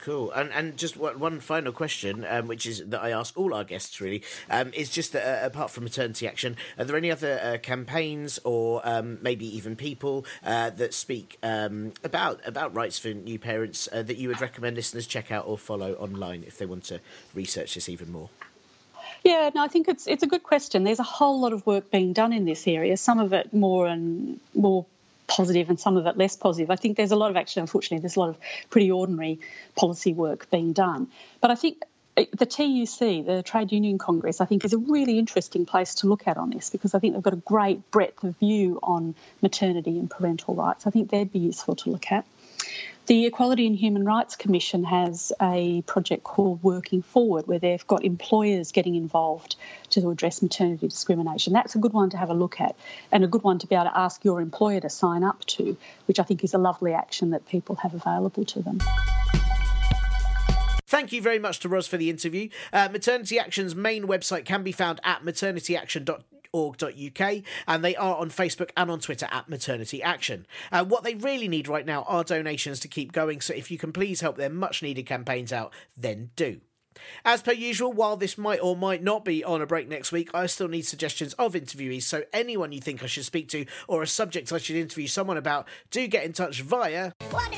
Cool. 0.00 0.30
And 0.30 0.50
and 0.52 0.76
just 0.76 0.96
one 0.96 1.40
final 1.40 1.72
question, 1.72 2.24
um, 2.28 2.46
which 2.46 2.66
is 2.66 2.84
that 2.86 3.02
I 3.02 3.10
ask 3.10 3.36
all 3.36 3.52
our 3.52 3.64
guests 3.64 4.00
really, 4.00 4.22
um, 4.48 4.72
is 4.72 4.90
just 4.90 5.12
that 5.12 5.42
uh, 5.42 5.46
apart 5.46 5.70
from 5.70 5.84
maternity 5.84 6.26
action, 6.26 6.56
are 6.78 6.84
there 6.84 6.96
any 6.96 7.10
other 7.10 7.38
uh, 7.42 7.58
campaigns 7.58 8.38
or 8.44 8.80
um, 8.84 9.18
maybe 9.22 9.44
even 9.56 9.76
people 9.76 10.24
uh, 10.44 10.70
that 10.70 10.94
speak 10.94 11.36
um, 11.42 11.92
about 12.04 12.40
about 12.46 12.74
rights 12.74 12.98
for 12.98 13.08
new 13.08 13.38
parents 13.38 13.88
uh, 13.92 14.02
that 14.02 14.16
you 14.16 14.28
would 14.28 14.40
recommend 14.40 14.76
listeners 14.76 15.06
check 15.06 15.32
out 15.32 15.46
or 15.46 15.58
follow 15.58 15.94
online 15.94 16.44
if 16.46 16.58
they 16.58 16.66
want 16.66 16.84
to 16.84 17.00
research 17.34 17.74
this 17.74 17.88
even 17.88 18.10
more? 18.10 18.30
Yeah, 19.24 19.50
no, 19.54 19.62
I 19.62 19.68
think 19.68 19.88
it's 19.88 20.06
it's 20.06 20.22
a 20.22 20.26
good 20.26 20.42
question. 20.42 20.84
There's 20.84 21.00
a 21.00 21.04
whole 21.04 21.40
lot 21.40 21.52
of 21.52 21.66
work 21.66 21.90
being 21.90 22.12
done 22.12 22.32
in 22.32 22.44
this 22.44 22.66
area. 22.66 22.96
Some 22.96 23.18
of 23.18 23.32
it 23.32 23.52
more 23.52 23.86
and 23.86 24.40
more 24.54 24.86
positive 25.26 25.68
and 25.68 25.78
some 25.78 25.96
of 25.96 26.06
it 26.06 26.16
less 26.16 26.36
positive. 26.36 26.70
I 26.70 26.76
think 26.76 26.96
there's 26.96 27.12
a 27.12 27.16
lot 27.16 27.30
of 27.30 27.36
actually, 27.36 27.60
unfortunately, 27.60 28.00
there's 28.00 28.16
a 28.16 28.20
lot 28.20 28.30
of 28.30 28.38
pretty 28.70 28.90
ordinary 28.90 29.40
policy 29.76 30.12
work 30.12 30.50
being 30.50 30.72
done. 30.72 31.08
But 31.40 31.50
I 31.50 31.54
think 31.54 31.82
uh, 32.16 32.24
the 32.36 32.46
TUC, 32.46 33.26
the 33.26 33.42
Trade 33.44 33.70
Union 33.70 33.98
Congress, 33.98 34.40
I 34.40 34.46
think 34.46 34.64
is 34.64 34.72
a 34.72 34.78
really 34.78 35.18
interesting 35.18 35.66
place 35.66 35.96
to 35.96 36.08
look 36.08 36.26
at 36.26 36.36
on 36.36 36.50
this 36.50 36.70
because 36.70 36.94
I 36.94 36.98
think 36.98 37.14
they've 37.14 37.22
got 37.22 37.34
a 37.34 37.36
great 37.36 37.90
breadth 37.90 38.24
of 38.24 38.36
view 38.38 38.80
on 38.82 39.14
maternity 39.42 39.98
and 39.98 40.10
parental 40.10 40.54
rights. 40.54 40.86
I 40.86 40.90
think 40.90 41.10
they'd 41.10 41.30
be 41.30 41.38
useful 41.38 41.76
to 41.76 41.90
look 41.90 42.10
at. 42.10 42.24
The 43.08 43.24
Equality 43.24 43.66
and 43.66 43.74
Human 43.74 44.04
Rights 44.04 44.36
Commission 44.36 44.84
has 44.84 45.32
a 45.40 45.80
project 45.86 46.24
called 46.24 46.62
Working 46.62 47.00
Forward, 47.00 47.46
where 47.46 47.58
they've 47.58 47.86
got 47.86 48.04
employers 48.04 48.70
getting 48.70 48.96
involved 48.96 49.56
to 49.90 50.10
address 50.10 50.42
maternity 50.42 50.88
discrimination. 50.88 51.54
That's 51.54 51.74
a 51.74 51.78
good 51.78 51.94
one 51.94 52.10
to 52.10 52.18
have 52.18 52.28
a 52.28 52.34
look 52.34 52.60
at, 52.60 52.76
and 53.10 53.24
a 53.24 53.26
good 53.26 53.42
one 53.42 53.58
to 53.60 53.66
be 53.66 53.74
able 53.74 53.86
to 53.86 53.98
ask 53.98 54.22
your 54.26 54.42
employer 54.42 54.80
to 54.80 54.90
sign 54.90 55.24
up 55.24 55.42
to, 55.46 55.74
which 56.04 56.20
I 56.20 56.22
think 56.22 56.44
is 56.44 56.52
a 56.52 56.58
lovely 56.58 56.92
action 56.92 57.30
that 57.30 57.48
people 57.48 57.76
have 57.76 57.94
available 57.94 58.44
to 58.44 58.60
them. 58.60 58.78
Thank 60.86 61.10
you 61.10 61.22
very 61.22 61.38
much 61.38 61.60
to 61.60 61.70
Ros 61.70 61.86
for 61.86 61.96
the 61.96 62.10
interview. 62.10 62.50
Uh, 62.74 62.90
Maternity 62.92 63.38
Action's 63.38 63.74
main 63.74 64.06
website 64.06 64.44
can 64.44 64.62
be 64.62 64.72
found 64.72 65.00
at 65.02 65.24
maternityaction.com 65.24 66.37
org.uk 66.52 67.42
and 67.66 67.84
they 67.84 67.96
are 67.96 68.16
on 68.16 68.30
Facebook 68.30 68.70
and 68.76 68.90
on 68.90 69.00
Twitter 69.00 69.28
at 69.30 69.48
Maternity 69.48 70.02
Action. 70.02 70.46
Uh, 70.72 70.84
what 70.84 71.04
they 71.04 71.14
really 71.14 71.48
need 71.48 71.68
right 71.68 71.86
now 71.86 72.02
are 72.02 72.24
donations 72.24 72.80
to 72.80 72.88
keep 72.88 73.12
going, 73.12 73.40
so 73.40 73.54
if 73.54 73.70
you 73.70 73.78
can 73.78 73.92
please 73.92 74.20
help 74.20 74.36
their 74.36 74.50
much 74.50 74.82
needed 74.82 75.06
campaigns 75.06 75.52
out, 75.52 75.72
then 75.96 76.30
do. 76.36 76.60
As 77.24 77.42
per 77.42 77.52
usual, 77.52 77.92
while 77.92 78.16
this 78.16 78.36
might 78.36 78.60
or 78.60 78.76
might 78.76 79.02
not 79.02 79.24
be 79.24 79.44
on 79.44 79.62
a 79.62 79.66
break 79.66 79.88
next 79.88 80.12
week, 80.12 80.30
I 80.34 80.46
still 80.46 80.68
need 80.68 80.82
suggestions 80.82 81.34
of 81.34 81.54
interviewees, 81.54 82.02
so 82.02 82.24
anyone 82.32 82.72
you 82.72 82.80
think 82.80 83.02
I 83.02 83.06
should 83.06 83.24
speak 83.24 83.48
to 83.50 83.66
or 83.86 84.02
a 84.02 84.06
subject 84.06 84.52
I 84.52 84.58
should 84.58 84.76
interview 84.76 85.06
someone 85.06 85.36
about, 85.36 85.68
do 85.90 86.06
get 86.06 86.24
in 86.24 86.32
touch 86.32 86.62
via. 86.62 87.12
What 87.30 87.52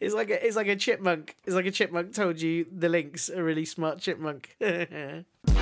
it's 0.00 0.14
like 0.14 0.30
a 0.30 0.46
it's 0.46 0.56
like 0.56 0.68
a 0.68 0.76
chipmunk. 0.76 1.36
It's 1.44 1.54
like 1.54 1.66
a 1.66 1.70
chipmunk 1.70 2.14
told 2.14 2.40
you 2.40 2.66
the 2.70 2.88
links. 2.88 3.28
A 3.28 3.42
really 3.42 3.64
smart 3.64 4.00
chipmunk. 4.00 4.56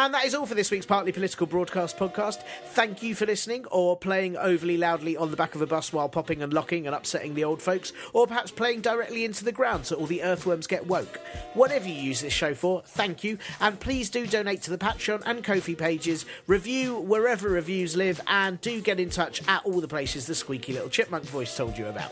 And 0.00 0.14
that 0.14 0.24
is 0.24 0.34
all 0.34 0.46
for 0.46 0.54
this 0.54 0.70
week's 0.70 0.86
Partly 0.86 1.12
Political 1.12 1.46
Broadcast 1.48 1.98
podcast. 1.98 2.42
Thank 2.68 3.02
you 3.02 3.14
for 3.14 3.26
listening, 3.26 3.66
or 3.66 3.98
playing 3.98 4.34
overly 4.38 4.78
loudly 4.78 5.14
on 5.14 5.30
the 5.30 5.36
back 5.36 5.54
of 5.54 5.60
a 5.60 5.66
bus 5.66 5.92
while 5.92 6.08
popping 6.08 6.42
and 6.42 6.54
locking 6.54 6.86
and 6.86 6.96
upsetting 6.96 7.34
the 7.34 7.44
old 7.44 7.60
folks, 7.60 7.92
or 8.14 8.26
perhaps 8.26 8.50
playing 8.50 8.80
directly 8.80 9.26
into 9.26 9.44
the 9.44 9.52
ground 9.52 9.84
so 9.84 9.96
all 9.96 10.06
the 10.06 10.22
earthworms 10.22 10.66
get 10.66 10.86
woke. 10.86 11.20
Whatever 11.52 11.86
you 11.86 11.92
use 11.92 12.22
this 12.22 12.32
show 12.32 12.54
for, 12.54 12.80
thank 12.80 13.22
you, 13.22 13.36
and 13.60 13.78
please 13.78 14.08
do 14.08 14.26
donate 14.26 14.62
to 14.62 14.70
the 14.70 14.78
Patreon 14.78 15.22
and 15.26 15.44
Ko-fi 15.44 15.74
pages, 15.74 16.24
review 16.46 16.98
wherever 16.98 17.50
reviews 17.50 17.94
live, 17.94 18.22
and 18.26 18.58
do 18.62 18.80
get 18.80 19.00
in 19.00 19.10
touch 19.10 19.46
at 19.48 19.66
all 19.66 19.82
the 19.82 19.86
places 19.86 20.26
the 20.26 20.34
squeaky 20.34 20.72
little 20.72 20.88
chipmunk 20.88 21.26
voice 21.26 21.54
told 21.54 21.76
you 21.76 21.88
about. 21.88 22.10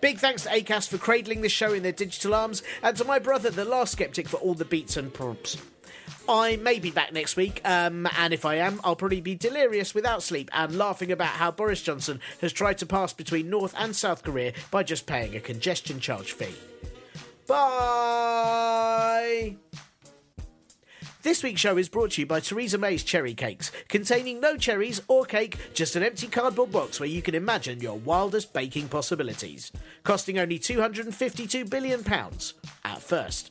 Big 0.00 0.18
thanks 0.18 0.44
to 0.44 0.48
ACAST 0.50 0.88
for 0.88 0.98
cradling 0.98 1.40
this 1.40 1.50
show 1.50 1.72
in 1.72 1.82
their 1.82 1.90
digital 1.90 2.36
arms, 2.36 2.62
and 2.84 2.96
to 2.96 3.04
my 3.04 3.18
brother, 3.18 3.50
the 3.50 3.64
last 3.64 3.90
skeptic, 3.90 4.28
for 4.28 4.36
all 4.36 4.54
the 4.54 4.64
beats 4.64 4.96
and 4.96 5.12
prompts. 5.12 5.56
I 6.28 6.56
may 6.56 6.78
be 6.78 6.90
back 6.90 7.12
next 7.12 7.36
week, 7.36 7.60
um, 7.64 8.08
and 8.18 8.32
if 8.32 8.44
I 8.44 8.56
am, 8.56 8.80
I'll 8.84 8.96
probably 8.96 9.20
be 9.20 9.34
delirious 9.34 9.94
without 9.94 10.22
sleep 10.22 10.50
and 10.52 10.76
laughing 10.76 11.12
about 11.12 11.28
how 11.28 11.50
Boris 11.50 11.82
Johnson 11.82 12.20
has 12.40 12.52
tried 12.52 12.78
to 12.78 12.86
pass 12.86 13.12
between 13.12 13.50
North 13.50 13.74
and 13.76 13.94
South 13.94 14.22
Korea 14.22 14.52
by 14.70 14.82
just 14.82 15.06
paying 15.06 15.36
a 15.36 15.40
congestion 15.40 16.00
charge 16.00 16.32
fee. 16.32 16.54
Bye! 17.46 19.56
This 21.22 21.42
week's 21.42 21.60
show 21.60 21.76
is 21.76 21.90
brought 21.90 22.12
to 22.12 22.22
you 22.22 22.26
by 22.26 22.40
Theresa 22.40 22.78
May's 22.78 23.02
Cherry 23.02 23.34
Cakes, 23.34 23.70
containing 23.88 24.40
no 24.40 24.56
cherries 24.56 25.02
or 25.06 25.26
cake, 25.26 25.58
just 25.74 25.94
an 25.94 26.02
empty 26.02 26.28
cardboard 26.28 26.72
box 26.72 26.98
where 26.98 27.10
you 27.10 27.20
can 27.20 27.34
imagine 27.34 27.80
your 27.80 27.98
wildest 27.98 28.54
baking 28.54 28.88
possibilities. 28.88 29.70
Costing 30.02 30.38
only 30.38 30.58
£252 30.58 31.68
billion 31.68 32.02
at 32.84 33.02
first. 33.02 33.50